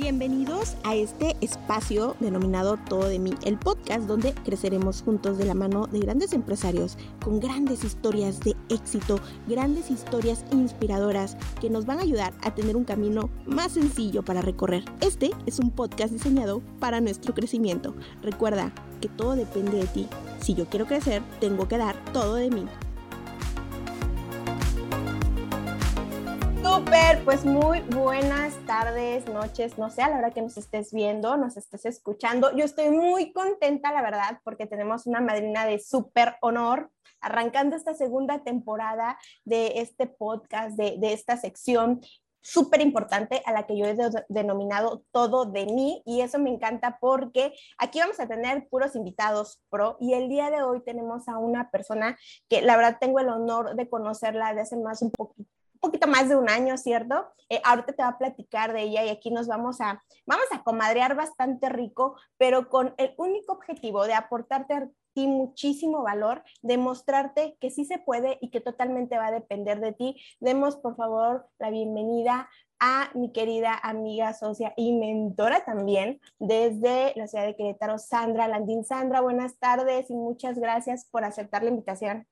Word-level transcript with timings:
Bienvenidos 0.00 0.76
a 0.84 0.94
este 0.94 1.34
espacio 1.40 2.14
denominado 2.20 2.76
Todo 2.88 3.08
de 3.08 3.18
mí, 3.18 3.34
el 3.44 3.58
podcast 3.58 4.06
donde 4.06 4.32
creceremos 4.32 5.02
juntos 5.02 5.38
de 5.38 5.44
la 5.44 5.54
mano 5.54 5.88
de 5.88 5.98
grandes 5.98 6.32
empresarios 6.34 6.96
con 7.20 7.40
grandes 7.40 7.82
historias 7.82 8.38
de 8.38 8.54
éxito, 8.68 9.18
grandes 9.48 9.90
historias 9.90 10.44
inspiradoras 10.52 11.36
que 11.60 11.68
nos 11.68 11.84
van 11.84 11.98
a 11.98 12.02
ayudar 12.02 12.32
a 12.42 12.54
tener 12.54 12.76
un 12.76 12.84
camino 12.84 13.28
más 13.44 13.72
sencillo 13.72 14.24
para 14.24 14.40
recorrer. 14.40 14.84
Este 15.00 15.32
es 15.46 15.58
un 15.58 15.72
podcast 15.72 16.12
diseñado 16.12 16.62
para 16.78 17.00
nuestro 17.00 17.34
crecimiento. 17.34 17.92
Recuerda 18.22 18.72
que 19.00 19.08
todo 19.08 19.34
depende 19.34 19.78
de 19.78 19.86
ti. 19.88 20.06
Si 20.40 20.54
yo 20.54 20.66
quiero 20.66 20.86
crecer, 20.86 21.22
tengo 21.40 21.66
que 21.66 21.76
dar 21.76 21.96
todo 22.12 22.36
de 22.36 22.50
mí. 22.50 22.66
Super, 26.78 27.24
pues 27.24 27.44
muy 27.44 27.80
buenas 27.80 28.54
tardes, 28.64 29.26
noches, 29.26 29.78
no 29.78 29.90
sé, 29.90 30.00
a 30.00 30.10
la 30.10 30.18
hora 30.18 30.30
que 30.30 30.42
nos 30.42 30.56
estés 30.56 30.92
viendo, 30.92 31.36
nos 31.36 31.56
estés 31.56 31.84
escuchando. 31.86 32.56
Yo 32.56 32.64
estoy 32.64 32.90
muy 32.90 33.32
contenta, 33.32 33.92
la 33.92 34.00
verdad, 34.00 34.38
porque 34.44 34.64
tenemos 34.64 35.04
una 35.08 35.20
madrina 35.20 35.66
de 35.66 35.80
súper 35.80 36.36
honor 36.40 36.92
arrancando 37.20 37.74
esta 37.74 37.94
segunda 37.94 38.44
temporada 38.44 39.18
de 39.44 39.80
este 39.80 40.06
podcast, 40.06 40.76
de, 40.76 40.98
de 41.00 41.14
esta 41.14 41.36
sección 41.36 42.00
súper 42.42 42.80
importante 42.80 43.42
a 43.44 43.52
la 43.52 43.66
que 43.66 43.76
yo 43.76 43.84
he 43.84 43.96
denominado 44.28 45.02
todo 45.10 45.46
de 45.46 45.66
mí 45.66 46.00
y 46.06 46.20
eso 46.20 46.38
me 46.38 46.50
encanta 46.50 46.98
porque 47.00 47.54
aquí 47.78 47.98
vamos 47.98 48.20
a 48.20 48.28
tener 48.28 48.68
puros 48.68 48.94
invitados 48.94 49.60
pro 49.68 49.96
y 49.98 50.14
el 50.14 50.28
día 50.28 50.48
de 50.52 50.62
hoy 50.62 50.80
tenemos 50.84 51.26
a 51.26 51.38
una 51.38 51.72
persona 51.72 52.16
que 52.48 52.62
la 52.62 52.76
verdad 52.76 52.98
tengo 53.00 53.18
el 53.18 53.30
honor 53.30 53.74
de 53.74 53.88
conocerla 53.88 54.54
de 54.54 54.60
hace 54.60 54.76
más 54.76 55.02
un 55.02 55.10
poquito 55.10 55.57
poquito 55.78 56.06
más 56.06 56.28
de 56.28 56.36
un 56.36 56.48
año, 56.48 56.76
¿cierto? 56.76 57.26
Eh, 57.48 57.60
ahorita 57.64 57.92
te 57.92 58.02
va 58.02 58.10
a 58.10 58.18
platicar 58.18 58.72
de 58.72 58.82
ella 58.82 59.04
y 59.04 59.08
aquí 59.08 59.30
nos 59.30 59.46
vamos 59.46 59.80
a, 59.80 60.02
vamos 60.26 60.46
a 60.52 60.62
comadrear 60.62 61.14
bastante 61.14 61.68
rico, 61.68 62.16
pero 62.36 62.68
con 62.68 62.94
el 62.98 63.14
único 63.16 63.52
objetivo 63.52 64.06
de 64.06 64.14
aportarte 64.14 64.74
a 64.74 64.88
ti 65.14 65.26
muchísimo 65.26 66.02
valor, 66.02 66.42
demostrarte 66.62 67.56
que 67.60 67.70
sí 67.70 67.84
se 67.84 67.98
puede 67.98 68.38
y 68.40 68.50
que 68.50 68.60
totalmente 68.60 69.18
va 69.18 69.28
a 69.28 69.32
depender 69.32 69.80
de 69.80 69.92
ti. 69.92 70.20
Demos, 70.40 70.76
por 70.76 70.96
favor, 70.96 71.48
la 71.58 71.70
bienvenida 71.70 72.48
a 72.80 73.10
mi 73.14 73.32
querida 73.32 73.78
amiga, 73.82 74.34
socia 74.34 74.72
y 74.76 74.92
mentora 74.92 75.64
también 75.64 76.20
desde 76.38 77.12
la 77.16 77.26
ciudad 77.26 77.46
de 77.46 77.56
Querétaro, 77.56 77.98
Sandra 77.98 78.46
Landín. 78.46 78.84
Sandra, 78.84 79.20
buenas 79.20 79.58
tardes 79.58 80.10
y 80.10 80.14
muchas 80.14 80.58
gracias 80.58 81.06
por 81.10 81.24
aceptar 81.24 81.62
la 81.62 81.70
invitación. 81.70 82.26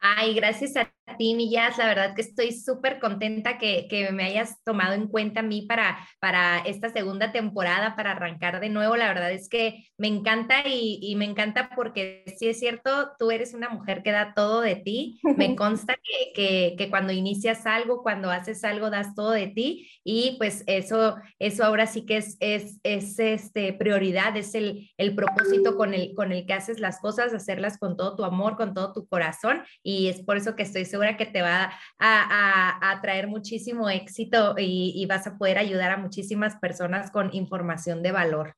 Ay, 0.00 0.34
gracias 0.34 0.76
a 0.76 0.92
ti, 1.16 1.34
Millas. 1.34 1.78
La 1.78 1.86
verdad 1.86 2.14
que 2.14 2.22
estoy 2.22 2.52
súper 2.52 2.98
contenta 2.98 3.58
que, 3.58 3.86
que, 3.88 4.10
me 4.12 4.24
hayas 4.24 4.62
tomado 4.64 4.94
en 4.94 5.08
cuenta 5.08 5.40
a 5.40 5.42
mí 5.42 5.62
para, 5.62 5.98
para 6.20 6.58
esta 6.60 6.90
segunda 6.90 7.32
temporada, 7.32 7.96
para 7.96 8.12
arrancar 8.12 8.60
de 8.60 8.68
nuevo. 8.68 8.96
La 8.96 9.08
verdad 9.08 9.32
es 9.32 9.48
que 9.48 9.86
me 9.96 10.08
encanta 10.08 10.66
y, 10.66 10.98
y, 11.00 11.16
me 11.16 11.24
encanta 11.24 11.70
porque 11.74 12.24
sí 12.38 12.48
es 12.48 12.58
cierto, 12.58 13.12
tú 13.18 13.30
eres 13.30 13.54
una 13.54 13.68
mujer 13.70 14.02
que 14.02 14.12
da 14.12 14.34
todo 14.34 14.60
de 14.60 14.76
ti. 14.76 15.20
Me 15.36 15.56
consta 15.56 15.94
que, 15.94 16.32
que, 16.34 16.74
que 16.76 16.90
cuando 16.90 17.12
inicias 17.12 17.66
algo, 17.66 18.02
cuando 18.02 18.30
haces 18.30 18.62
algo, 18.64 18.90
das 18.90 19.14
todo 19.14 19.30
de 19.30 19.48
ti 19.48 19.90
y 20.04 20.36
pues 20.38 20.64
eso, 20.66 21.16
eso 21.38 21.64
ahora 21.64 21.86
sí 21.86 22.04
que 22.04 22.18
es, 22.18 22.36
es, 22.40 22.78
es 22.82 23.18
este, 23.18 23.72
prioridad, 23.72 24.36
es 24.36 24.54
el, 24.54 24.90
el 24.98 25.14
propósito 25.14 25.76
con 25.76 25.94
el, 25.94 26.14
con 26.14 26.32
el 26.32 26.46
que 26.46 26.54
haces 26.54 26.80
las 26.80 27.00
cosas, 27.00 27.34
hacerlas 27.34 27.78
con 27.78 27.96
todo 27.96 28.16
tu 28.16 28.24
amor, 28.24 28.56
con 28.56 28.74
todo 28.74 28.92
tu 28.92 29.06
corazón 29.06 29.62
y 29.82 30.08
es 30.08 30.22
por 30.22 30.36
eso 30.36 30.56
que 30.56 30.62
estoy 30.62 30.84
segura 30.84 30.97
que 31.16 31.26
te 31.26 31.42
va 31.42 31.72
a, 31.98 32.90
a, 32.90 33.00
traer 33.00 33.28
muchísimo 33.28 33.88
éxito 33.88 34.54
y, 34.58 34.92
y 34.96 35.06
vas 35.06 35.26
a 35.26 35.38
poder 35.38 35.58
ayudar 35.58 35.90
a 35.92 35.96
muchísimas 35.96 36.56
personas 36.56 37.10
con 37.10 37.34
información 37.34 38.02
de 38.02 38.12
valor 38.12 38.54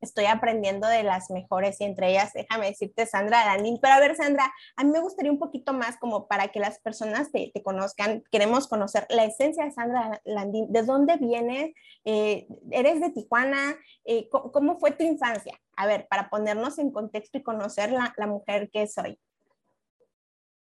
estoy 0.00 0.26
aprendiendo 0.26 0.86
de 0.86 1.02
las 1.02 1.30
mejores 1.30 1.80
y 1.80 1.84
entre 1.84 2.10
ellas, 2.10 2.32
déjame 2.32 2.66
decirte, 2.66 3.06
Sandra 3.06 3.44
Landín. 3.44 3.78
Pero 3.80 3.94
a 3.94 4.00
ver, 4.00 4.16
Sandra, 4.16 4.52
a 4.76 4.84
mí 4.84 4.90
me 4.90 5.00
gustaría 5.00 5.32
un 5.32 5.38
poquito 5.38 5.72
más 5.72 5.96
como 5.98 6.28
para 6.28 6.48
que 6.48 6.60
las 6.60 6.78
personas 6.80 7.30
te, 7.32 7.50
te 7.52 7.62
conozcan, 7.62 8.22
queremos 8.30 8.68
conocer 8.68 9.06
la 9.10 9.24
esencia 9.24 9.64
de 9.64 9.72
Sandra 9.72 10.20
Landín, 10.24 10.72
de 10.72 10.82
dónde 10.82 11.16
vienes, 11.16 11.72
eh, 12.04 12.46
eres 12.70 13.00
de 13.00 13.10
Tijuana, 13.10 13.76
eh, 14.04 14.28
¿cómo, 14.30 14.78
fue 14.78 14.92
tu 14.92 15.04
infancia? 15.04 15.58
A 15.76 15.86
ver, 15.86 16.06
para 16.08 16.30
ponernos 16.30 16.78
en 16.78 16.92
contexto 16.92 17.38
y 17.38 17.42
conocer 17.42 17.92
la, 17.92 18.14
la 18.16 18.26
mujer 18.26 18.70
que 18.72 18.86
soy. 18.86 19.18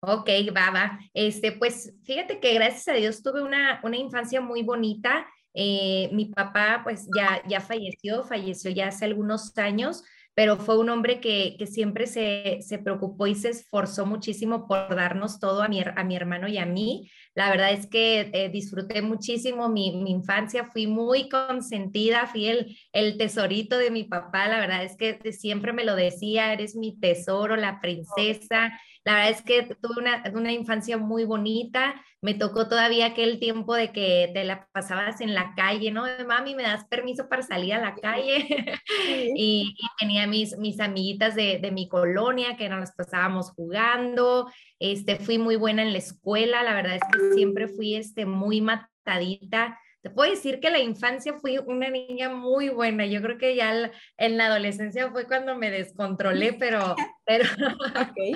Ok, 0.07 0.29
va, 0.55 0.99
Este, 1.15 1.53
pues 1.53 1.95
fíjate 2.05 2.41
que 2.41 2.55
gracias 2.55 2.89
a 2.89 2.93
Dios 2.93 3.23
tuve 3.23 3.43
una, 3.43 3.81
una 3.83 3.97
infancia 3.97 4.41
muy 4.41 4.63
bonita. 4.63 5.27
Eh, 5.55 6.11
mi 6.13 6.27
papá 6.27 6.81
pues 6.83 7.09
ya, 7.17 7.43
ya 7.49 7.61
falleció, 7.61 8.25
falleció 8.25 8.71
ya 8.71 8.89
hace 8.89 9.05
algunos 9.05 9.57
años, 9.57 10.03
pero 10.35 10.57
fue 10.57 10.79
un 10.79 10.91
hombre 10.91 11.21
que, 11.21 11.55
que 11.59 11.67
siempre 11.67 12.09
se, 12.09 12.59
se, 12.61 12.79
preocupó 12.79 13.29
y 13.29 13.37
se 13.37 13.51
esforzó 13.51 14.05
muchísimo 14.05 14.67
por 14.67 14.95
darnos 14.97 15.39
todo 15.39 15.63
a 15.63 15.69
mi, 15.69 15.81
a 15.81 16.05
mi 16.05 16.17
hermano 16.17 16.49
y 16.49 16.59
a 16.59 16.67
mí. 16.67 17.09
La 17.37 17.51
verdad 17.51 17.73
es 17.73 17.87
que 17.87 18.31
eh, 18.33 18.49
disfruté 18.49 19.01
muchísimo 19.01 19.69
mi, 19.69 20.03
mi, 20.03 20.11
infancia, 20.11 20.65
fui 20.65 20.89
muy 20.89 21.29
consentida, 21.29 22.27
fui 22.27 22.47
el, 22.47 22.77
el 22.93 23.17
tesorito 23.17 23.79
de 23.79 23.93
mi 23.93 24.05
papá, 24.05 24.49
la 24.49 24.59
verdad 24.59 24.83
es 24.83 24.97
que 24.97 25.33
siempre 25.33 25.73
me 25.73 25.85
lo 25.85 25.95
decía, 25.95 26.53
eres 26.53 26.75
mi 26.75 26.99
tesoro, 26.99 27.55
la 27.57 27.81
princesa. 27.81 28.73
La 29.05 29.15
verdad 29.15 29.31
es 29.31 29.43
que 29.43 29.63
tuve 29.83 30.01
una, 30.01 30.23
una, 30.33 30.51
infancia 30.51 30.97
muy 30.97 31.25
bonita. 31.25 31.95
Me 32.23 32.33
tocó 32.33 32.69
todavía 32.69 33.07
aquel 33.07 33.39
tiempo 33.39 33.75
de 33.75 33.93
que 33.93 34.31
te 34.33 34.45
la 34.45 34.67
pasabas 34.73 35.21
en 35.21 35.35
la 35.35 35.55
calle, 35.55 35.91
¿no? 35.91 36.05
Mami, 36.27 36.55
¿me 36.55 36.63
das 36.63 36.87
permiso 36.87 37.29
para 37.29 37.43
salir 37.43 37.75
a 37.75 37.83
la 37.83 37.95
calle? 37.95 38.47
y, 39.37 39.75
y, 39.77 39.87
tenía 39.99 40.27
mis, 40.27 40.57
mis 40.57 40.81
amiguitas 40.81 41.35
de, 41.35 41.59
de, 41.59 41.71
mi 41.71 41.87
colonia 41.87 42.57
que 42.57 42.71
nos 42.71 42.93
pasábamos 42.93 43.51
jugando. 43.51 44.51
Este, 44.79 45.17
fui 45.17 45.37
muy 45.37 45.57
buena 45.57 45.83
en 45.83 45.93
la 45.93 45.99
escuela. 45.99 46.63
La 46.63 46.73
verdad 46.75 46.97
es 46.97 47.03
que 47.13 47.35
siempre 47.35 47.69
fui 47.69 47.97
este, 47.97 48.25
muy 48.25 48.63
matadita 48.63 49.79
te 50.01 50.11
puedo 50.11 50.31
decir 50.31 50.61
que 50.61 50.71
la 50.71 50.81
infancia 50.81 51.33
fui 51.33 51.57
una 51.57 51.89
niña 51.89 52.29
muy 52.29 52.69
buena. 52.69 53.07
Yo 53.07 53.23
creo 53.23 53.39
que 53.39 53.57
ya 53.57 53.91
en 54.19 54.37
la 54.37 54.47
adolescencia 54.49 55.11
fue 55.11 55.27
cuando 55.27 55.57
me 55.57 55.71
descontrolé, 55.71 56.53
pero, 56.53 56.95
pero, 57.25 57.45
okay 58.13 58.35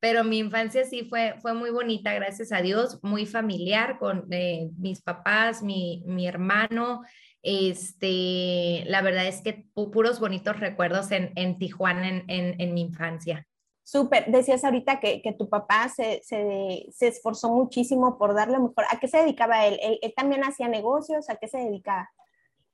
pero 0.00 0.22
mi 0.22 0.38
infancia 0.38 0.84
sí 0.84 1.04
fue, 1.08 1.34
fue 1.40 1.54
muy 1.54 1.70
bonita, 1.70 2.14
gracias 2.14 2.52
a 2.52 2.60
Dios, 2.60 3.00
muy 3.02 3.26
familiar 3.26 3.98
con 3.98 4.26
eh, 4.30 4.70
mis 4.78 5.02
papás, 5.02 5.62
mi, 5.62 6.04
mi, 6.06 6.26
hermano. 6.26 7.02
Este, 7.42 8.84
la 8.86 9.02
verdad 9.02 9.26
es 9.26 9.42
que 9.42 9.66
puros 9.74 10.20
bonitos 10.20 10.60
recuerdos 10.60 11.10
en, 11.10 11.32
en 11.36 11.58
Tijuana 11.58 12.08
en, 12.08 12.24
en, 12.28 12.74
mi 12.74 12.82
infancia. 12.82 13.46
Súper, 13.82 14.26
decías 14.26 14.64
ahorita 14.64 15.00
que, 15.00 15.22
que 15.22 15.32
tu 15.32 15.48
papá 15.48 15.88
se, 15.88 16.20
se, 16.22 16.86
se, 16.92 17.08
esforzó 17.08 17.48
muchísimo 17.48 18.18
por 18.18 18.34
darle 18.34 18.58
mejor. 18.58 18.84
¿A 18.90 19.00
qué 19.00 19.08
se 19.08 19.18
dedicaba 19.18 19.66
él? 19.66 19.80
¿Él 20.02 20.12
también 20.14 20.44
hacía 20.44 20.68
negocios? 20.68 21.30
¿A 21.30 21.36
qué 21.36 21.48
se 21.48 21.58
dedicaba? 21.58 22.10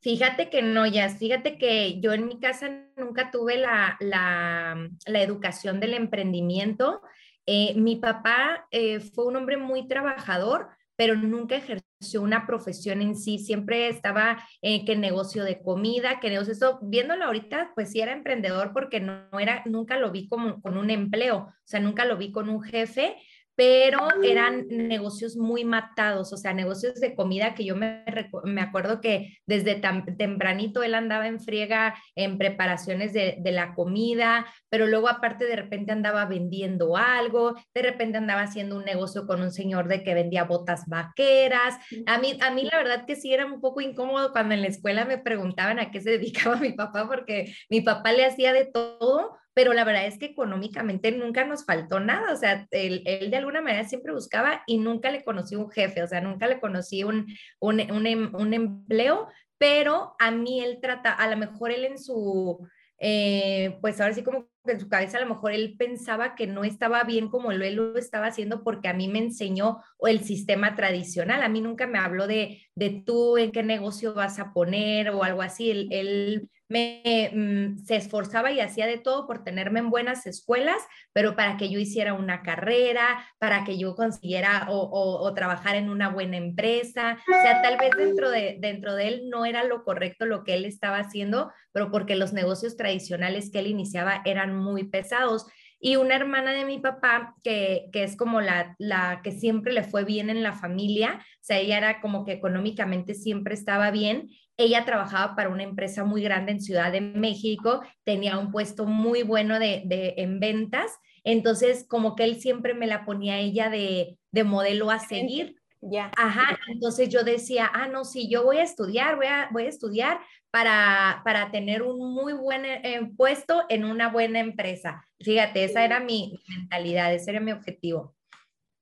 Fíjate 0.04 0.50
que 0.50 0.60
no, 0.60 0.86
ya, 0.86 1.08
fíjate 1.08 1.56
que 1.56 1.98
yo 1.98 2.12
en 2.12 2.26
mi 2.26 2.38
casa 2.38 2.84
nunca 2.98 3.30
tuve 3.30 3.56
la, 3.56 3.96
la, 4.00 4.90
la 5.06 5.22
educación 5.22 5.80
del 5.80 5.94
emprendimiento. 5.94 7.00
Eh, 7.46 7.72
mi 7.76 7.96
papá 7.96 8.66
eh, 8.70 9.00
fue 9.00 9.24
un 9.24 9.36
hombre 9.36 9.56
muy 9.56 9.88
trabajador, 9.88 10.68
pero 10.94 11.16
nunca 11.16 11.56
ejerció 11.56 12.20
una 12.20 12.46
profesión 12.46 13.00
en 13.00 13.16
sí, 13.16 13.38
siempre 13.38 13.88
estaba 13.88 14.46
eh, 14.60 14.84
que 14.84 14.94
negocio 14.94 15.42
de 15.42 15.62
comida, 15.62 16.20
que 16.20 16.28
negocio, 16.28 16.52
eso, 16.52 16.80
viéndolo 16.82 17.24
ahorita, 17.24 17.72
pues 17.74 17.90
sí 17.90 18.02
era 18.02 18.12
emprendedor 18.12 18.74
porque 18.74 19.00
no, 19.00 19.26
no 19.32 19.40
era, 19.40 19.62
nunca 19.64 19.96
lo 19.96 20.10
vi 20.10 20.28
como 20.28 20.60
con 20.60 20.76
un 20.76 20.90
empleo, 20.90 21.36
o 21.38 21.52
sea, 21.64 21.80
nunca 21.80 22.04
lo 22.04 22.18
vi 22.18 22.30
con 22.30 22.50
un 22.50 22.62
jefe, 22.62 23.16
pero 23.56 24.08
eran 24.22 24.66
negocios 24.68 25.36
muy 25.36 25.64
matados, 25.64 26.32
o 26.32 26.36
sea, 26.36 26.52
negocios 26.52 27.00
de 27.00 27.14
comida 27.14 27.54
que 27.54 27.64
yo 27.64 27.76
me, 27.76 28.04
me 28.44 28.60
acuerdo 28.60 29.00
que 29.00 29.38
desde 29.46 29.80
tempranito 30.16 30.82
él 30.82 30.94
andaba 30.94 31.28
en 31.28 31.40
friega 31.40 31.94
en 32.16 32.38
preparaciones 32.38 33.12
de, 33.12 33.36
de, 33.38 33.52
la 33.52 33.74
comida, 33.74 34.46
pero 34.68 34.86
luego 34.86 35.08
aparte 35.08 35.44
de 35.44 35.56
repente 35.56 35.92
andaba 35.92 36.24
vendiendo 36.26 36.96
algo, 36.96 37.54
de 37.72 37.82
repente 37.82 38.18
andaba 38.18 38.42
haciendo 38.42 38.76
un 38.76 38.84
negocio 38.84 39.26
con 39.26 39.40
un 39.40 39.52
señor 39.52 39.86
de 39.86 40.02
que 40.02 40.14
vendía 40.14 40.44
botas 40.44 40.84
vaqueras. 40.86 41.76
A 42.06 42.18
mí, 42.18 42.36
a 42.40 42.50
mí 42.50 42.68
la 42.70 42.78
verdad 42.78 43.06
que 43.06 43.16
sí 43.16 43.32
era 43.32 43.46
un 43.46 43.60
poco 43.60 43.80
incómodo 43.80 44.32
cuando 44.32 44.54
en 44.54 44.62
la 44.62 44.68
escuela 44.68 45.04
me 45.04 45.18
preguntaban 45.18 45.78
a 45.78 45.90
qué 45.90 46.00
se 46.00 46.10
dedicaba 46.10 46.56
mi 46.60 46.72
papá, 46.72 47.06
porque 47.06 47.54
mi 47.70 47.80
papá 47.80 48.12
le 48.12 48.24
hacía 48.24 48.52
de 48.52 48.66
todo 48.66 49.36
pero 49.54 49.72
la 49.72 49.84
verdad 49.84 50.06
es 50.06 50.18
que 50.18 50.26
económicamente 50.26 51.12
nunca 51.12 51.44
nos 51.44 51.64
faltó 51.64 52.00
nada, 52.00 52.32
o 52.32 52.36
sea, 52.36 52.66
él, 52.72 53.02
él, 53.06 53.30
de 53.30 53.36
alguna 53.36 53.62
manera 53.62 53.84
siempre 53.88 54.12
buscaba 54.12 54.62
y 54.66 54.78
nunca 54.78 55.10
le 55.10 55.24
conocí 55.24 55.56
un 55.56 55.70
jefe, 55.70 56.02
o 56.02 56.08
sea, 56.08 56.20
nunca 56.20 56.46
le 56.46 56.60
conocí 56.60 57.04
un, 57.04 57.26
un, 57.60 57.80
un, 57.90 58.06
em, 58.06 58.34
un 58.34 58.52
empleo, 58.52 59.28
pero 59.56 60.14
a 60.18 60.30
mí 60.30 60.60
él 60.60 60.78
trata, 60.82 61.12
a 61.12 61.28
lo 61.30 61.36
mejor 61.36 61.70
él 61.70 61.84
en 61.84 61.98
su, 61.98 62.66
eh, 62.98 63.78
pues 63.80 64.00
ahora 64.00 64.14
sí 64.14 64.22
como 64.22 64.48
que 64.64 64.72
en 64.72 64.80
su 64.80 64.88
cabeza 64.88 65.18
a 65.18 65.20
lo 65.20 65.26
mejor 65.26 65.52
él 65.52 65.76
pensaba 65.76 66.34
que 66.34 66.46
no 66.46 66.64
estaba 66.64 67.04
bien 67.04 67.28
como 67.28 67.52
él 67.52 67.74
lo 67.74 67.96
estaba 67.98 68.28
haciendo 68.28 68.64
porque 68.64 68.88
a 68.88 68.94
mí 68.94 69.08
me 69.08 69.18
enseñó 69.18 69.82
el 70.00 70.20
sistema 70.20 70.74
tradicional. 70.74 71.42
A 71.42 71.48
mí 71.48 71.60
nunca 71.60 71.86
me 71.86 71.98
habló 71.98 72.26
de, 72.26 72.62
de 72.74 73.02
tú 73.04 73.36
en 73.36 73.52
qué 73.52 73.62
negocio 73.62 74.14
vas 74.14 74.38
a 74.38 74.52
poner 74.52 75.10
o 75.10 75.22
algo 75.22 75.42
así. 75.42 75.88
Él, 75.90 76.48
mm, 76.74 77.84
se 77.84 77.96
esforzaba 77.96 78.52
y 78.52 78.60
hacía 78.60 78.86
de 78.86 78.98
todo 78.98 79.26
por 79.26 79.44
tenerme 79.44 79.80
en 79.80 79.90
buenas 79.90 80.26
escuelas, 80.26 80.82
pero 81.12 81.36
para 81.36 81.56
que 81.56 81.70
yo 81.70 81.78
hiciera 81.78 82.14
una 82.14 82.42
carrera, 82.42 83.26
para 83.38 83.64
que 83.64 83.78
yo 83.78 83.94
consiguiera 83.94 84.66
o, 84.70 84.88
o, 85.20 85.34
trabajar 85.34 85.76
en 85.76 85.88
una 85.88 86.08
buena 86.08 86.36
empresa. 86.36 87.18
O 87.28 87.42
sea, 87.42 87.62
tal 87.62 87.78
vez 87.78 87.90
dentro 87.96 88.30
de, 88.30 88.56
dentro 88.60 88.94
de 88.94 89.08
él 89.08 89.28
no 89.30 89.44
era 89.44 89.64
lo 89.64 89.84
correcto 89.84 90.26
lo 90.26 90.44
que 90.44 90.54
él 90.54 90.64
estaba 90.64 90.98
haciendo, 90.98 91.52
pero 91.72 91.90
porque 91.90 92.16
los 92.16 92.32
negocios 92.32 92.76
tradicionales 92.76 93.50
que 93.50 93.60
él 93.60 93.66
iniciaba 93.66 94.22
eran 94.24 94.56
muy 94.56 94.84
pesados 94.84 95.46
y 95.84 95.96
una 95.96 96.16
hermana 96.16 96.52
de 96.52 96.64
mi 96.64 96.78
papá, 96.78 97.34
que, 97.42 97.90
que, 97.92 98.04
es 98.04 98.16
como 98.16 98.40
la, 98.40 98.74
la 98.78 99.20
que 99.22 99.32
siempre 99.32 99.70
le 99.70 99.82
fue 99.82 100.04
bien 100.04 100.30
en 100.30 100.42
la 100.42 100.54
familia, 100.54 101.20
o 101.20 101.44
sea, 101.44 101.58
ella 101.58 101.76
era 101.76 102.00
como 102.00 102.24
que 102.24 102.32
económicamente 102.32 103.12
siempre 103.12 103.52
estaba 103.52 103.90
bien, 103.90 104.30
ella 104.56 104.84
trabajaba 104.84 105.34
para 105.34 105.48
una 105.48 105.62
empresa 105.62 106.04
muy 106.04 106.22
grande 106.22 106.52
en 106.52 106.60
Ciudad 106.60 106.92
de 106.92 107.00
México, 107.00 107.82
tenía 108.04 108.38
un 108.38 108.50
puesto 108.50 108.86
muy 108.86 109.22
bueno 109.22 109.58
de, 109.58 109.82
de 109.86 110.14
en 110.18 110.40
ventas, 110.40 110.92
entonces 111.24 111.86
como 111.88 112.14
que 112.14 112.24
él 112.24 112.40
siempre 112.40 112.74
me 112.74 112.86
la 112.86 113.04
ponía 113.04 113.38
ella 113.38 113.70
de, 113.70 114.18
de 114.30 114.44
modelo 114.44 114.90
a 114.90 114.98
seguir. 114.98 115.56
Ya. 115.86 116.10
Ajá, 116.16 116.58
entonces 116.68 117.10
yo 117.10 117.24
decía, 117.24 117.70
ah, 117.72 117.88
no, 117.88 118.04
sí, 118.04 118.30
yo 118.30 118.42
voy 118.42 118.56
a 118.56 118.62
estudiar, 118.62 119.16
voy 119.16 119.26
a, 119.26 119.48
voy 119.52 119.64
a 119.64 119.68
estudiar 119.68 120.18
para, 120.50 121.20
para 121.24 121.50
tener 121.50 121.82
un 121.82 122.14
muy 122.14 122.32
buen 122.32 122.64
eh, 122.64 123.10
puesto 123.18 123.64
en 123.68 123.84
una 123.84 124.08
buena 124.08 124.40
empresa. 124.40 125.04
Fíjate, 125.20 125.64
esa 125.64 125.84
era 125.84 126.00
mi 126.00 126.40
mentalidad, 126.48 127.12
ese 127.12 127.32
era 127.32 127.40
mi 127.40 127.52
objetivo. 127.52 128.14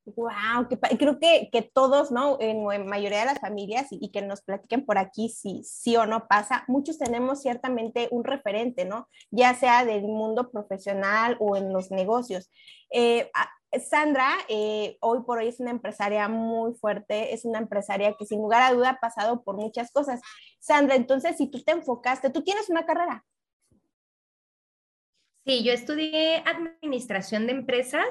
Wow, 0.04 0.66
creo 0.98 1.20
que, 1.20 1.48
que, 1.52 1.62
todos, 1.62 2.10
¿no? 2.10 2.36
En, 2.40 2.64
mayoría 2.86 3.20
de 3.20 3.26
las 3.26 3.38
familias 3.38 3.86
y, 3.90 4.10
que 4.10 4.20
nos 4.20 4.42
platiquen 4.42 4.84
por 4.84 4.98
aquí 4.98 5.28
si 5.28 5.62
sí 5.62 5.96
o 5.96 6.06
no 6.06 6.26
pasa, 6.26 6.64
muchos 6.66 6.98
tenemos 6.98 7.40
ciertamente 7.40 8.08
un 8.10 8.24
referente, 8.24 8.84
¿no? 8.84 9.08
Ya 9.30 9.54
sea 9.54 9.84
del 9.84 10.02
mundo 10.02 10.50
profesional 10.50 11.36
o 11.38 11.56
en 11.56 11.72
los 11.72 11.92
negocios. 11.92 12.50
Eh, 12.90 13.30
Sandra, 13.88 14.28
eh, 14.48 14.98
hoy 15.00 15.20
por 15.22 15.38
hoy 15.38 15.46
es 15.46 15.60
una 15.60 15.70
empresaria 15.70 16.28
muy 16.28 16.74
fuerte, 16.74 17.32
es 17.32 17.44
una 17.44 17.60
empresaria 17.60 18.14
que 18.18 18.26
sin 18.26 18.40
lugar 18.40 18.62
a 18.62 18.74
duda 18.74 18.90
ha 18.90 19.00
pasado 19.00 19.44
por 19.44 19.56
muchas 19.56 19.92
cosas. 19.92 20.20
Sandra, 20.58 20.96
entonces, 20.96 21.36
si 21.36 21.48
tú 21.48 21.62
te 21.62 21.70
enfocaste, 21.70 22.30
tú 22.30 22.42
tienes 22.42 22.68
una 22.68 22.84
carrera. 22.84 23.24
Sí, 25.46 25.62
yo 25.62 25.72
estudié 25.72 26.42
administración 26.44 27.46
de 27.46 27.52
empresas 27.52 28.04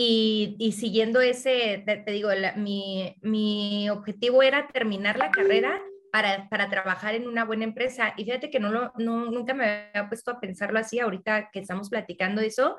y, 0.00 0.72
siguiendo 0.78 1.20
ese, 1.20 1.82
te, 1.84 2.12
digo, 2.12 2.28
mi, 2.54 3.90
objetivo 3.90 4.44
era 4.44 4.68
terminar 4.68 5.18
la 5.18 5.32
carrera 5.32 5.82
para, 6.12 6.48
para, 6.48 6.70
trabajar 6.70 7.16
en 7.16 7.26
una 7.26 7.44
buena 7.44 7.64
empresa. 7.64 8.14
Y 8.16 8.24
fíjate 8.24 8.48
que 8.48 8.60
no, 8.60 8.70
lo, 8.70 8.92
nunca 8.96 9.54
me 9.54 9.88
había 9.92 10.08
puesto 10.08 10.30
a 10.30 10.38
pensarlo 10.38 10.78
así 10.78 11.00
ahorita 11.00 11.50
que 11.52 11.58
estamos 11.58 11.90
platicando 11.90 12.40
eso. 12.40 12.76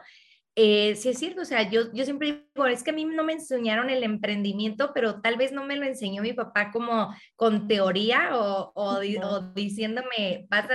Eh, 0.56 0.96
sí 0.96 1.10
es 1.10 1.20
cierto, 1.20 1.42
o 1.42 1.46
sea, 1.46 1.70
yo, 1.70 1.92
yo 1.94 2.06
siempre 2.06 2.46
digo, 2.54 2.68
es 2.68 2.84
que 2.84 2.92
a 2.92 2.94
mí 2.94 3.04
no 3.04 3.26
me 3.26 3.34
enseñaron 3.34 3.90
el 3.90 4.04
emprendimiento, 4.04 4.92
pero 4.94 5.20
tal 5.22 5.36
vez 5.36 5.52
no 5.52 5.66
me 5.66 5.76
lo 5.76 5.86
enseñó 5.86 6.22
mi 6.22 6.34
papá 6.34 6.72
como 6.72 7.14
con 7.36 7.68
teoría 7.68 8.30
o, 8.38 8.72
o, 8.76 9.00
o 9.00 9.42
diciéndome, 9.54 10.48
vas 10.50 10.68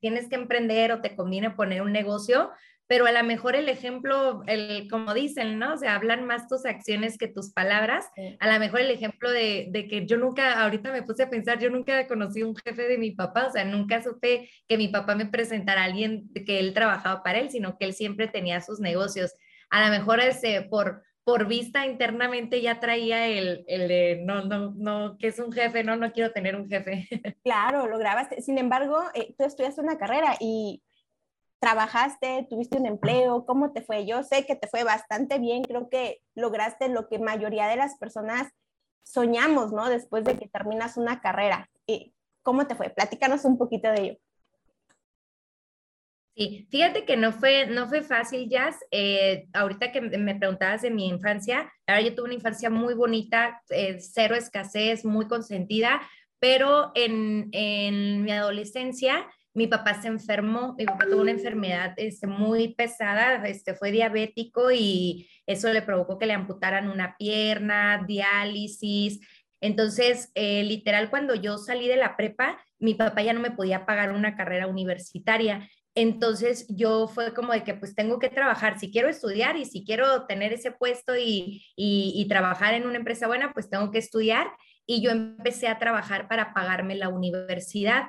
tienes 0.00 0.28
que 0.28 0.34
emprender 0.34 0.90
o 0.90 1.00
te 1.00 1.14
conviene 1.14 1.50
poner 1.50 1.82
un 1.82 1.92
negocio, 1.92 2.50
pero 2.92 3.06
a 3.06 3.12
lo 3.12 3.24
mejor 3.24 3.56
el 3.56 3.70
ejemplo, 3.70 4.42
el, 4.46 4.86
como 4.90 5.14
dicen, 5.14 5.58
¿no? 5.58 5.72
O 5.72 5.76
sea, 5.78 5.94
hablan 5.94 6.26
más 6.26 6.46
tus 6.46 6.66
acciones 6.66 7.16
que 7.16 7.26
tus 7.26 7.50
palabras. 7.50 8.04
A 8.38 8.52
lo 8.52 8.60
mejor 8.60 8.82
el 8.82 8.90
ejemplo 8.90 9.30
de, 9.30 9.68
de, 9.70 9.88
que 9.88 10.04
yo 10.04 10.18
nunca, 10.18 10.62
ahorita 10.62 10.92
me 10.92 11.02
puse 11.02 11.22
a 11.22 11.30
pensar, 11.30 11.58
yo 11.58 11.70
nunca 11.70 12.06
conocí 12.06 12.42
un 12.42 12.54
jefe 12.54 12.82
de 12.82 12.98
mi 12.98 13.12
papá, 13.12 13.46
o 13.46 13.50
sea, 13.50 13.64
nunca 13.64 14.02
supe 14.02 14.50
que 14.68 14.76
mi 14.76 14.88
papá 14.88 15.14
me 15.14 15.24
presentara 15.24 15.80
a 15.80 15.84
alguien 15.84 16.28
que 16.44 16.58
él 16.58 16.74
trabajaba 16.74 17.22
para 17.22 17.38
él, 17.38 17.48
sino 17.48 17.78
que 17.78 17.86
él 17.86 17.94
siempre 17.94 18.28
tenía 18.28 18.60
sus 18.60 18.78
negocios. 18.78 19.32
A 19.70 19.86
lo 19.86 19.90
mejor 19.90 20.20
ese, 20.20 20.60
por, 20.60 21.02
por 21.24 21.46
vista 21.46 21.86
internamente 21.86 22.60
ya 22.60 22.78
traía 22.78 23.26
el, 23.26 23.64
el 23.68 23.88
de, 23.88 24.20
no, 24.22 24.44
no, 24.44 24.74
no, 24.76 25.16
que 25.16 25.28
es 25.28 25.38
un 25.38 25.50
jefe, 25.50 25.82
no, 25.82 25.96
no 25.96 26.12
quiero 26.12 26.30
tener 26.32 26.56
un 26.56 26.68
jefe. 26.68 27.08
Claro, 27.42 27.86
lo 27.86 27.96
grabaste. 27.96 28.42
Sin 28.42 28.58
embargo, 28.58 29.00
eh, 29.14 29.34
tú 29.38 29.44
estudiaste 29.46 29.80
una 29.80 29.96
carrera 29.96 30.36
y 30.40 30.82
trabajaste, 31.62 32.44
tuviste 32.50 32.76
un 32.76 32.86
empleo, 32.86 33.46
¿cómo 33.46 33.72
te 33.72 33.82
fue? 33.82 34.04
Yo 34.04 34.24
sé 34.24 34.44
que 34.44 34.56
te 34.56 34.66
fue 34.66 34.82
bastante 34.82 35.38
bien, 35.38 35.62
creo 35.62 35.88
que 35.88 36.20
lograste 36.34 36.88
lo 36.88 37.08
que 37.08 37.20
mayoría 37.20 37.68
de 37.68 37.76
las 37.76 37.96
personas 37.98 38.48
soñamos, 39.04 39.72
¿no? 39.72 39.88
Después 39.88 40.24
de 40.24 40.36
que 40.36 40.48
terminas 40.48 40.96
una 40.96 41.20
carrera. 41.20 41.70
¿Cómo 42.42 42.66
te 42.66 42.74
fue? 42.74 42.90
Platícanos 42.90 43.44
un 43.44 43.58
poquito 43.58 43.88
de 43.92 44.02
ello. 44.02 44.18
Sí, 46.34 46.66
fíjate 46.68 47.04
que 47.04 47.16
no 47.16 47.30
fue, 47.30 47.66
no 47.66 47.88
fue 47.88 48.02
fácil, 48.02 48.48
Jazz. 48.48 48.76
Eh, 48.90 49.46
ahorita 49.52 49.92
que 49.92 50.00
me 50.00 50.34
preguntabas 50.34 50.82
de 50.82 50.90
mi 50.90 51.06
infancia, 51.06 51.72
ahora 51.86 52.00
yo 52.00 52.12
tuve 52.16 52.24
una 52.24 52.34
infancia 52.34 52.70
muy 52.70 52.94
bonita, 52.94 53.62
eh, 53.70 54.00
cero 54.00 54.34
escasez, 54.34 55.04
muy 55.04 55.28
consentida, 55.28 56.00
pero 56.40 56.90
en, 56.96 57.50
en 57.52 58.24
mi 58.24 58.32
adolescencia 58.32 59.24
mi 59.54 59.66
papá 59.66 60.00
se 60.00 60.08
enfermó, 60.08 60.74
mi 60.78 60.86
papá 60.86 61.04
tuvo 61.06 61.22
una 61.22 61.30
enfermedad 61.30 61.92
este, 61.96 62.26
muy 62.26 62.74
pesada, 62.74 63.46
este, 63.46 63.74
fue 63.74 63.90
diabético 63.90 64.70
y 64.72 65.28
eso 65.46 65.72
le 65.72 65.82
provocó 65.82 66.18
que 66.18 66.26
le 66.26 66.32
amputaran 66.32 66.88
una 66.88 67.16
pierna, 67.18 68.04
diálisis. 68.06 69.20
Entonces, 69.60 70.30
eh, 70.34 70.64
literal, 70.64 71.10
cuando 71.10 71.34
yo 71.34 71.58
salí 71.58 71.86
de 71.86 71.96
la 71.96 72.16
prepa, 72.16 72.58
mi 72.78 72.94
papá 72.94 73.22
ya 73.22 73.32
no 73.32 73.40
me 73.40 73.50
podía 73.50 73.86
pagar 73.86 74.12
una 74.12 74.36
carrera 74.36 74.66
universitaria. 74.66 75.68
Entonces 75.94 76.66
yo 76.68 77.06
fue 77.06 77.34
como 77.34 77.52
de 77.52 77.64
que 77.64 77.74
pues 77.74 77.94
tengo 77.94 78.18
que 78.18 78.30
trabajar, 78.30 78.78
si 78.78 78.90
quiero 78.90 79.08
estudiar 79.08 79.56
y 79.56 79.66
si 79.66 79.84
quiero 79.84 80.26
tener 80.26 80.52
ese 80.52 80.72
puesto 80.72 81.14
y, 81.16 82.26
trabajar 82.28 82.72
en 82.72 82.86
una 82.86 82.96
empresa 82.96 83.26
buena, 83.26 83.52
pues 83.52 83.68
tengo 83.68 83.90
que 83.90 83.98
estudiar. 83.98 84.50
Y 84.86 85.02
yo 85.02 85.10
empecé 85.10 85.68
a 85.68 85.78
trabajar 85.78 86.28
para 86.28 86.54
pagarme 86.54 86.94
la 86.94 87.10
universidad 87.10 88.04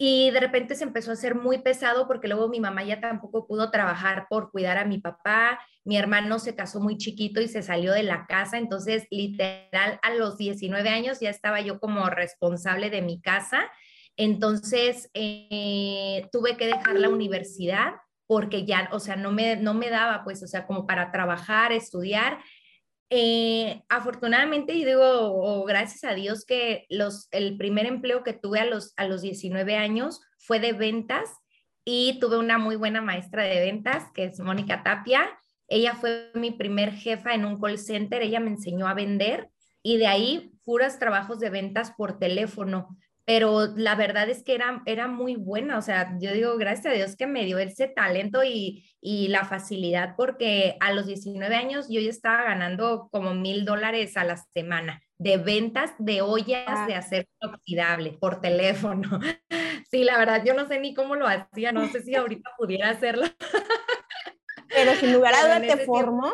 y 0.00 0.30
de 0.30 0.38
repente 0.38 0.76
se 0.76 0.84
empezó 0.84 1.10
a 1.10 1.14
hacer 1.14 1.34
muy 1.34 1.58
pesado 1.58 2.06
porque 2.06 2.28
luego 2.28 2.48
mi 2.48 2.60
mamá 2.60 2.84
ya 2.84 3.00
tampoco 3.00 3.48
pudo 3.48 3.72
trabajar 3.72 4.26
por 4.30 4.52
cuidar 4.52 4.78
a 4.78 4.84
mi 4.84 4.98
papá, 4.98 5.58
mi 5.84 5.96
hermano 5.96 6.38
se 6.38 6.54
casó 6.54 6.80
muy 6.80 6.96
chiquito 6.98 7.40
y 7.40 7.48
se 7.48 7.62
salió 7.62 7.92
de 7.92 8.04
la 8.04 8.26
casa, 8.26 8.58
entonces 8.58 9.08
literal 9.10 9.98
a 10.02 10.14
los 10.14 10.38
19 10.38 10.88
años 10.88 11.18
ya 11.18 11.30
estaba 11.30 11.60
yo 11.60 11.80
como 11.80 12.08
responsable 12.10 12.90
de 12.90 13.02
mi 13.02 13.20
casa, 13.20 13.68
entonces 14.16 15.10
eh, 15.14 16.28
tuve 16.30 16.56
que 16.56 16.66
dejar 16.66 16.94
la 16.94 17.08
universidad 17.08 17.94
porque 18.28 18.66
ya, 18.66 18.90
o 18.92 19.00
sea, 19.00 19.16
no 19.16 19.32
me, 19.32 19.56
no 19.56 19.74
me 19.74 19.90
daba 19.90 20.22
pues, 20.22 20.42
o 20.42 20.46
sea, 20.46 20.66
como 20.66 20.86
para 20.86 21.10
trabajar, 21.10 21.72
estudiar 21.72 22.38
eh, 23.10 23.82
afortunadamente, 23.88 24.74
y 24.74 24.84
digo, 24.84 25.64
gracias 25.64 26.04
a 26.04 26.14
Dios 26.14 26.44
que 26.44 26.86
los, 26.90 27.28
el 27.30 27.56
primer 27.56 27.86
empleo 27.86 28.22
que 28.22 28.34
tuve 28.34 28.60
a 28.60 28.66
los, 28.66 28.92
a 28.96 29.06
los 29.06 29.22
19 29.22 29.76
años 29.76 30.20
fue 30.38 30.60
de 30.60 30.72
ventas 30.72 31.30
y 31.84 32.18
tuve 32.20 32.36
una 32.36 32.58
muy 32.58 32.76
buena 32.76 33.00
maestra 33.00 33.44
de 33.44 33.60
ventas, 33.60 34.04
que 34.14 34.24
es 34.24 34.38
Mónica 34.40 34.82
Tapia. 34.82 35.30
Ella 35.68 35.94
fue 35.94 36.30
mi 36.34 36.50
primer 36.50 36.92
jefa 36.92 37.34
en 37.34 37.46
un 37.46 37.58
call 37.58 37.78
center, 37.78 38.22
ella 38.22 38.40
me 38.40 38.50
enseñó 38.50 38.86
a 38.86 38.94
vender 38.94 39.48
y 39.82 39.96
de 39.96 40.06
ahí 40.06 40.52
puras 40.64 40.98
trabajos 40.98 41.40
de 41.40 41.48
ventas 41.48 41.92
por 41.96 42.18
teléfono 42.18 42.96
pero 43.28 43.66
la 43.76 43.94
verdad 43.94 44.30
es 44.30 44.42
que 44.42 44.54
era, 44.54 44.82
era 44.86 45.06
muy 45.06 45.36
buena, 45.36 45.76
o 45.76 45.82
sea, 45.82 46.16
yo 46.18 46.32
digo, 46.32 46.56
gracias 46.56 46.86
a 46.86 46.96
Dios 46.96 47.14
que 47.14 47.26
me 47.26 47.44
dio 47.44 47.58
ese 47.58 47.86
talento 47.86 48.42
y, 48.42 48.90
y 49.02 49.28
la 49.28 49.44
facilidad, 49.44 50.14
porque 50.16 50.78
a 50.80 50.94
los 50.94 51.04
19 51.04 51.54
años 51.54 51.88
yo 51.90 52.00
ya 52.00 52.08
estaba 52.08 52.44
ganando 52.44 53.10
como 53.12 53.34
mil 53.34 53.66
dólares 53.66 54.16
a 54.16 54.24
la 54.24 54.38
semana 54.38 55.02
de 55.18 55.36
ventas 55.36 55.92
de 55.98 56.22
ollas 56.22 56.86
de 56.86 56.94
acero 56.94 57.28
inoxidable 57.42 58.12
por 58.18 58.40
teléfono. 58.40 59.20
Sí, 59.90 60.04
la 60.04 60.18
verdad, 60.18 60.42
yo 60.44 60.52
no 60.52 60.68
sé 60.68 60.80
ni 60.80 60.92
cómo 60.92 61.14
lo 61.14 61.26
hacía, 61.26 61.72
no 61.72 61.88
sé 61.88 62.02
si 62.02 62.14
ahorita 62.14 62.50
pudiera 62.58 62.90
hacerlo. 62.90 63.24
Pero 64.68 64.94
sin 64.96 65.14
lugar 65.14 65.32
a 65.34 65.44
dudas 65.44 65.62
te 65.62 65.86
formó. 65.86 66.30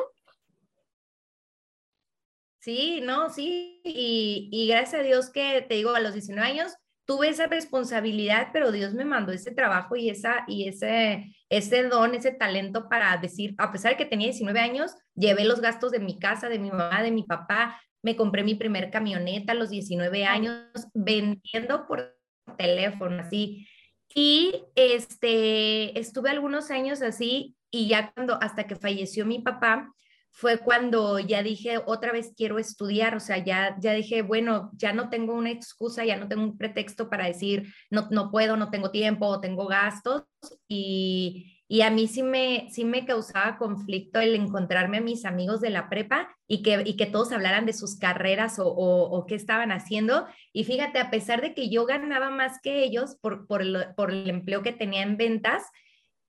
Sí, 2.58 3.00
no, 3.00 3.30
sí, 3.30 3.80
y, 3.84 4.48
y, 4.50 4.66
gracias 4.66 5.02
a 5.02 5.04
Dios 5.04 5.30
que 5.30 5.62
te 5.68 5.74
digo, 5.74 5.94
a 5.94 6.00
los 6.00 6.14
19 6.14 6.48
años 6.48 6.74
tuve 7.04 7.28
esa 7.28 7.46
responsabilidad, 7.46 8.48
pero 8.52 8.72
Dios 8.72 8.94
me 8.94 9.04
mandó 9.04 9.32
ese 9.32 9.50
trabajo 9.50 9.96
y, 9.96 10.10
esa, 10.10 10.44
y 10.46 10.68
ese, 10.68 11.36
ese 11.48 11.84
don, 11.84 12.14
ese 12.14 12.32
talento 12.32 12.88
para 12.88 13.16
decir, 13.16 13.54
a 13.58 13.70
pesar 13.72 13.92
de 13.92 13.96
que 13.98 14.06
tenía 14.06 14.28
19 14.28 14.58
años, 14.60 14.92
llevé 15.14 15.44
los 15.44 15.60
gastos 15.60 15.92
de 15.92 15.98
mi 15.98 16.18
casa, 16.18 16.48
de 16.48 16.58
mi 16.58 16.70
mamá, 16.70 17.02
de 17.02 17.10
mi 17.10 17.22
papá, 17.24 17.80
me 18.02 18.16
compré 18.16 18.42
mi 18.42 18.54
primer 18.54 18.90
camioneta 18.90 19.52
a 19.52 19.56
los 19.56 19.70
19 19.70 20.24
años 20.24 20.66
vendiendo 20.92 21.86
por 21.86 22.16
teléfono, 22.58 23.22
así. 23.22 23.66
Y 24.14 24.64
este, 24.74 25.98
estuve 25.98 26.30
algunos 26.30 26.70
años 26.70 27.02
así 27.02 27.56
y 27.70 27.88
ya 27.88 28.12
cuando, 28.12 28.38
hasta 28.40 28.66
que 28.66 28.76
falleció 28.76 29.26
mi 29.26 29.40
papá, 29.40 29.92
fue 30.36 30.58
cuando 30.58 31.20
ya 31.20 31.44
dije, 31.44 31.78
otra 31.86 32.10
vez 32.10 32.32
quiero 32.36 32.58
estudiar, 32.58 33.14
o 33.14 33.20
sea, 33.20 33.38
ya, 33.38 33.76
ya 33.78 33.92
dije, 33.92 34.22
bueno, 34.22 34.72
ya 34.74 34.92
no 34.92 35.08
tengo 35.08 35.32
una 35.32 35.52
excusa, 35.52 36.04
ya 36.04 36.16
no 36.16 36.26
tengo 36.26 36.42
un 36.42 36.58
pretexto 36.58 37.08
para 37.08 37.26
decir, 37.26 37.72
no, 37.88 38.08
no 38.10 38.32
puedo, 38.32 38.56
no 38.56 38.68
tengo 38.68 38.90
tiempo, 38.90 39.26
o 39.28 39.40
tengo 39.40 39.68
gastos, 39.68 40.24
y, 40.66 41.62
y 41.68 41.82
a 41.82 41.90
mí 41.90 42.08
sí 42.08 42.24
me, 42.24 42.68
sí 42.72 42.84
me 42.84 43.06
causaba 43.06 43.58
conflicto 43.58 44.18
el 44.18 44.34
encontrarme 44.34 44.98
a 44.98 45.02
mis 45.02 45.24
amigos 45.24 45.60
de 45.60 45.70
la 45.70 45.88
prepa 45.88 46.28
y 46.48 46.62
que, 46.62 46.82
y 46.84 46.96
que 46.96 47.06
todos 47.06 47.30
hablaran 47.30 47.64
de 47.64 47.72
sus 47.72 47.96
carreras 47.96 48.58
o, 48.58 48.66
o, 48.66 49.26
qué 49.26 49.36
estaban 49.36 49.70
haciendo. 49.70 50.26
Y 50.52 50.64
fíjate, 50.64 50.98
a 50.98 51.10
pesar 51.10 51.42
de 51.42 51.54
que 51.54 51.70
yo 51.70 51.86
ganaba 51.86 52.30
más 52.30 52.60
que 52.60 52.82
ellos 52.82 53.16
por, 53.20 53.46
por, 53.46 53.62
el, 53.62 53.86
por 53.96 54.10
el 54.10 54.28
empleo 54.28 54.62
que 54.62 54.72
tenía 54.72 55.02
en 55.02 55.16
ventas, 55.16 55.62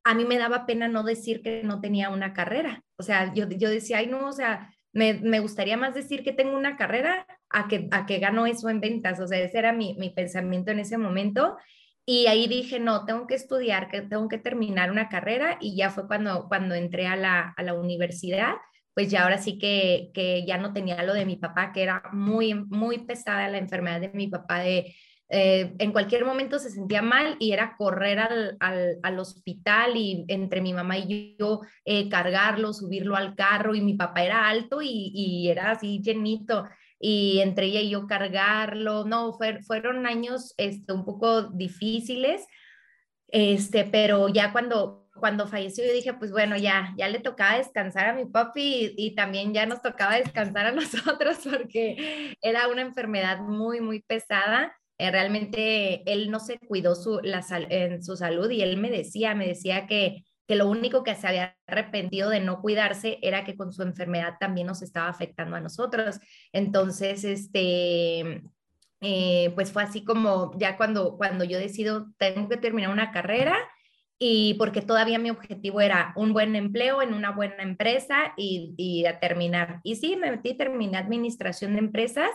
a 0.05 0.13
mí 0.13 0.23
me 0.23 0.37
daba 0.37 0.67
pena 0.67 0.87
no 0.87 1.03
decir 1.03 1.41
que 1.41 1.63
no 1.63 1.81
tenía 1.81 2.11
una 2.11 2.31
carrera. 2.31 2.83
O 2.97 3.03
sea, 3.03 3.33
yo, 3.33 3.49
yo 3.49 3.69
decía, 3.69 3.97
ay, 3.97 4.07
no, 4.07 4.27
o 4.27 4.31
sea, 4.31 4.71
me, 4.93 5.15
me, 5.15 5.39
gustaría 5.39 5.77
más 5.77 5.95
decir 5.95 6.23
que 6.23 6.31
tengo 6.31 6.55
una 6.55 6.77
carrera 6.77 7.25
a 7.49 7.67
que, 7.67 7.87
a 7.91 8.05
que 8.05 8.19
gano 8.19 8.45
eso 8.45 8.69
en 8.69 8.79
ventas. 8.79 9.19
O 9.19 9.27
sea, 9.27 9.39
ese 9.39 9.57
era 9.57 9.73
mi, 9.73 9.95
mi 9.95 10.11
pensamiento 10.11 10.71
en 10.71 10.79
ese 10.79 10.99
momento. 10.99 11.57
Y 12.05 12.27
ahí 12.27 12.47
dije, 12.47 12.79
no, 12.79 13.03
tengo 13.05 13.25
que 13.25 13.33
estudiar, 13.33 13.89
que 13.89 14.01
tengo 14.01 14.27
que 14.27 14.37
terminar 14.37 14.91
una 14.91 15.09
carrera 15.09 15.57
y 15.59 15.75
ya 15.75 15.89
fue 15.89 16.05
cuando, 16.07 16.47
cuando 16.47 16.75
entré 16.75 17.07
a 17.07 17.15
la, 17.15 17.55
a 17.57 17.63
la 17.63 17.73
universidad, 17.73 18.53
pues 18.93 19.09
ya 19.09 19.23
ahora 19.23 19.39
sí 19.39 19.57
que, 19.57 20.11
que, 20.13 20.45
ya 20.45 20.59
no 20.59 20.71
tenía 20.71 21.01
lo 21.01 21.15
de 21.15 21.25
mi 21.25 21.35
papá, 21.35 21.73
que 21.73 21.81
era 21.81 22.03
muy, 22.13 22.53
muy 22.53 22.99
pesada 22.99 23.49
la 23.49 23.57
enfermedad 23.57 24.01
de 24.01 24.09
mi 24.09 24.27
papá, 24.27 24.59
de 24.59 24.95
eh, 25.29 25.73
en 25.79 25.91
cualquier 25.91 26.25
momento 26.25 26.59
se 26.59 26.69
sentía 26.69 27.01
mal 27.01 27.35
y 27.39 27.51
era 27.51 27.75
correr 27.77 28.19
al, 28.19 28.57
al, 28.59 28.99
al 29.01 29.19
hospital 29.19 29.97
y 29.97 30.25
entre 30.27 30.61
mi 30.61 30.73
mamá 30.73 30.97
y 30.97 31.35
yo 31.39 31.61
eh, 31.83 32.09
cargarlo, 32.09 32.73
subirlo 32.73 33.15
al 33.15 33.35
carro 33.35 33.75
y 33.75 33.81
mi 33.81 33.95
papá 33.95 34.23
era 34.23 34.47
alto 34.47 34.81
y, 34.81 35.11
y 35.13 35.49
era 35.49 35.71
así 35.71 36.01
llenito 36.01 36.65
y 36.99 37.39
entre 37.41 37.67
ella 37.67 37.81
y 37.81 37.89
yo 37.91 38.07
cargarlo, 38.07 39.05
no, 39.05 39.37
fueron 39.67 40.05
años 40.07 40.53
este, 40.57 40.93
un 40.93 41.05
poco 41.05 41.43
difíciles, 41.43 42.47
este, 43.27 43.83
pero 43.83 44.29
ya 44.29 44.51
cuando, 44.51 45.07
cuando 45.15 45.47
falleció 45.47 45.85
yo 45.85 45.93
dije, 45.93 46.13
pues 46.13 46.31
bueno, 46.31 46.57
ya, 46.57 46.93
ya 46.97 47.07
le 47.09 47.19
tocaba 47.19 47.57
descansar 47.57 48.09
a 48.09 48.13
mi 48.13 48.25
papi 48.25 48.93
y, 48.97 49.13
también 49.15 49.53
ya 49.53 49.65
nos 49.65 49.81
tocaba 49.81 50.15
descansar 50.15 50.67
a 50.67 50.71
nosotros 50.71 51.39
porque 51.43 52.35
era 52.41 52.67
una 52.69 52.81
enfermedad 52.81 53.39
muy, 53.39 53.81
muy 53.81 54.01
pesada. 54.01 54.75
Eh, 54.97 55.11
realmente 55.11 56.09
él 56.11 56.31
no 56.31 56.39
se 56.39 56.57
cuidó 56.59 56.95
su, 56.95 57.19
en 57.23 58.03
su 58.03 58.15
salud 58.15 58.49
y 58.49 58.61
él 58.61 58.77
me 58.77 58.89
decía, 58.89 59.35
me 59.35 59.47
decía 59.47 59.87
que 59.87 60.23
que 60.47 60.55
lo 60.55 60.69
único 60.69 61.03
que 61.03 61.15
se 61.15 61.27
había 61.27 61.57
arrepentido 61.67 62.29
de 62.29 62.39
no 62.39 62.61
cuidarse 62.61 63.17
era 63.21 63.43
que 63.43 63.55
con 63.55 63.73
su 63.73 63.81
enfermedad 63.81 64.35
también 64.39 64.67
nos 64.67 64.81
estaba 64.81 65.07
afectando 65.09 65.55
a 65.55 65.61
nosotros. 65.61 66.19
Entonces, 66.53 67.23
este, 67.23 68.43
eh, 69.01 69.51
pues 69.55 69.71
fue 69.71 69.83
así 69.83 70.03
como 70.03 70.51
ya 70.57 70.77
cuando, 70.77 71.17
cuando 71.17 71.43
yo 71.43 71.57
decido, 71.57 72.07
tengo 72.17 72.47
que 72.47 72.57
terminar 72.57 72.91
una 72.91 73.11
carrera 73.11 73.57
y 74.19 74.53
porque 74.55 74.81
todavía 74.81 75.19
mi 75.19 75.29
objetivo 75.29 75.81
era 75.81 76.13
un 76.15 76.31
buen 76.31 76.55
empleo 76.55 77.01
en 77.01 77.13
una 77.13 77.31
buena 77.31 77.63
empresa 77.63 78.33
y, 78.37 79.03
terminar. 79.19 79.81
Y 79.83 79.95
sí, 79.95 80.15
me 80.15 80.31
metí, 80.31 80.55
terminé 80.55 80.97
administración 80.97 81.73
de 81.73 81.79
empresas 81.79 82.29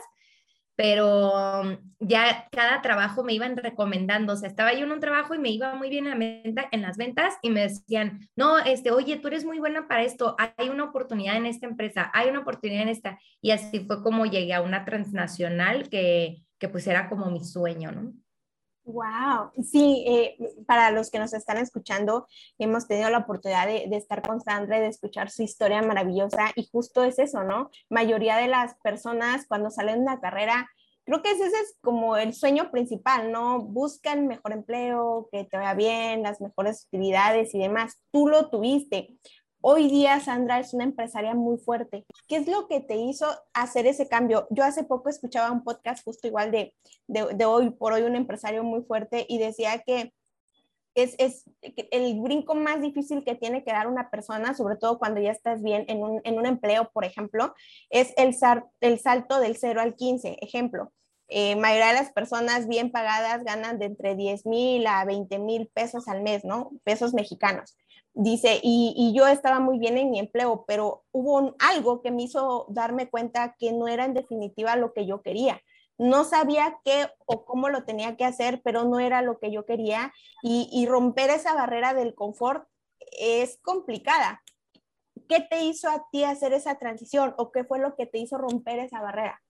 pero 0.77 1.63
mm, 1.65 1.73
ya 2.01 2.49
cada 2.51 2.83
trabajo 2.83 3.23
me 3.23 3.35
iban 3.35 3.57
recomendando, 3.57 4.33
o 4.33 4.37
sea, 4.37 4.49
estaba 4.49 4.73
yo 4.73 4.85
en 4.85 4.93
un 4.93 5.01
trabajo 5.01 5.35
y 5.35 5.39
me 5.39 5.51
iba 5.51 5.75
muy 5.75 5.91
bien 5.91 6.07
en, 6.07 6.83
las 6.83 6.97
ventas 6.97 7.35
y 7.43 7.51
me 7.51 7.63
decían, 7.63 8.29
no, 8.37 8.59
este, 8.59 8.91
oye, 8.91 9.17
tú 9.17 9.29
eres 9.29 9.45
muy 9.45 9.59
buena 9.59 9.89
para 9.89 10.05
esto, 10.05 10.37
hay 10.39 10.69
una 10.69 10.85
oportunidad 10.85 11.37
en 11.37 11.47
esta 11.47 11.67
empresa, 11.67 12.11
hay 12.15 12.29
una 12.29 12.41
oportunidad 12.41 12.83
en 12.83 12.89
esta, 12.89 13.19
y 13.41 13.51
así 13.51 13.81
fue 13.81 14.03
como 14.03 14.27
llegué 14.27 14.55
a 14.55 14.63
una 14.63 14.85
transnacional 14.85 15.89
que, 15.89 16.43
que 16.59 16.69
pues 16.69 16.87
era 16.87 17.09
como 17.09 17.31
mi 17.31 17.45
sueño, 17.45 17.93
¿no? 17.93 18.13
Wow, 18.93 19.53
sí, 19.63 20.05
eh, 20.07 20.37
para 20.67 20.91
los 20.91 21.11
que 21.11 21.21
nos 21.21 21.33
están 21.33 21.59
escuchando, 21.59 22.27
hemos 22.59 22.89
tenido 22.89 23.09
la 23.09 23.19
oportunidad 23.19 23.67
de, 23.67 23.85
estar 23.97 24.21
con 24.23 24.41
Sandra, 24.41 24.81
de 24.81 24.89
escuchar 24.89 25.31
su 25.31 25.43
historia 25.43 25.81
maravillosa 25.83 26.51
y 26.57 26.69
justo 26.73 27.05
es 27.05 27.19
eso, 27.19 27.45
¿no? 27.45 27.71
Mayoría 27.89 28.37
de 28.37 28.49
las 28.49 28.75
personas 28.83 29.47
cuando 29.47 29.71
salen 29.71 29.97
de 29.97 30.03
una 30.03 30.21
carrera, 30.21 30.69
creo 31.05 31.23
que 31.23 31.31
ese 31.31 31.45
es 31.45 31.77
como 31.81 32.17
el 32.17 32.35
sueño 32.35 32.71
principal, 32.73 33.31
¿no? 33.31 33.61
Buscan 33.61 34.27
mejor 34.27 34.53
empleo, 34.53 35.29
que 35.31 35.45
te 35.45 35.57
vaya 35.57 35.75
bien, 35.75 36.23
las 36.25 36.41
mejores 36.41 36.85
actividades 36.85 37.55
y 37.55 37.59
demás. 37.59 38.01
Tú 38.11 38.27
lo 38.27 38.51
tuviste. 38.51 39.19
Hoy 39.63 39.91
día 39.91 40.19
Sandra 40.21 40.59
es 40.59 40.73
una 40.73 40.85
empresaria 40.85 41.35
muy 41.35 41.59
fuerte. 41.59 42.07
¿Qué 42.27 42.37
es 42.37 42.49
lo 42.49 42.67
que 42.67 42.81
te 42.81 42.97
hizo 42.97 43.27
hacer 43.53 43.87
ese 43.87 44.09
cambio? 44.09 44.47
Yo 44.49 44.65
hace 44.65 44.85
poco 44.85 45.11
escuchaba 45.11 45.53
un 45.53 45.63
podcast 45.65 46.03
justo 46.03 46.27
igual 46.27 46.51
de, 46.51 46.75
de, 47.09 47.45
hoy 47.45 47.69
por 47.69 47.93
hoy, 47.93 48.03
un 48.03 48.17
empresario 48.17 48.65
muy 48.65 48.83
fuerte 48.83 49.27
y 49.29 49.39
decía 49.39 49.83
que 49.85 50.15
es, 50.95 51.15
es, 51.19 51.45
el 51.91 52.21
brinco 52.21 52.55
más 52.55 52.81
difícil 52.81 53.23
que 53.23 53.35
tiene 53.35 53.63
que 53.63 53.71
dar 53.71 53.87
una 53.87 54.09
persona, 54.09 54.55
sobre 54.55 54.77
todo 54.77 54.99
cuando 54.99 55.21
ya 55.21 55.31
estás 55.31 55.63
bien 55.63 55.85
en 55.89 56.03
un, 56.03 56.23
en 56.25 56.39
un 56.39 56.47
empleo, 56.47 56.91
por 56.95 57.05
ejemplo, 57.05 57.55
es 57.91 58.15
el, 58.17 58.35
el 58.81 58.99
salto 58.99 59.41
del 59.41 59.59
0 59.59 59.83
al 59.83 59.95
15. 59.95 60.39
Ejemplo, 60.41 60.91
eh, 61.29 61.55
mayoría 61.57 61.89
de 61.89 61.95
las 61.95 62.13
personas 62.13 62.67
bien 62.67 62.91
pagadas 62.91 63.45
ganan 63.45 63.79
de 63.79 63.85
entre 63.87 64.17
10 64.17 64.47
mil 64.47 64.87
a 64.87 65.05
20 65.05 65.39
mil 65.39 65.69
pesos 65.69 66.09
al 66.09 66.23
mes, 66.23 66.45
¿no? 66.45 66.73
Pesos 66.83 67.13
mexicanos. 67.13 67.77
Dice, 68.15 68.61
y, 68.63 69.13
yo 69.15 69.27
estaba 69.29 69.61
muy 69.61 69.79
bien 69.79 69.97
en 69.97 70.11
mi 70.11 70.19
empleo, 70.19 70.65
pero 70.67 71.05
hubo 71.13 71.55
algo 71.61 72.03
que 72.03 72.11
me 72.11 72.25
hizo 72.25 72.67
darme 72.69 73.09
cuenta 73.09 73.55
que 73.59 73.73
no 73.73 73.87
era 73.87 74.05
en 74.05 74.15
definitiva 74.15 74.77
lo 74.77 74.93
que 74.93 75.07
yo 75.07 75.23
quería. 75.23 75.61
No 75.97 76.25
sabía 76.25 76.79
qué 76.85 77.09
o 77.27 77.45
cómo 77.45 77.69
lo 77.69 77.85
tenía 77.85 78.17
que 78.17 78.25
hacer, 78.25 78.63
pero 78.65 78.85
no 78.85 78.99
era 78.99 79.23
lo 79.23 79.39
que 79.39 79.53
yo 79.53 79.65
quería. 79.65 80.13
Y, 80.43 80.87
romper 80.87 81.31
esa 81.31 81.55
barrera 81.55 81.95
del 81.95 82.15
confort 82.15 82.67
es 83.13 83.59
complicada. 83.63 84.43
¿Qué 85.29 85.41
te 85.49 85.63
hizo 85.63 85.89
a 85.89 86.09
ti 86.11 86.25
hacer 86.25 86.53
esa 86.53 86.79
transición 86.79 87.35
o 87.39 87.53
qué 87.53 87.65
fue 87.65 87.79
lo 87.79 87.95
que 87.95 88.07
te 88.07 88.19
hizo 88.19 88.39
romper 88.39 88.81
esa 88.81 89.01
barrera? 89.01 89.41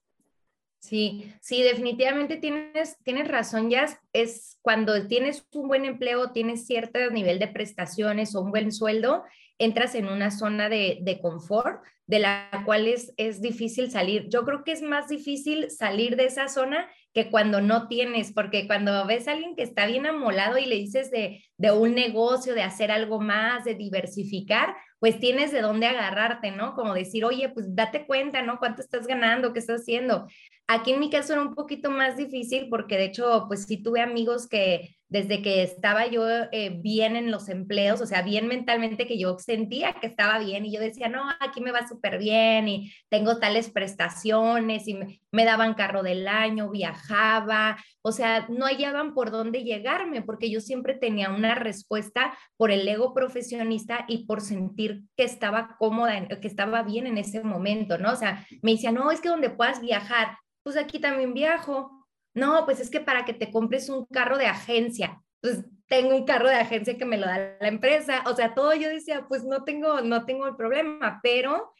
Sí, 0.80 1.34
sí, 1.42 1.62
definitivamente 1.62 2.38
tienes, 2.38 2.96
tienes 3.04 3.28
razón, 3.28 3.68
ya 3.68 3.86
es 4.14 4.58
cuando 4.62 5.06
tienes 5.06 5.46
un 5.52 5.68
buen 5.68 5.84
empleo, 5.84 6.32
tienes 6.32 6.66
cierto 6.66 6.98
nivel 7.10 7.38
de 7.38 7.48
prestaciones 7.48 8.34
o 8.34 8.40
un 8.40 8.50
buen 8.50 8.72
sueldo, 8.72 9.22
entras 9.58 9.94
en 9.94 10.08
una 10.08 10.30
zona 10.30 10.70
de, 10.70 10.98
de 11.02 11.20
confort 11.20 11.82
de 12.10 12.18
la 12.18 12.62
cual 12.64 12.88
es, 12.88 13.12
es 13.18 13.40
difícil 13.40 13.88
salir. 13.90 14.28
Yo 14.30 14.44
creo 14.44 14.64
que 14.64 14.72
es 14.72 14.82
más 14.82 15.08
difícil 15.08 15.70
salir 15.70 16.16
de 16.16 16.24
esa 16.24 16.48
zona 16.48 16.88
que 17.12 17.30
cuando 17.30 17.60
no 17.60 17.86
tienes, 17.86 18.32
porque 18.32 18.66
cuando 18.66 19.06
ves 19.06 19.28
a 19.28 19.32
alguien 19.32 19.54
que 19.54 19.62
está 19.62 19.86
bien 19.86 20.06
amolado 20.06 20.58
y 20.58 20.66
le 20.66 20.74
dices 20.74 21.12
de, 21.12 21.44
de 21.56 21.70
un 21.70 21.94
negocio, 21.94 22.54
de 22.54 22.62
hacer 22.62 22.90
algo 22.90 23.20
más, 23.20 23.64
de 23.64 23.76
diversificar, 23.76 24.74
pues 24.98 25.20
tienes 25.20 25.52
de 25.52 25.60
dónde 25.60 25.86
agarrarte, 25.86 26.50
¿no? 26.50 26.74
Como 26.74 26.94
decir, 26.94 27.24
oye, 27.24 27.48
pues 27.48 27.74
date 27.76 28.06
cuenta, 28.06 28.42
¿no? 28.42 28.58
¿Cuánto 28.58 28.82
estás 28.82 29.06
ganando? 29.06 29.52
¿Qué 29.52 29.60
estás 29.60 29.82
haciendo? 29.82 30.26
Aquí 30.72 30.92
en 30.92 31.00
mi 31.00 31.10
caso 31.10 31.32
era 31.32 31.42
un 31.42 31.56
poquito 31.56 31.90
más 31.90 32.16
difícil 32.16 32.68
porque 32.70 32.96
de 32.96 33.06
hecho, 33.06 33.46
pues 33.48 33.64
sí 33.66 33.82
tuve 33.82 34.02
amigos 34.02 34.46
que 34.46 34.94
desde 35.08 35.42
que 35.42 35.64
estaba 35.64 36.06
yo 36.06 36.22
eh, 36.52 36.78
bien 36.80 37.16
en 37.16 37.32
los 37.32 37.48
empleos, 37.48 38.00
o 38.00 38.06
sea, 38.06 38.22
bien 38.22 38.46
mentalmente 38.46 39.08
que 39.08 39.18
yo 39.18 39.36
sentía 39.40 39.94
que 39.94 40.06
estaba 40.06 40.38
bien 40.38 40.64
y 40.64 40.72
yo 40.72 40.80
decía, 40.80 41.08
no, 41.08 41.24
aquí 41.40 41.60
me 41.60 41.72
va 41.72 41.88
súper 41.88 42.18
bien 42.18 42.68
y 42.68 42.92
tengo 43.08 43.40
tales 43.40 43.68
prestaciones 43.68 44.86
y 44.86 44.96
me, 45.32 45.44
daban 45.44 45.74
carro 45.74 46.04
del 46.04 46.28
año, 46.28 46.70
viajaba, 46.70 47.76
o 48.02 48.12
sea, 48.12 48.46
no 48.48 48.66
hallaban 48.66 49.12
por 49.12 49.32
dónde 49.32 49.64
llegarme 49.64 50.22
porque 50.22 50.52
yo 50.52 50.60
siempre 50.60 50.94
tenía 50.94 51.30
una 51.30 51.56
respuesta 51.56 52.38
por 52.56 52.70
el 52.70 52.86
ego 52.86 53.12
profesionista 53.12 54.04
y 54.06 54.26
por 54.26 54.40
sentir 54.40 55.02
que 55.16 55.24
estaba 55.24 55.74
cómoda, 55.80 56.28
que 56.28 56.46
estaba 56.46 56.84
bien 56.84 57.08
en 57.08 57.18
ese 57.18 57.42
momento, 57.42 57.98
¿no? 57.98 58.12
O 58.12 58.16
sea, 58.16 58.46
me 58.62 58.70
decía, 58.70 58.92
no, 58.92 59.10
es 59.10 59.20
que 59.20 59.28
donde 59.28 59.50
puedas 59.50 59.80
viajar, 59.80 60.36
pues 60.62 60.76
aquí 60.76 60.98
también 60.98 61.34
viajo. 61.34 62.06
No, 62.34 62.64
pues 62.64 62.80
es 62.80 62.90
que 62.90 63.00
para 63.00 63.24
que 63.24 63.34
te 63.34 63.50
compres 63.50 63.88
un 63.88 64.06
carro 64.06 64.38
de 64.38 64.46
agencia, 64.46 65.22
pues 65.40 65.64
tengo 65.88 66.14
un 66.14 66.24
carro 66.24 66.48
de 66.48 66.54
agencia 66.54 66.96
que 66.96 67.04
me 67.04 67.18
lo 67.18 67.26
da 67.26 67.56
la 67.60 67.68
empresa. 67.68 68.22
O 68.26 68.34
sea, 68.36 68.54
todo 68.54 68.74
yo 68.74 68.88
decía, 68.88 69.26
pues 69.28 69.44
no 69.44 69.64
tengo, 69.64 70.00
no 70.00 70.24
tengo 70.24 70.46
el 70.46 70.56
problema, 70.56 71.20
pero 71.22 71.72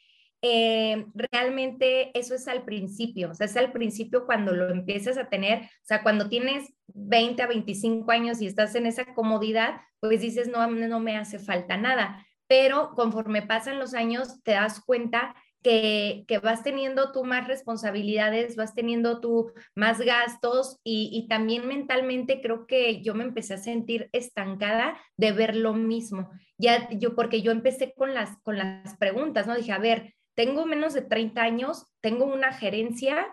eh, 0.43 1.07
realmente 1.15 2.19
eso 2.19 2.35
es 2.35 2.49
al 2.49 2.65
principio, 2.65 3.31
o 3.31 3.35
sea, 3.35 3.45
es 3.45 3.59
al 3.59 3.73
principio 3.73 4.25
cuando 4.25 4.53
lo 4.55 4.71
empiezas 4.71 5.19
a 5.19 5.29
tener, 5.29 5.65
o 5.65 5.85
sea, 5.85 6.03
cuando 6.03 6.31
tienes 6.31 6.73
20 6.87 7.43
a 7.43 7.47
25 7.47 8.11
años 8.11 8.41
y 8.41 8.47
estás 8.47 8.75
en 8.75 8.87
esa 8.87 9.13
comodidad, 9.13 9.83
pues 10.01 10.23
dices, 10.23 10.49
no, 10.49 10.67
no 10.67 10.99
me 10.99 11.19
hace 11.19 11.39
falta 11.39 11.77
nada, 11.77 12.27
pero 12.47 12.93
conforme 12.95 13.43
pasan 13.43 13.79
los 13.79 13.93
años 13.93 14.43
te 14.43 14.53
das 14.53 14.81
cuenta 14.81 15.35
que, 15.63 16.25
vas 16.43 16.63
teniendo 16.63 17.13
tú 17.13 17.25
más 17.25 17.47
responsabilidades, 17.47 18.57
vas 18.57 18.75
teniendo 18.75 19.21
tú 19.21 19.53
más 19.75 20.01
gastos 20.01 20.79
y, 20.85 21.11
y, 21.13 21.29
también 21.29 21.67
mentalmente 21.67 22.41
creo 22.41 22.67
que 22.67 23.03
yo 23.03 23.15
me 23.15 23.25
empecé 23.25 23.55
a 23.55 23.59
sentir 23.59 24.09
estancada 24.13 24.99
de 25.17 25.33
ver 25.33 25.57
lo 25.57 25.75
mismo. 25.75 26.31
Ya 26.59 26.89
yo, 26.91 27.15
porque 27.15 27.43
yo 27.43 27.53
empecé 27.53 27.93
con 27.95 28.15
las, 28.15 28.39
con 28.43 28.59
las 28.59 28.97
preguntas, 28.99 29.47
¿no? 29.47 29.55
Dije, 29.55 29.73
a 29.73 29.79
ver, 29.79 30.15
tengo 30.35 30.65
menos 30.67 30.95
de 30.95 31.03
30 31.03 31.43
años, 31.43 31.87
tengo 32.01 32.25
una 32.25 32.53
gerencia, 32.53 33.27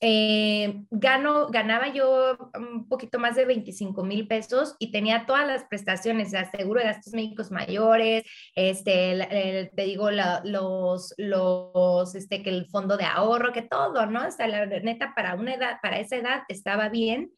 eh, 0.00 0.84
gano, 0.90 1.48
ganaba 1.48 1.88
yo 1.92 2.36
un 2.56 2.88
poquito 2.88 3.18
más 3.18 3.34
de 3.34 3.44
25 3.44 4.04
mil 4.04 4.28
pesos 4.28 4.76
y 4.78 4.92
tenía 4.92 5.26
todas 5.26 5.46
las 5.46 5.64
prestaciones, 5.64 6.32
o 6.34 6.56
seguro 6.56 6.80
de 6.80 6.86
gastos 6.86 7.14
médicos 7.14 7.50
mayores, 7.50 8.24
este, 8.54 9.70
te 9.74 9.82
digo, 9.82 10.10
los, 10.10 11.14
los, 11.16 12.14
este, 12.14 12.42
que 12.42 12.50
el 12.50 12.66
fondo 12.66 12.96
de 12.96 13.04
ahorro, 13.04 13.52
que 13.52 13.62
todo, 13.62 14.06
¿no? 14.06 14.28
O 14.28 14.30
sea, 14.30 14.46
la 14.46 14.66
neta, 14.66 15.14
para 15.14 15.34
una 15.34 15.54
edad, 15.54 15.78
para 15.82 15.98
esa 15.98 16.16
edad 16.16 16.42
estaba 16.48 16.88
bien, 16.88 17.32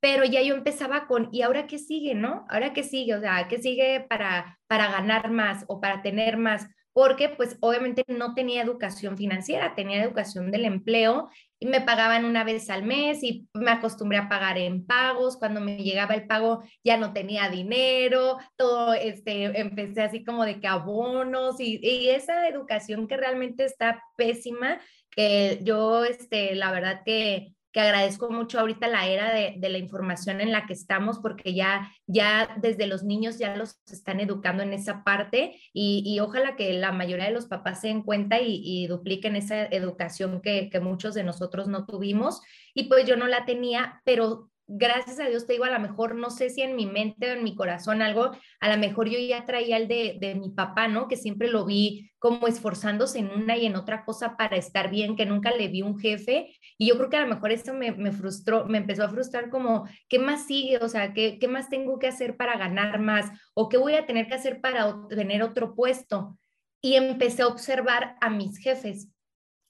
pero 0.00 0.24
ya 0.24 0.42
yo 0.42 0.54
empezaba 0.54 1.06
con, 1.06 1.28
¿y 1.32 1.42
ahora 1.42 1.66
qué 1.66 1.78
sigue, 1.78 2.14
no? 2.14 2.46
¿Ahora 2.50 2.72
qué 2.72 2.82
sigue? 2.82 3.14
O 3.14 3.20
sea, 3.20 3.48
¿qué 3.48 3.58
sigue 3.58 4.04
para, 4.08 4.58
para 4.66 4.90
ganar 4.90 5.30
más 5.30 5.64
o 5.66 5.80
para 5.80 6.02
tener 6.02 6.36
más? 6.36 6.66
Porque 6.94 7.28
pues 7.28 7.58
obviamente 7.60 8.04
no 8.06 8.34
tenía 8.34 8.62
educación 8.62 9.18
financiera, 9.18 9.74
tenía 9.74 10.02
educación 10.02 10.52
del 10.52 10.64
empleo 10.64 11.28
y 11.58 11.66
me 11.66 11.80
pagaban 11.80 12.24
una 12.24 12.44
vez 12.44 12.70
al 12.70 12.84
mes 12.84 13.24
y 13.24 13.48
me 13.52 13.72
acostumbré 13.72 14.18
a 14.18 14.28
pagar 14.28 14.58
en 14.58 14.86
pagos. 14.86 15.36
Cuando 15.36 15.60
me 15.60 15.82
llegaba 15.82 16.14
el 16.14 16.28
pago 16.28 16.62
ya 16.84 16.96
no 16.96 17.12
tenía 17.12 17.50
dinero, 17.50 18.38
todo, 18.56 18.94
este, 18.94 19.60
empecé 19.60 20.02
así 20.02 20.24
como 20.24 20.44
de 20.44 20.60
que 20.60 20.68
abonos 20.68 21.58
y, 21.58 21.80
y 21.82 22.10
esa 22.10 22.48
educación 22.48 23.08
que 23.08 23.16
realmente 23.16 23.64
está 23.64 24.00
pésima, 24.16 24.80
que 25.10 25.58
yo, 25.62 26.04
este, 26.04 26.54
la 26.54 26.70
verdad 26.70 27.02
que 27.04 27.54
que 27.74 27.80
agradezco 27.80 28.30
mucho 28.30 28.60
ahorita 28.60 28.86
la 28.86 29.08
era 29.08 29.34
de, 29.34 29.68
la 29.68 29.78
información 29.78 30.40
en 30.40 30.52
la 30.52 30.64
que 30.64 30.72
estamos, 30.72 31.18
porque 31.18 31.54
ya, 31.54 31.90
ya 32.06 32.56
desde 32.58 32.86
los 32.86 33.02
niños 33.02 33.36
ya 33.36 33.56
los 33.56 33.80
están 33.90 34.20
educando 34.20 34.62
en 34.62 34.72
esa 34.72 35.02
parte 35.02 35.60
y, 35.72 36.20
ojalá 36.20 36.54
que 36.54 36.72
la 36.74 36.92
mayoría 36.92 37.24
de 37.24 37.32
los 37.32 37.46
papás 37.46 37.80
se 37.80 37.88
den 37.88 38.02
cuenta 38.04 38.38
y, 38.40 38.86
dupliquen 38.86 39.34
esa 39.34 39.64
educación 39.64 40.40
que, 40.40 40.70
que 40.70 40.78
muchos 40.78 41.14
de 41.14 41.24
nosotros 41.24 41.66
no 41.66 41.84
tuvimos. 41.84 42.40
Y 42.74 42.84
pues 42.84 43.06
yo 43.06 43.16
no 43.16 43.26
la 43.26 43.44
tenía, 43.44 44.00
pero 44.04 44.50
gracias 44.66 45.20
a 45.20 45.28
Dios 45.28 45.46
te 45.46 45.54
digo, 45.54 45.64
a 45.64 45.70
lo 45.70 45.78
mejor 45.78 46.14
no 46.14 46.30
sé 46.30 46.48
si 46.50 46.62
en 46.62 46.76
mi 46.76 46.86
mente 46.86 47.28
o 47.28 47.32
en 47.34 47.44
mi 47.44 47.54
corazón 47.54 48.02
algo, 48.02 48.30
a 48.60 48.68
lo 48.68 48.78
mejor 48.78 49.08
yo 49.08 49.18
ya 49.18 49.44
traía 49.44 49.76
el 49.76 49.88
de, 49.88 50.16
de, 50.20 50.34
mi 50.34 50.50
papá, 50.50 50.88
¿no? 50.88 51.06
Que 51.08 51.16
siempre 51.16 51.48
lo 51.48 51.64
vi 51.64 52.10
como 52.18 52.46
esforzándose 52.46 53.18
en 53.18 53.30
una 53.30 53.56
y 53.56 53.66
en 53.66 53.76
otra 53.76 54.04
cosa 54.04 54.36
para 54.36 54.56
estar 54.56 54.90
bien, 54.90 55.16
que 55.16 55.26
nunca 55.26 55.50
le 55.50 55.68
vi 55.68 55.82
un 55.82 55.98
jefe. 55.98 56.56
Y 56.78 56.88
yo 56.88 56.96
creo 56.96 57.10
que 57.10 57.16
a 57.16 57.20
lo 57.20 57.34
mejor 57.34 57.52
eso 57.52 57.74
me, 57.74 57.92
me 57.92 58.12
frustró, 58.12 58.64
me 58.64 58.78
empezó 58.78 59.04
a 59.04 59.10
frustrar 59.10 59.50
como, 59.50 59.86
¿qué 60.08 60.18
más 60.18 60.46
sigue? 60.46 60.78
O 60.78 60.88
sea, 60.88 61.12
¿qué, 61.12 61.38
¿qué 61.38 61.48
más 61.48 61.68
tengo 61.68 61.98
que 61.98 62.08
hacer 62.08 62.36
para 62.36 62.56
ganar 62.56 62.98
más? 62.98 63.30
¿O 63.54 63.68
qué 63.68 63.76
voy 63.76 63.94
a 63.94 64.06
tener 64.06 64.26
que 64.26 64.34
hacer 64.34 64.60
para 64.60 65.06
tener 65.08 65.42
otro 65.42 65.74
puesto? 65.74 66.38
Y 66.80 66.94
empecé 66.94 67.42
a 67.42 67.48
observar 67.48 68.16
a 68.20 68.30
mis 68.30 68.58
jefes. 68.58 69.10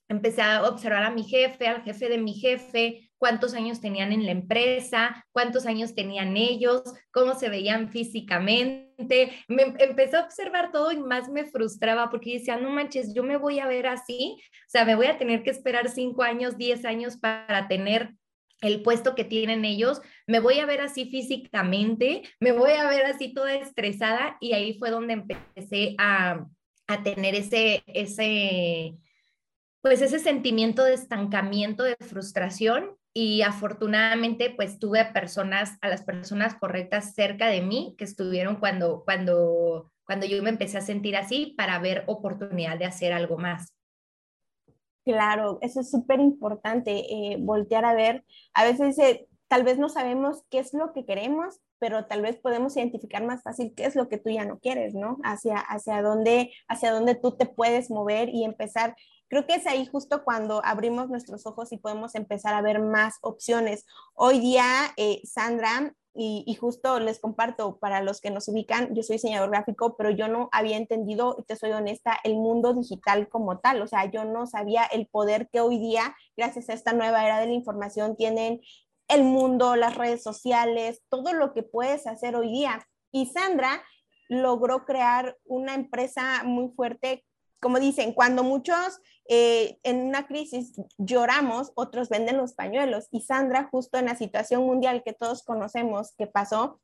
Empecé 0.09 0.43
a 0.43 0.69
observar 0.69 1.03
a 1.03 1.11
mi 1.11 1.25
jefe, 1.25 1.67
al 1.67 1.83
jefe 1.83 2.09
de 2.09 2.19
mi 2.19 2.35
jefe, 2.35 3.11
cuántos 3.25 3.55
años 3.55 3.81
tenían 3.81 4.13
en 4.13 4.27
la 4.27 4.33
empresa, 4.33 5.25
cuántos 5.33 5.65
años 5.65 5.95
tenían 5.95 6.37
ellos, 6.37 6.83
cómo 7.11 7.35
se 7.35 7.49
veían 7.49 7.89
físicamente. 7.89 9.33
Me 9.49 9.75
empecé 9.79 10.19
a 10.19 10.25
observar 10.25 10.71
todo 10.73 10.93
y 10.93 10.99
más 10.99 11.31
me 11.31 11.47
frustraba 11.47 12.11
porque 12.11 12.35
decía, 12.35 12.59
no 12.59 12.69
manches, 12.69 13.15
yo 13.15 13.23
me 13.23 13.39
voy 13.39 13.61
a 13.61 13.67
ver 13.67 13.87
así, 13.87 14.37
o 14.39 14.69
sea, 14.69 14.85
me 14.85 14.95
voy 14.95 15.07
a 15.07 15.17
tener 15.17 15.43
que 15.43 15.49
esperar 15.49 15.89
cinco 15.89 16.23
años, 16.23 16.59
diez 16.59 16.85
años 16.85 17.17
para 17.17 17.67
tener 17.67 18.13
el 18.61 18.83
puesto 18.83 19.15
que 19.15 19.25
tienen 19.25 19.65
ellos, 19.65 20.03
me 20.27 20.41
voy 20.41 20.59
a 20.59 20.67
ver 20.67 20.83
así 20.83 21.07
físicamente, 21.07 22.25
me 22.41 22.53
voy 22.53 22.73
a 22.73 22.91
ver 22.91 23.07
así 23.07 23.33
toda 23.33 23.55
estresada 23.55 24.37
y 24.39 24.53
ahí 24.53 24.79
fue 24.79 24.91
donde 24.91 25.15
empecé 25.15 25.95
a, 25.97 26.45
a 26.89 27.03
tener 27.03 27.35
ese, 27.35 27.85
ese, 27.87 28.99
pues 29.81 30.03
ese 30.03 30.19
sentimiento 30.19 30.85
de 30.85 30.93
estancamiento, 30.93 31.85
de 31.85 31.97
frustración 32.01 32.99
y 33.17 33.43
afortunadamente 33.43 34.51
pues 34.51 34.81
tuve 34.81 35.01
a 35.01 35.13
personas, 35.13 35.79
a 35.81 35.89
las 35.89 36.03
personas 36.03 36.57
correctas 36.57 37.15
cerca 37.15 37.47
de 37.47 37.63
mí 37.63 37.95
que 37.97 38.05
estuvieron 38.05 38.57
cuando, 38.57 39.05
cuando, 39.05 39.93
cuando 40.05 40.27
yo 40.27 40.43
me 40.43 40.51
empecé 40.51 40.79
a 40.79 40.83
sentir 40.83 41.17
así 41.17 41.55
para 41.57 41.79
ver 41.79 42.03
oportunidad 42.09 42.77
de 42.77 42.87
hacer 42.87 43.13
algo 43.13 43.39
más. 43.39 43.73
Claro, 45.05 45.59
eso 45.61 45.81
es 45.81 45.91
súper 45.91 46.19
importante, 46.19 47.05
eh, 47.13 47.37
voltear 47.39 47.85
a 47.85 47.95
ver. 47.95 48.25
A 48.53 48.65
veces 48.65 48.99
eh, 48.99 49.29
tal 49.49 49.63
vez 49.63 49.79
no 49.79 49.89
sabemos 49.89 50.43
qué 50.51 50.59
es 50.59 50.75
lo 50.75 50.93
que 50.93 51.05
queremos, 51.05 51.61
pero 51.79 52.07
tal 52.07 52.23
vez 52.23 52.37
podemos 52.39 52.77
identificar 52.77 53.23
más 53.23 53.43
fácil 53.43 53.75
qué 53.77 53.85
es 53.85 53.95
lo 53.95 54.09
que 54.09 54.19
tú 54.19 54.31
ya 54.31 54.45
no 54.45 54.59
quieres, 54.59 54.95
¿no? 54.95 55.19
Hacia, 55.23 55.59
hacia, 55.59 56.03
dónde, 56.03 56.53
hacia 56.67 56.91
dónde 56.91 57.15
tú 57.15 57.37
te 57.37 57.47
puedes 57.47 57.91
mover 57.91 58.31
y 58.31 58.45
empezar 58.45 58.97
Creo 59.29 59.47
que 59.47 59.55
es 59.55 59.67
ahí 59.67 59.87
justo 59.87 60.25
cuando 60.25 60.61
abrimos 60.65 61.09
nuestros 61.09 61.47
ojos 61.47 61.73
y 61.73 61.79
podemos 61.79 62.15
empezar 62.15 62.55
a 62.55 62.63
ver 62.63 62.81
más 62.81 63.17
opciones. 63.23 63.87
Hoy 64.15 64.39
día, 64.41 64.65
eh, 64.97 65.21
Sandra, 65.25 65.95
y, 66.17 66.55
justo 66.61 67.01
les 67.01 67.19
comparto 67.19 67.79
para 67.79 68.01
los 68.01 68.21
que 68.21 68.31
nos 68.31 68.47
ubican, 68.47 68.95
yo 68.95 69.03
soy 69.03 69.17
diseñador 69.17 69.51
gráfico, 69.51 69.97
pero 69.97 70.11
yo 70.11 70.29
no 70.29 70.49
había 70.53 70.77
entendido, 70.77 71.35
y 71.39 71.43
te 71.43 71.57
soy 71.57 71.73
honesta, 71.73 72.17
el 72.23 72.35
mundo 72.35 72.73
digital 72.73 73.29
como 73.29 73.59
tal. 73.59 73.83
O 73.83 73.89
sea, 73.89 74.05
yo 74.09 74.25
no 74.25 74.47
sabía 74.47 74.85
el 74.85 75.09
poder 75.09 75.49
que 75.51 75.61
hoy 75.61 75.79
día, 75.79 76.15
gracias 76.37 76.69
a 76.69 76.75
esta 76.75 76.93
nueva 76.93 77.25
era 77.25 77.41
de 77.41 77.47
la 77.47 77.53
información, 77.53 78.17
tienen 78.17 78.61
el 79.09 79.25
mundo, 79.25 79.75
las 79.75 79.97
redes 79.97 80.23
sociales, 80.23 81.03
todo 81.09 81.33
lo 81.33 81.53
que 81.53 81.65
puedes 81.65 82.07
hacer 82.07 82.37
hoy 82.37 82.49
día. 82.49 82.87
Y 83.11 83.27
Sandra 83.27 83.83
logró 84.29 84.85
crear 84.85 85.37
una 85.45 85.75
empresa 85.75 86.43
muy 86.45 86.69
fuerte 86.77 87.25
como 87.65 87.81
dicen, 87.81 88.13
cuando 88.13 88.45
muchos 88.45 89.01
eh, 89.27 89.79
en 89.85 90.03
una 90.03 90.27
crisis 90.27 90.75
lloramos, 90.99 91.73
otros 91.77 92.11
venden 92.11 92.37
los 92.37 92.53
pañuelos. 92.53 93.09
Y 93.11 93.23
Sandra, 93.23 93.71
justo 93.71 93.97
en 93.97 94.05
la 94.05 94.17
situación 94.17 94.67
mundial 94.67 95.03
que 95.03 95.15
todos 95.15 95.43
conocemos 95.43 96.13
que 96.19 96.27
pasó, 96.27 96.83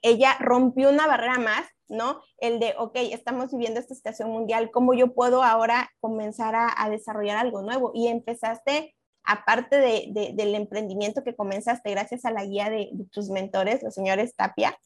ella 0.00 0.34
rompió 0.40 0.88
una 0.88 1.06
barrera 1.06 1.38
más, 1.38 1.66
¿no? 1.88 2.22
El 2.38 2.60
de, 2.60 2.74
ok, 2.78 2.92
estamos 2.94 3.52
viviendo 3.52 3.78
esta 3.78 3.94
situación 3.94 4.30
mundial, 4.30 4.70
¿cómo 4.70 4.94
yo 4.94 5.12
puedo 5.12 5.42
ahora 5.42 5.90
comenzar 6.00 6.54
a, 6.56 6.88
desarrollar 6.88 7.36
algo 7.36 7.60
nuevo? 7.60 7.92
Y 7.94 8.08
empezaste, 8.08 8.96
aparte 9.22 9.76
de, 9.76 10.32
del 10.34 10.54
emprendimiento 10.54 11.24
que 11.24 11.36
comenzaste 11.36 11.90
gracias 11.90 12.24
a 12.24 12.30
la 12.30 12.46
guía 12.46 12.70
de, 12.70 12.88
de 12.90 13.04
tus 13.10 13.28
mentores, 13.28 13.82
los 13.82 13.92
señores 13.92 14.34
Tapia, 14.34 14.78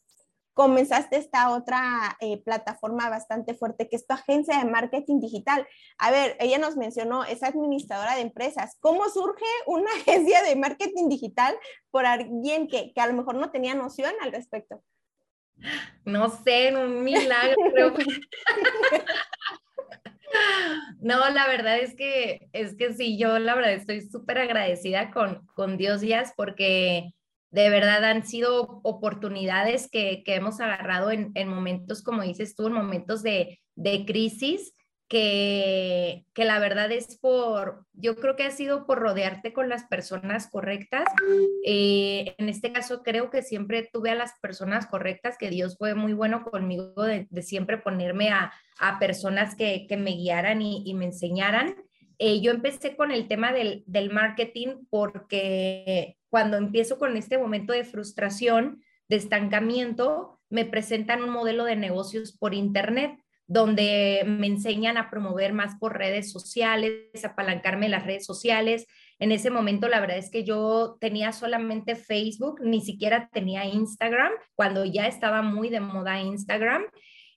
comenzaste 0.61 1.17
esta 1.17 1.53
otra 1.53 2.19
eh, 2.21 2.37
plataforma 2.45 3.09
bastante 3.09 3.55
fuerte 3.55 3.89
que 3.89 3.97
es 3.97 4.07
tu 4.07 4.13
agencia 4.13 4.59
de 4.59 4.71
marketing 4.71 5.19
digital. 5.19 5.67
A 5.97 6.11
ver, 6.11 6.37
ella 6.39 6.59
nos 6.59 6.77
mencionó, 6.77 7.25
es 7.25 7.43
administradora 7.43 8.15
de 8.15 8.21
empresas. 8.21 8.77
¿Cómo 8.79 9.09
surge 9.09 9.47
una 9.65 9.91
agencia 10.03 10.43
de 10.43 10.57
marketing 10.57 11.09
digital 11.09 11.57
por 11.91 12.05
alguien 12.05 12.69
que, 12.69 12.93
que 12.93 13.01
a 13.01 13.07
lo 13.07 13.15
mejor 13.15 13.37
no 13.37 13.51
tenía 13.51 13.75
noción 13.75 14.13
al 14.21 14.33
respecto? 14.33 14.85
No 16.05 16.29
sé, 16.29 16.77
un 16.77 17.05
milagro. 17.05 17.95
No, 21.01 21.29
la 21.31 21.49
verdad 21.49 21.81
es 21.81 21.97
que, 21.97 22.49
es 22.53 22.77
que 22.77 22.95
sí, 22.95 23.19
yo 23.19 23.41
la 23.41 23.57
verdad 23.57 23.73
estoy 23.73 24.01
súper 24.01 24.39
agradecida 24.39 25.11
con, 25.11 25.45
con 25.55 25.77
Dios 25.77 26.03
Díaz 26.03 26.35
porque 26.37 27.15
de 27.51 27.69
verdad 27.69 28.05
han 28.05 28.27
sido 28.27 28.81
oportunidades 28.85 29.89
que, 29.91 30.23
hemos 30.27 30.61
agarrado 30.61 31.11
en, 31.11 31.33
momentos, 31.49 32.03
como 32.03 32.23
dices 32.23 32.55
tú, 32.55 32.69
en 32.69 32.75
momentos 32.75 33.23
de, 33.23 33.61
crisis, 34.07 34.73
que, 35.09 36.25
que, 36.33 36.45
la 36.45 36.61
verdad 36.61 36.93
es 36.93 37.19
por, 37.19 37.85
yo 37.93 38.15
creo 38.15 38.37
que 38.37 38.45
ha 38.45 38.53
sido 38.53 38.87
por 38.87 39.01
rodearte 39.01 39.53
con 39.53 39.69
las 39.69 39.85
personas 39.85 40.49
correctas. 40.49 41.05
Eh, 41.67 42.37
en 42.39 42.49
este 42.49 42.71
caso 42.73 43.03
creo 43.03 43.29
que 43.31 43.43
siempre 43.43 43.89
tuve 43.93 44.11
a 44.11 44.15
las 44.15 44.35
personas 44.41 44.87
correctas, 44.87 45.37
que 45.37 45.51
Dios 45.51 45.77
fue 45.77 45.97
muy 45.97 46.13
bueno 46.13 46.45
conmigo 46.45 47.03
de, 47.03 47.27
siempre 47.43 47.79
ponerme 47.79 48.31
a, 48.31 48.53
personas 49.01 49.57
que, 49.57 49.87
me 49.99 50.13
guiaran 50.13 50.63
y, 50.63 50.95
me 50.95 51.07
enseñaran. 51.07 51.75
Eh, 52.23 52.43
yo 52.43 52.53
empecé 52.53 52.97
con 52.97 53.11
el 53.11 53.29
tema 53.29 53.51
del, 53.51 53.83
del 53.87 54.11
marketing 54.11 54.85
porque 54.91 56.19
cuando 56.29 56.59
empiezo 56.59 56.99
con 56.99 57.17
este 57.17 57.39
momento 57.39 57.73
de 57.73 57.83
frustración, 57.83 58.85
de 59.09 59.17
estancamiento, 59.17 60.39
me 60.51 60.67
presentan 60.67 61.23
un 61.23 61.31
modelo 61.31 61.65
de 61.65 61.77
negocios 61.77 62.37
por 62.37 62.53
Internet 62.53 63.19
donde 63.47 64.23
me 64.27 64.47
enseñan 64.47 64.99
a 64.99 65.11
promover 65.11 65.55
más 65.55 65.77
por 65.81 65.97
redes 65.97 66.31
sociales, 66.31 67.25
apalancarme 67.25 67.89
las 67.89 68.05
redes 68.05 68.27
sociales. 68.27 68.87
En 69.19 69.33
ese 69.33 69.51
momento, 69.51 69.89
la 69.89 69.99
verdad 69.99 70.19
es 70.19 70.31
que 70.31 70.45
yo 70.45 70.99
tenía 71.01 71.33
solamente 71.33 71.97
Facebook, 71.97 72.61
ni 72.63 72.83
siquiera 72.83 73.31
tenía 73.33 73.65
Instagram, 73.65 74.31
cuando 74.55 74.85
ya 74.85 75.07
estaba 75.09 75.41
muy 75.43 75.71
de 75.71 75.81
moda 75.81 76.21
Instagram. 76.21 76.85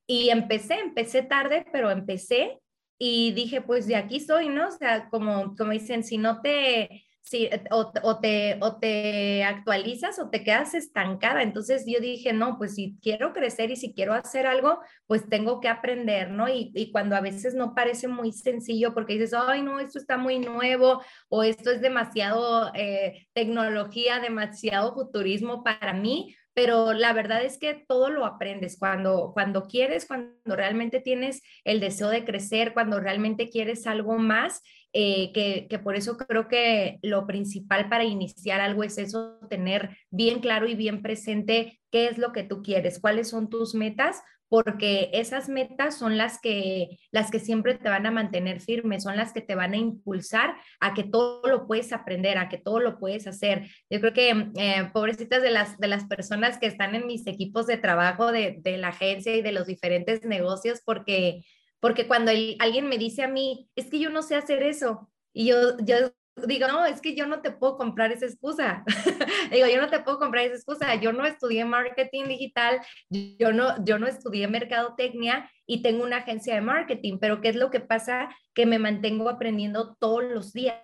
Y 0.05 0.29
empecé, 0.29 0.75
empecé 0.75 1.23
tarde, 1.23 1.65
pero 1.71 1.89
empecé 1.89 2.59
y 3.05 3.33
dije, 3.33 3.59
pues 3.59 3.85
de 3.85 3.97
aquí 3.97 4.21
soy, 4.21 4.47
¿no? 4.47 4.69
O 4.69 4.71
sea, 4.71 5.09
como, 5.09 5.57
como 5.57 5.73
dicen, 5.73 6.05
si 6.05 6.17
no 6.17 6.39
te, 6.41 7.03
si, 7.21 7.49
o, 7.69 7.91
o, 8.01 8.19
te, 8.21 8.57
o 8.61 8.77
te 8.77 9.43
actualizas 9.43 10.19
o 10.19 10.29
te 10.29 10.41
quedas 10.41 10.73
estancada. 10.73 11.43
Entonces 11.43 11.83
yo 11.85 11.99
dije, 11.99 12.31
no, 12.31 12.57
pues 12.57 12.75
si 12.75 12.97
quiero 13.01 13.33
crecer 13.33 13.71
y 13.71 13.75
si 13.75 13.93
quiero 13.93 14.13
hacer 14.13 14.47
algo, 14.47 14.79
pues 15.05 15.27
tengo 15.27 15.59
que 15.59 15.67
aprender, 15.67 16.31
¿no? 16.31 16.47
Y, 16.47 16.71
y 16.75 16.93
cuando 16.93 17.17
a 17.17 17.21
veces 17.21 17.55
no 17.55 17.75
parece 17.75 18.07
muy 18.07 18.31
sencillo 18.31 18.93
porque 18.93 19.15
dices, 19.15 19.33
ay, 19.33 19.63
no, 19.63 19.81
esto 19.81 19.99
está 19.99 20.15
muy 20.15 20.39
nuevo 20.39 21.01
o 21.27 21.43
esto 21.43 21.71
es 21.71 21.81
demasiado 21.81 22.71
eh, 22.73 23.27
tecnología, 23.33 24.21
demasiado 24.21 24.93
futurismo 24.93 25.61
para 25.61 25.91
mí, 25.91 26.37
pero 26.53 26.93
la 26.93 27.13
verdad 27.13 27.43
es 27.43 27.57
que 27.57 27.73
todo 27.87 28.09
lo 28.09 28.25
aprendes 28.25 28.77
cuando, 28.77 29.31
cuando 29.33 29.67
quieres, 29.67 30.05
cuando 30.05 30.33
realmente 30.45 30.99
tienes 30.99 31.41
el 31.63 31.79
deseo 31.79 32.09
de 32.09 32.25
crecer, 32.25 32.73
cuando 32.73 32.99
realmente 32.99 33.49
quieres 33.49 33.87
algo 33.87 34.17
más, 34.17 34.61
eh, 34.93 35.31
que, 35.33 35.67
que, 35.67 35.79
por 35.79 35.95
eso 35.95 36.17
creo 36.17 36.47
que 36.47 36.99
lo 37.01 37.25
principal 37.25 37.89
para 37.89 38.03
iniciar 38.03 38.61
algo 38.61 38.83
es 38.83 38.99
eso, 38.99 39.39
tener 39.49 39.97
bien 40.11 40.39
claro 40.39 40.67
y 40.67 40.75
bien 40.75 41.01
presente 41.01 41.81
qué 41.91 42.07
es 42.07 42.19
lo 42.19 42.31
que 42.31 42.43
tú 42.43 42.61
quieres, 42.61 42.99
cuáles 42.99 43.29
son 43.29 43.49
tus 43.49 43.73
metas, 43.73 44.21
porque 44.53 45.09
esas 45.13 45.49
metas 45.49 45.97
son 45.97 46.15
las 46.15 46.39
que, 46.39 46.99
las 47.09 47.31
que 47.31 47.39
siempre 47.39 47.73
te 47.73 47.89
van 47.89 48.05
a 48.05 48.11
mantener 48.11 48.61
firme, 48.61 48.99
son 48.99 49.17
las 49.17 49.33
que 49.33 49.41
te 49.41 49.55
van 49.55 49.73
a 49.73 49.77
impulsar 49.77 50.53
a 50.79 50.93
que 50.93 51.03
todo 51.03 51.41
lo 51.47 51.65
puedes 51.65 51.91
aprender, 51.91 52.37
a 52.37 52.49
que 52.49 52.59
todo 52.59 52.79
lo 52.79 52.99
puedes 52.99 53.25
hacer. 53.25 53.67
Yo 53.89 53.99
creo 53.99 54.13
que, 54.13 54.51
eh, 54.57 54.91
pobrecitas 54.93 55.41
de 55.41 55.49
las, 55.49 55.79
de 55.79 55.87
las 55.87 56.05
personas 56.05 56.59
que 56.59 56.67
están 56.67 56.93
en 56.93 57.07
mis 57.07 57.25
equipos 57.25 57.65
de 57.65 57.77
trabajo 57.77 58.31
de, 58.31 58.59
de 58.61 58.77
la 58.77 58.89
agencia 58.89 59.35
y 59.35 59.41
de 59.41 59.53
los 59.53 59.65
diferentes 59.65 60.23
negocios, 60.23 60.83
porque, 60.85 61.43
porque 61.79 62.05
cuando 62.05 62.29
alguien 62.59 62.87
me 62.87 62.99
dice 62.99 63.23
a 63.23 63.27
mí, 63.27 63.71
es 63.75 63.89
que 63.89 63.97
yo 63.97 64.11
no 64.11 64.21
sé 64.21 64.35
hacer 64.35 64.61
eso, 64.61 65.09
y 65.33 65.47
yo, 65.47 65.79
yo 65.79 66.13
digo, 66.47 66.67
no, 66.67 66.85
es 66.85 67.01
que 67.01 67.15
yo 67.15 67.25
no 67.27 67.41
te 67.41 67.51
puedo 67.51 67.77
comprar 67.77 68.11
esa 68.11 68.25
excusa. 68.25 68.83
digo, 69.51 69.67
yo 69.67 69.81
no 69.81 69.89
te 69.89 69.99
puedo 69.99 70.19
comprar 70.19 70.45
esa 70.45 70.55
excusa. 70.55 70.95
Yo 70.95 71.13
no 71.13 71.25
estudié 71.25 71.65
marketing 71.65 72.25
digital, 72.25 72.79
yo 73.09 73.53
no, 73.53 73.83
yo 73.83 73.99
no 73.99 74.07
estudié 74.07 74.47
mercadotecnia 74.47 75.49
y 75.65 75.81
tengo 75.81 76.03
una 76.03 76.17
agencia 76.17 76.55
de 76.55 76.61
marketing, 76.61 77.17
pero 77.19 77.41
¿qué 77.41 77.49
es 77.49 77.55
lo 77.55 77.69
que 77.69 77.79
pasa? 77.79 78.29
Que 78.53 78.65
me 78.65 78.79
mantengo 78.79 79.29
aprendiendo 79.29 79.95
todos 79.99 80.23
los 80.23 80.53
días 80.53 80.77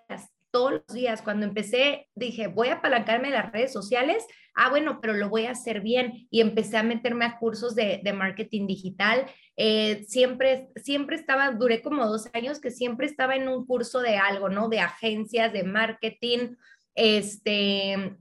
todos 0.52 0.72
los 0.72 0.88
días. 0.88 1.22
Cuando 1.22 1.46
empecé, 1.46 2.08
dije, 2.16 2.48
voy 2.48 2.70
a 2.70 2.76
apalancarme 2.76 3.30
las 3.30 3.52
redes 3.52 3.72
sociales. 3.72 4.26
Ah, 4.62 4.70
bueno, 4.70 5.00
pero 5.00 5.14
lo 5.14 5.30
voy 5.30 5.46
a 5.46 5.52
hacer 5.52 5.80
bien. 5.80 6.28
Y 6.30 6.42
empecé 6.42 6.76
a 6.76 6.84
meterme 6.84 7.24
a 7.24 7.40
cursos 7.40 7.76
de, 7.76 8.02
marketing 8.14 8.68
digital. 8.68 9.26
Eh, 9.56 10.04
siempre, 10.06 10.68
siempre 10.76 11.16
estaba, 11.16 11.52
duré 11.52 11.82
como 11.82 12.06
dos 12.06 12.28
años 12.34 12.60
que 12.60 12.70
siempre 12.70 13.08
estaba 13.08 13.38
en 13.38 13.48
un 13.48 13.66
curso 13.66 14.02
de 14.02 14.18
algo, 14.18 14.50
¿no? 14.50 14.68
De 14.68 14.82
agencias, 14.82 15.54
de 15.54 15.64
marketing. 15.64 16.56
Este, 16.94 18.18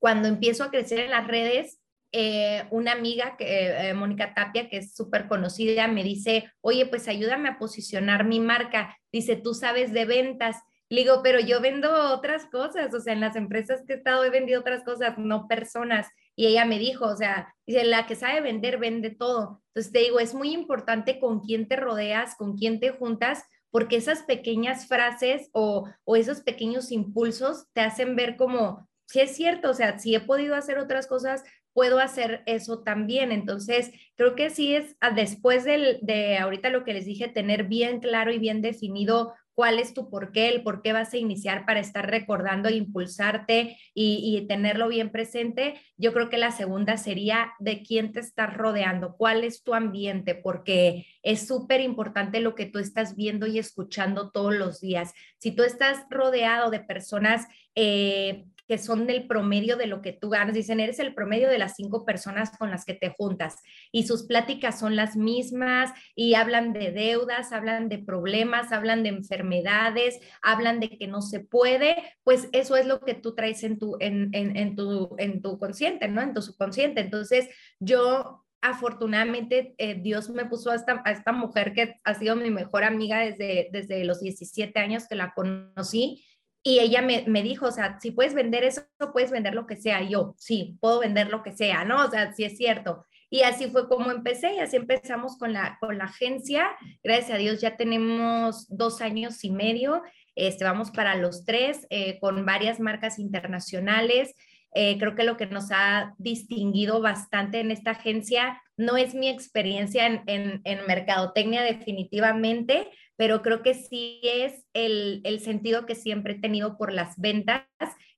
cuando 0.00 0.26
empiezo 0.26 0.64
a 0.64 0.70
crecer 0.72 0.98
en 0.98 1.12
las 1.12 1.28
redes, 1.28 1.78
eh, 2.10 2.64
una 2.70 2.90
amiga, 2.90 3.36
eh, 3.38 3.94
Mónica 3.94 4.34
Tapia, 4.34 4.68
que 4.68 4.78
es 4.78 4.92
súper 4.92 5.28
conocida, 5.28 5.86
me 5.86 6.02
dice, 6.02 6.50
oye, 6.62 6.86
pues 6.86 7.06
ayúdame 7.06 7.48
a 7.48 7.58
posicionar 7.58 8.24
mi 8.24 8.40
marca. 8.40 8.98
Dice, 9.12 9.36
tú 9.36 9.54
sabes 9.54 9.92
de 9.92 10.04
ventas. 10.04 10.56
Le 10.88 11.02
digo, 11.02 11.20
pero 11.22 11.40
yo 11.40 11.60
vendo 11.60 11.90
otras 12.14 12.46
cosas, 12.46 12.94
o 12.94 13.00
sea, 13.00 13.12
en 13.12 13.20
las 13.20 13.34
empresas 13.34 13.82
que 13.86 13.94
he 13.94 13.96
estado 13.96 14.24
he 14.24 14.30
vendido 14.30 14.60
otras 14.60 14.84
cosas, 14.84 15.18
no 15.18 15.48
personas. 15.48 16.08
Y 16.36 16.46
ella 16.46 16.64
me 16.64 16.78
dijo, 16.78 17.06
o 17.06 17.16
sea, 17.16 17.54
la 17.66 18.06
que 18.06 18.14
sabe 18.14 18.40
vender, 18.40 18.78
vende 18.78 19.10
todo. 19.10 19.62
Entonces 19.68 19.92
te 19.92 19.98
digo, 20.00 20.20
es 20.20 20.34
muy 20.34 20.52
importante 20.52 21.18
con 21.18 21.40
quién 21.40 21.66
te 21.66 21.76
rodeas, 21.76 22.36
con 22.36 22.56
quién 22.56 22.78
te 22.78 22.90
juntas, 22.90 23.42
porque 23.70 23.96
esas 23.96 24.22
pequeñas 24.22 24.86
frases 24.86 25.48
o, 25.52 25.88
o 26.04 26.16
esos 26.16 26.40
pequeños 26.42 26.92
impulsos 26.92 27.66
te 27.72 27.80
hacen 27.80 28.14
ver 28.14 28.36
como, 28.36 28.88
si 29.06 29.20
es 29.20 29.34
cierto, 29.34 29.70
o 29.70 29.74
sea, 29.74 29.98
si 29.98 30.14
he 30.14 30.20
podido 30.20 30.54
hacer 30.54 30.78
otras 30.78 31.06
cosas, 31.06 31.42
puedo 31.76 31.98
hacer 31.98 32.42
eso 32.46 32.82
también. 32.82 33.32
Entonces, 33.32 33.90
creo 34.14 34.34
que 34.34 34.48
sí 34.48 34.74
es 34.74 34.96
ah, 35.00 35.10
después 35.10 35.64
del, 35.64 35.98
de 36.00 36.38
ahorita 36.38 36.70
lo 36.70 36.84
que 36.84 36.94
les 36.94 37.04
dije, 37.04 37.28
tener 37.28 37.64
bien 37.64 38.00
claro 38.00 38.32
y 38.32 38.38
bien 38.38 38.62
definido 38.62 39.34
cuál 39.56 39.78
es 39.78 39.94
tu 39.94 40.10
por 40.10 40.32
qué, 40.32 40.50
el 40.50 40.62
por 40.62 40.82
qué 40.82 40.92
vas 40.92 41.14
a 41.14 41.16
iniciar 41.16 41.64
para 41.64 41.80
estar 41.80 42.08
recordando, 42.08 42.68
impulsarte 42.68 43.78
y, 43.94 44.44
tenerlo 44.48 44.86
bien 44.88 45.10
presente. 45.10 45.80
Yo 45.96 46.12
creo 46.12 46.28
que 46.28 46.36
la 46.36 46.50
segunda 46.50 46.98
sería 46.98 47.54
de 47.58 47.82
quién 47.82 48.12
te 48.12 48.20
estás 48.20 48.54
rodeando, 48.54 49.16
cuál 49.16 49.44
es 49.44 49.62
tu 49.62 49.72
ambiente, 49.72 50.34
porque 50.34 51.06
es 51.22 51.48
súper 51.48 51.80
importante 51.80 52.40
lo 52.40 52.54
que 52.54 52.66
tú 52.66 52.78
estás 52.78 53.16
viendo 53.16 53.46
y 53.46 53.58
escuchando 53.58 54.30
todos 54.30 54.54
los 54.54 54.80
días. 54.82 55.14
Si 55.38 55.52
tú 55.52 55.62
estás 55.62 56.04
rodeado 56.10 56.70
de 56.70 56.80
personas 56.80 57.46
eh, 57.74 58.44
que 58.68 58.78
son 58.78 59.06
del 59.06 59.26
promedio 59.26 59.76
de 59.76 59.86
lo 59.86 60.02
que 60.02 60.12
tú 60.12 60.30
ganas. 60.30 60.54
Dicen, 60.54 60.80
eres 60.80 60.98
el 60.98 61.14
promedio 61.14 61.48
de 61.48 61.58
las 61.58 61.74
cinco 61.74 62.04
personas 62.04 62.50
con 62.56 62.70
las 62.70 62.84
que 62.84 62.94
te 62.94 63.10
juntas 63.10 63.62
y 63.92 64.06
sus 64.06 64.26
pláticas 64.26 64.78
son 64.78 64.96
las 64.96 65.16
mismas 65.16 65.92
y 66.14 66.34
hablan 66.34 66.72
de 66.72 66.92
deudas, 66.92 67.52
hablan 67.52 67.88
de 67.88 67.98
problemas, 67.98 68.72
hablan 68.72 69.02
de 69.02 69.10
enfermedades, 69.10 70.20
hablan 70.42 70.80
de 70.80 70.90
que 70.90 71.06
no 71.06 71.22
se 71.22 71.40
puede, 71.40 71.96
pues 72.24 72.48
eso 72.52 72.76
es 72.76 72.86
lo 72.86 73.00
que 73.00 73.14
tú 73.14 73.34
traes 73.34 73.62
en 73.64 73.78
tu, 73.78 73.96
en, 74.00 74.30
en, 74.32 74.76
tu, 74.76 75.14
en 75.18 75.42
tu 75.42 75.58
consciente, 75.58 76.08
¿no? 76.08 76.22
En 76.22 76.34
tu 76.34 76.42
subconsciente. 76.42 77.00
Entonces, 77.00 77.48
yo 77.78 78.44
afortunadamente 78.62 79.74
eh, 79.78 79.94
Dios 79.94 80.30
me 80.30 80.46
puso 80.46 80.70
a 80.70 80.74
esta, 80.74 81.02
esta 81.06 81.32
mujer 81.32 81.72
que 81.72 82.00
ha 82.02 82.14
sido 82.14 82.34
mi 82.36 82.50
mejor 82.50 82.84
amiga 82.84 83.20
desde, 83.20 83.68
desde 83.70 84.04
los 84.04 84.20
17 84.20 84.78
años 84.80 85.06
que 85.08 85.14
la 85.14 85.32
conocí 85.34 86.24
y 86.66 86.80
ella 86.80 87.00
me, 87.00 87.22
me, 87.28 87.44
dijo, 87.44 87.66
o 87.66 87.70
sea, 87.70 88.00
si 88.00 88.10
puedes 88.10 88.34
vender 88.34 88.64
eso, 88.64 88.82
puedes 89.12 89.30
vender 89.30 89.54
lo 89.54 89.68
que 89.68 89.76
sea. 89.76 90.02
Yo, 90.02 90.34
sí, 90.36 90.76
puedo 90.80 90.98
vender 90.98 91.28
lo 91.28 91.44
que 91.44 91.52
sea, 91.52 91.84
¿no? 91.84 92.04
O 92.04 92.10
sea, 92.10 92.32
sí 92.32 92.42
es 92.42 92.56
cierto. 92.56 93.06
Y 93.30 93.42
así 93.42 93.68
fue 93.70 93.88
como 93.88 94.10
empecé 94.10 94.54
y 94.54 94.58
así 94.58 94.74
empezamos 94.74 95.38
con 95.38 95.52
la, 95.52 95.78
con 95.78 95.96
la 95.96 96.06
agencia. 96.06 96.70
Gracias 97.04 97.30
a 97.30 97.36
Dios 97.36 97.60
ya 97.60 97.76
tenemos 97.76 98.66
dos 98.68 99.00
años 99.00 99.44
y 99.44 99.52
medio. 99.52 100.02
Este, 100.34 100.64
vamos 100.64 100.90
para 100.90 101.14
los 101.14 101.44
tres 101.44 101.86
eh, 101.88 102.18
con 102.18 102.44
varias 102.44 102.80
marcas 102.80 103.20
internacionales. 103.20 104.34
Eh, 104.74 104.98
creo 104.98 105.14
que 105.14 105.22
lo 105.22 105.36
que 105.36 105.46
nos 105.46 105.70
ha 105.70 106.16
distinguido 106.18 107.00
bastante 107.00 107.60
en 107.60 107.70
esta 107.70 107.92
agencia 107.92 108.60
no 108.76 108.96
es 108.96 109.14
mi 109.14 109.28
experiencia 109.28 110.04
en, 110.04 110.22
en, 110.26 110.62
en 110.64 110.84
mercadotecnia 110.88 111.62
definitivamente, 111.62 112.88
pero 113.16 113.42
creo 113.42 113.62
que 113.62 113.74
sí 113.74 114.20
es 114.22 114.66
el, 114.74 115.20
el, 115.24 115.40
sentido 115.40 115.86
que 115.86 115.94
siempre 115.94 116.34
he 116.34 116.40
tenido 116.40 116.76
por 116.76 116.92
las 116.92 117.18
ventas, 117.18 117.64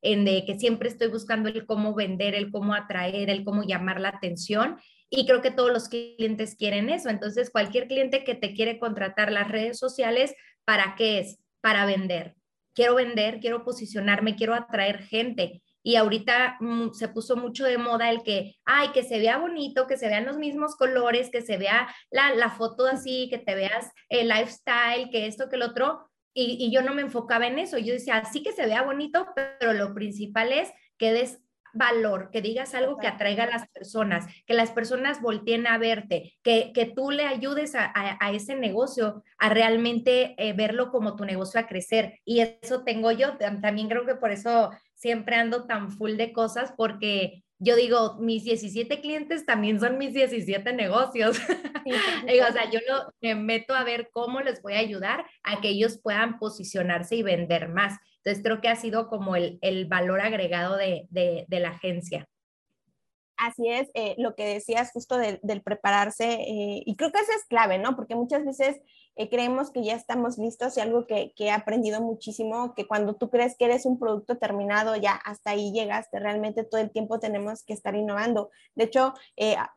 en 0.02 0.24
de 0.24 0.44
que 0.44 0.58
siempre 0.58 0.88
estoy 0.88 1.08
buscando 1.08 1.48
el 1.48 1.66
cómo 1.66 1.94
vender, 1.94 2.34
el 2.34 2.50
cómo 2.50 2.74
atraer, 2.74 3.30
el 3.30 3.44
cómo 3.44 3.62
llamar 3.62 4.00
la 4.00 4.10
atención. 4.10 4.78
Y 5.10 5.26
creo 5.26 5.40
que 5.40 5.50
todos 5.50 5.72
los 5.72 5.88
clientes 5.88 6.54
quieren 6.56 6.90
eso. 6.90 7.08
Entonces, 7.08 7.50
cualquier 7.50 7.88
cliente 7.88 8.24
que 8.24 8.34
te 8.34 8.54
quiere 8.54 8.78
contratar 8.78 9.32
las 9.32 9.48
redes 9.48 9.78
sociales, 9.78 10.34
¿para 10.64 10.94
qué 10.96 11.20
es? 11.20 11.40
Para 11.60 11.86
vender. 11.86 12.34
Quiero 12.74 12.94
vender, 12.94 13.40
quiero 13.40 13.64
posicionarme, 13.64 14.36
quiero 14.36 14.54
atraer 14.54 15.02
gente 15.02 15.62
y 15.82 15.96
ahorita 15.96 16.56
mm, 16.60 16.92
se 16.92 17.08
puso 17.08 17.36
mucho 17.36 17.64
de 17.64 17.78
moda 17.78 18.10
el 18.10 18.22
que, 18.22 18.56
ay, 18.64 18.88
que 18.88 19.02
se 19.02 19.18
vea 19.18 19.38
bonito, 19.38 19.86
que 19.86 19.96
se 19.96 20.08
vean 20.08 20.26
los 20.26 20.38
mismos 20.38 20.76
colores, 20.76 21.30
que 21.30 21.42
se 21.42 21.56
vea 21.56 21.88
la, 22.10 22.34
la 22.34 22.50
foto 22.50 22.86
así, 22.86 23.28
que 23.30 23.38
te 23.38 23.54
veas 23.54 23.90
el 24.08 24.28
lifestyle, 24.28 25.10
que 25.10 25.26
esto, 25.26 25.48
que 25.48 25.56
el 25.56 25.62
otro. 25.62 26.10
Y, 26.34 26.56
y, 26.60 26.70
yo 26.70 26.82
no 26.82 26.94
me 26.94 27.02
enfocaba 27.02 27.46
en 27.46 27.58
eso. 27.58 27.78
Yo 27.78 27.94
decía, 27.94 28.24
sí 28.24 28.42
que 28.42 28.52
se 28.52 28.66
vea 28.66 28.82
bonito, 28.82 29.26
pero 29.34 29.72
lo 29.72 29.94
principal 29.94 30.52
es 30.52 30.70
que 30.96 31.12
des 31.12 31.40
valor, 31.72 32.30
que 32.30 32.42
digas 32.42 32.74
algo 32.74 32.98
que 32.98 33.06
atraiga 33.06 33.44
a 33.44 33.50
las 33.50 33.68
personas, 33.68 34.26
que 34.46 34.54
las 34.54 34.70
personas 34.70 35.20
volteen 35.20 35.66
a 35.66 35.78
verte, 35.78 36.34
que, 36.42 36.72
que 36.72 36.86
tú 36.86 37.10
le 37.10 37.24
ayudes 37.24 37.74
a, 37.74 37.92
a, 37.94 38.32
ese 38.32 38.54
negocio 38.54 39.22
a 39.38 39.48
realmente 39.48 40.34
eh, 40.38 40.52
verlo 40.52 40.90
como 40.90 41.16
tu 41.16 41.24
negocio 41.24 41.60
a 41.60 41.66
crecer. 41.66 42.20
Y 42.24 42.40
eso 42.40 42.84
tengo 42.84 43.12
yo, 43.12 43.36
también 43.38 43.88
creo 43.88 44.06
que 44.06 44.14
por 44.14 44.30
eso 44.30 44.70
siempre 44.98 45.36
ando 45.36 45.66
tan 45.66 45.90
full 45.90 46.16
de 46.16 46.32
cosas 46.32 46.72
porque 46.76 47.44
yo 47.60 47.74
digo, 47.74 48.16
mis 48.20 48.44
17 48.44 49.00
clientes 49.00 49.44
también 49.44 49.80
son 49.80 49.98
mis 49.98 50.14
17 50.14 50.72
negocios. 50.74 51.38
o 51.48 52.52
sea, 52.52 52.70
yo 52.70 52.78
lo, 52.88 53.12
me 53.20 53.34
meto 53.34 53.74
a 53.74 53.82
ver 53.82 54.10
cómo 54.12 54.40
les 54.40 54.62
voy 54.62 54.74
a 54.74 54.78
ayudar 54.78 55.26
a 55.42 55.60
que 55.60 55.70
ellos 55.70 55.98
puedan 56.00 56.38
posicionarse 56.38 57.16
y 57.16 57.22
vender 57.22 57.68
más. 57.68 57.98
Entonces, 58.18 58.44
creo 58.44 58.60
que 58.60 58.68
ha 58.68 58.76
sido 58.76 59.08
como 59.08 59.34
el, 59.34 59.58
el 59.60 59.86
valor 59.86 60.20
agregado 60.20 60.76
de, 60.76 61.06
de, 61.10 61.46
de 61.48 61.60
la 61.60 61.70
agencia. 61.70 62.28
Así 63.38 63.68
es, 63.68 63.88
eh, 63.94 64.16
lo 64.18 64.34
que 64.34 64.44
decías 64.44 64.90
justo 64.90 65.16
del, 65.16 65.62
prepararse, 65.62 66.24
eh, 66.24 66.82
y 66.84 66.96
creo 66.96 67.12
que 67.12 67.20
eso 67.20 67.30
es 67.30 67.44
clave, 67.44 67.78
¿no? 67.78 67.94
Porque 67.94 68.16
muchas 68.16 68.44
veces 68.44 68.80
eh, 69.14 69.30
creemos 69.30 69.70
que 69.70 69.84
ya 69.84 69.94
estamos 69.94 70.38
listos 70.38 70.76
y 70.76 70.80
algo 70.80 71.06
que, 71.06 71.32
que, 71.36 71.44
he 71.44 71.50
aprendido 71.52 72.00
muchísimo, 72.00 72.74
que 72.74 72.88
cuando 72.88 73.14
tú 73.14 73.30
crees 73.30 73.56
que 73.56 73.66
eres 73.66 73.86
un 73.86 74.00
producto 74.00 74.38
terminado, 74.38 74.96
ya 74.96 75.12
hasta 75.12 75.50
ahí 75.50 75.70
llegaste, 75.72 76.18
realmente 76.18 76.64
todo 76.64 76.80
el 76.80 76.90
tiempo 76.90 77.20
tenemos 77.20 77.62
que 77.62 77.74
estar 77.74 77.94
innovando. 77.94 78.50
De 78.74 78.84
hecho, 78.84 79.14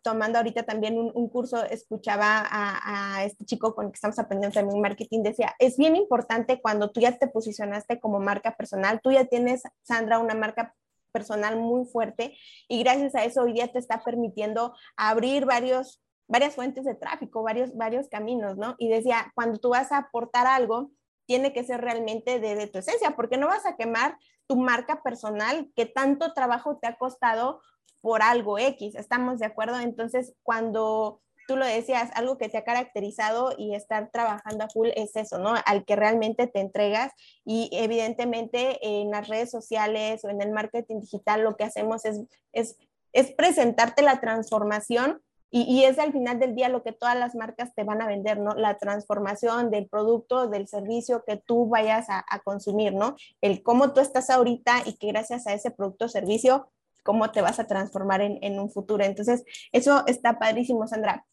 tomando 0.01 0.39
ahorita 0.39 0.63
también 0.63 0.97
un, 0.97 1.29
curso, 1.29 1.63
escuchaba 1.63 2.39
a, 2.39 3.17
a, 3.17 3.25
este 3.25 3.45
chico 3.45 3.75
con 3.75 3.85
el 3.85 3.91
que 3.91 3.97
estamos 3.97 4.17
aprendiendo 4.17 4.55
también 4.55 4.81
marketing, 4.81 5.21
decía, 5.21 5.53
es 5.59 5.77
bien 5.77 5.95
importante 5.95 6.59
cuando 6.61 6.89
tú 6.89 6.99
ya 6.99 7.15
te 7.17 7.27
posicionaste 7.27 7.99
como 7.99 8.19
marca 8.19 8.55
personal, 8.57 9.01
tú 9.01 9.11
ya 9.11 9.25
tienes, 9.25 9.61
Sandra, 9.83 10.17
una 10.17 10.33
marca 10.33 10.73
personal 11.11 11.57
muy 11.57 11.85
fuerte 11.85 12.37
y 12.67 12.83
gracias 12.83 13.15
a 13.15 13.23
eso 13.23 13.41
hoy 13.41 13.53
día 13.53 13.67
te 13.67 13.79
está 13.79 14.03
permitiendo 14.03 14.73
abrir 14.95 15.45
varios, 15.45 16.01
varias 16.27 16.55
fuentes 16.55 16.85
de 16.85 16.95
tráfico, 16.95 17.43
varios, 17.43 17.75
varios 17.75 18.07
caminos, 18.09 18.57
¿no? 18.57 18.75
Y 18.77 18.89
decía, 18.89 19.31
cuando 19.35 19.59
tú 19.59 19.69
vas 19.69 19.91
a 19.91 19.97
aportar 19.97 20.47
algo, 20.47 20.91
tiene 21.25 21.53
que 21.53 21.63
ser 21.63 21.81
realmente 21.81 22.39
de, 22.39 22.55
de 22.55 22.67
tu 22.67 22.79
esencia, 22.79 23.15
porque 23.15 23.37
no 23.37 23.47
vas 23.47 23.65
a 23.65 23.75
quemar 23.75 24.17
tu 24.47 24.57
marca 24.57 25.01
personal 25.03 25.71
que 25.75 25.85
tanto 25.85 26.33
trabajo 26.33 26.77
te 26.77 26.87
ha 26.87 26.97
costado 26.97 27.61
por 28.01 28.23
algo 28.23 28.57
X, 28.57 28.95
¿estamos 28.95 29.39
de 29.39 29.45
acuerdo? 29.45 29.79
Entonces, 29.79 30.33
cuando 30.43 31.21
tú 31.47 31.57
lo 31.57 31.65
decías, 31.65 32.09
algo 32.15 32.37
que 32.37 32.49
te 32.49 32.57
ha 32.57 32.63
caracterizado 32.63 33.53
y 33.57 33.75
estar 33.75 34.09
trabajando 34.11 34.65
a 34.65 34.69
full 34.69 34.89
es 34.95 35.15
eso, 35.15 35.39
¿no? 35.39 35.53
Al 35.65 35.85
que 35.85 35.95
realmente 35.95 36.47
te 36.47 36.59
entregas 36.59 37.11
y 37.45 37.69
evidentemente 37.73 38.79
en 38.81 39.11
las 39.11 39.27
redes 39.27 39.51
sociales 39.51 40.23
o 40.23 40.29
en 40.29 40.41
el 40.41 40.51
marketing 40.51 41.01
digital 41.01 41.43
lo 41.43 41.55
que 41.55 41.63
hacemos 41.63 42.05
es, 42.05 42.21
es, 42.53 42.77
es 43.13 43.31
presentarte 43.31 44.01
la 44.01 44.19
transformación 44.19 45.21
y, 45.53 45.83
es 45.83 45.99
al 45.99 46.13
final 46.13 46.39
del 46.39 46.55
día 46.55 46.69
lo 46.69 46.81
que 46.81 46.93
todas 46.93 47.17
las 47.17 47.35
marcas 47.35 47.75
te 47.75 47.83
van 47.83 48.01
a 48.01 48.07
vender, 48.07 48.39
¿no? 48.39 48.53
La 48.53 48.77
transformación 48.77 49.69
del 49.69 49.85
producto, 49.85 50.47
del 50.47 50.69
servicio 50.69 51.25
que 51.25 51.35
tú 51.35 51.67
vayas 51.67 52.09
a, 52.09 52.23
a 52.29 52.39
consumir, 52.39 52.93
¿no? 52.93 53.17
El 53.41 53.61
cómo 53.61 53.91
tú 53.91 53.99
estás 53.99 54.29
ahorita 54.29 54.83
y 54.85 54.93
que 54.93 55.07
gracias 55.07 55.47
a 55.47 55.53
ese 55.53 55.69
producto 55.69 56.05
o 56.05 56.07
servicio 56.07 56.69
cómo 57.03 57.31
te 57.31 57.41
vas 57.41 57.59
a 57.59 57.67
transformar 57.67 58.21
en, 58.21 58.39
en, 58.41 58.59
un 58.59 58.69
futuro. 58.69 59.03
Entonces, 59.03 59.43
eso 59.73 60.03
está 60.07 60.39
padrísimo, 60.39 60.87
Sandra 60.87 61.25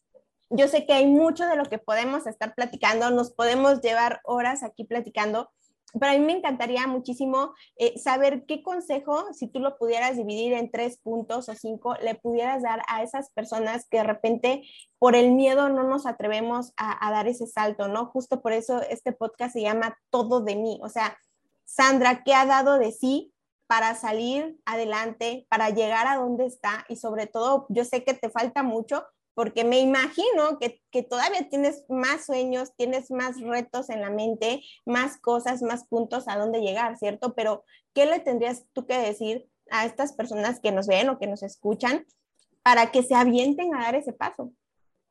yo 0.49 0.67
sé 0.67 0.85
que 0.85 0.93
hay 0.93 1.05
mucho 1.05 1.45
de 1.47 1.55
lo 1.55 1.65
que 1.65 1.77
podemos 1.77 2.27
estar 2.27 2.55
platicando, 2.55 3.11
nos 3.11 3.31
podemos 3.31 3.81
llevar 3.81 4.21
horas 4.23 4.63
aquí 4.63 4.83
platicando, 4.83 5.49
pero 5.99 6.11
a 6.11 6.15
mí 6.15 6.23
me 6.23 6.33
encantaría 6.33 6.85
muchísimo 6.87 7.53
eh, 7.75 7.97
saber 7.97 8.45
qué 8.45 8.61
consejo, 8.61 9.33
si 9.33 9.47
tú 9.47 9.59
lo 9.59 9.77
pudieras 9.77 10.17
dividir 10.17 10.53
en 10.53 10.69
tres 10.69 10.97
puntos 10.97 11.49
o 11.49 11.55
cinco, 11.55 11.95
le 12.01 12.15
pudieras 12.15 12.61
dar 12.61 12.81
a 12.87 13.01
esas 13.01 13.31
personas 13.31 13.87
que 13.89 13.97
de 13.97 14.03
repente 14.03 14.63
por 14.99 15.15
el 15.15 15.31
miedo 15.31 15.69
no 15.69 15.83
nos 15.83 16.05
atrevemos 16.05 16.73
a, 16.77 17.07
a 17.07 17.11
dar 17.11 17.27
ese 17.27 17.47
salto, 17.47 17.87
¿no? 17.87 18.05
Justo 18.07 18.41
por 18.41 18.53
eso 18.53 18.81
este 18.83 19.13
podcast 19.13 19.53
se 19.53 19.61
llama 19.61 19.97
Todo 20.09 20.41
de 20.41 20.55
mí. 20.55 20.79
O 20.83 20.89
sea, 20.89 21.17
Sandra, 21.65 22.23
¿qué 22.23 22.33
ha 22.33 22.45
dado 22.45 22.77
de 22.77 22.91
sí 22.91 23.33
para 23.67 23.95
salir 23.95 24.59
adelante, 24.65 25.45
para 25.49 25.69
llegar 25.69 26.07
a 26.07 26.17
donde 26.17 26.45
está? 26.45 26.85
Y 26.87 26.97
sobre 26.97 27.27
todo, 27.27 27.65
yo 27.69 27.85
sé 27.85 28.03
que 28.03 28.13
te 28.13 28.29
falta 28.29 28.63
mucho, 28.63 29.05
porque 29.39 29.63
me 29.63 29.79
imagino 29.79 30.59
que, 30.59 30.81
que, 30.91 31.01
todavía 31.01 31.47
tienes 31.47 31.85
más 31.87 32.25
sueños, 32.25 32.73
tienes 32.75 33.09
más 33.09 33.39
retos 33.39 33.89
en 33.89 34.01
la 34.01 34.09
mente, 34.09 34.65
más 34.85 35.17
cosas, 35.17 35.61
más 35.61 35.87
puntos 35.87 36.27
a 36.27 36.37
dónde 36.37 36.59
llegar, 36.59 36.97
¿cierto? 36.97 37.33
Pero, 37.35 37.63
¿qué 37.93 38.05
le 38.05 38.19
tendrías 38.19 38.65
tú 38.73 38.85
que 38.85 38.97
decir 38.97 39.47
a 39.71 39.85
estas 39.85 40.11
personas 40.11 40.59
que 40.59 40.73
nos 40.73 40.87
ven 40.87 41.07
o 41.07 41.19
que 41.19 41.27
nos 41.27 41.41
escuchan 41.41 42.05
para 42.63 42.91
que 42.91 43.01
se 43.01 43.15
avienten 43.15 43.73
a 43.73 43.83
dar 43.83 43.95
ese 43.95 44.11
paso? 44.11 44.51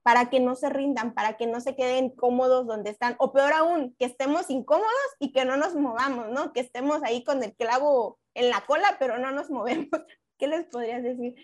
Para 0.03 0.29
que 0.29 0.41
no 0.41 0.57
se 0.57 0.69
rindan, 0.69 1.15
para 1.15 1.39
que 1.39 1.47
no 1.47 1.63
se 1.63 1.75
queden 1.75 2.11
cómodos 2.11 2.67
donde 2.67 2.91
están, 2.91 3.17
o 3.21 3.33
peor 3.33 3.55
aún, 3.55 3.97
que 3.99 4.05
estemos 4.05 4.51
incómodos 4.51 4.93
y 5.21 5.33
que 5.33 5.47
no 5.47 5.57
nos 5.57 5.75
movamos, 5.75 6.29
¿no? 6.29 6.53
Que 6.53 6.61
estemos 6.61 7.03
ahí 7.03 7.25
con 7.25 7.43
el 7.43 7.57
clavo 7.57 8.19
en 8.35 8.51
la 8.51 8.61
cola, 8.67 8.99
pero 8.99 9.19
no 9.19 9.33
nos 9.33 9.49
movemos. 9.49 9.89
¿Qué 10.39 10.49
les 10.49 10.67
podrías 10.67 11.03
decir? 11.03 11.35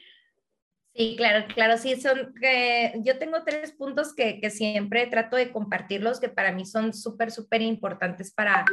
Sí, 0.97 1.17
claro, 1.17 1.45
claro, 1.53 1.77
sí, 1.77 2.01
son, 2.01 2.33
que 2.41 2.93
yo 3.03 3.19
tengo 3.19 3.43
tres 3.45 3.73
puntos 3.73 4.15
que, 4.15 4.41
que, 4.41 4.49
siempre 4.49 5.09
trato 5.09 5.35
de 5.37 5.51
compartirlos, 5.51 6.21
que 6.21 6.29
para 6.29 6.53
mí 6.53 6.65
son 6.65 6.95
súper, 6.95 7.33
súper 7.33 7.63
importantes 7.63 8.33
para, 8.33 8.65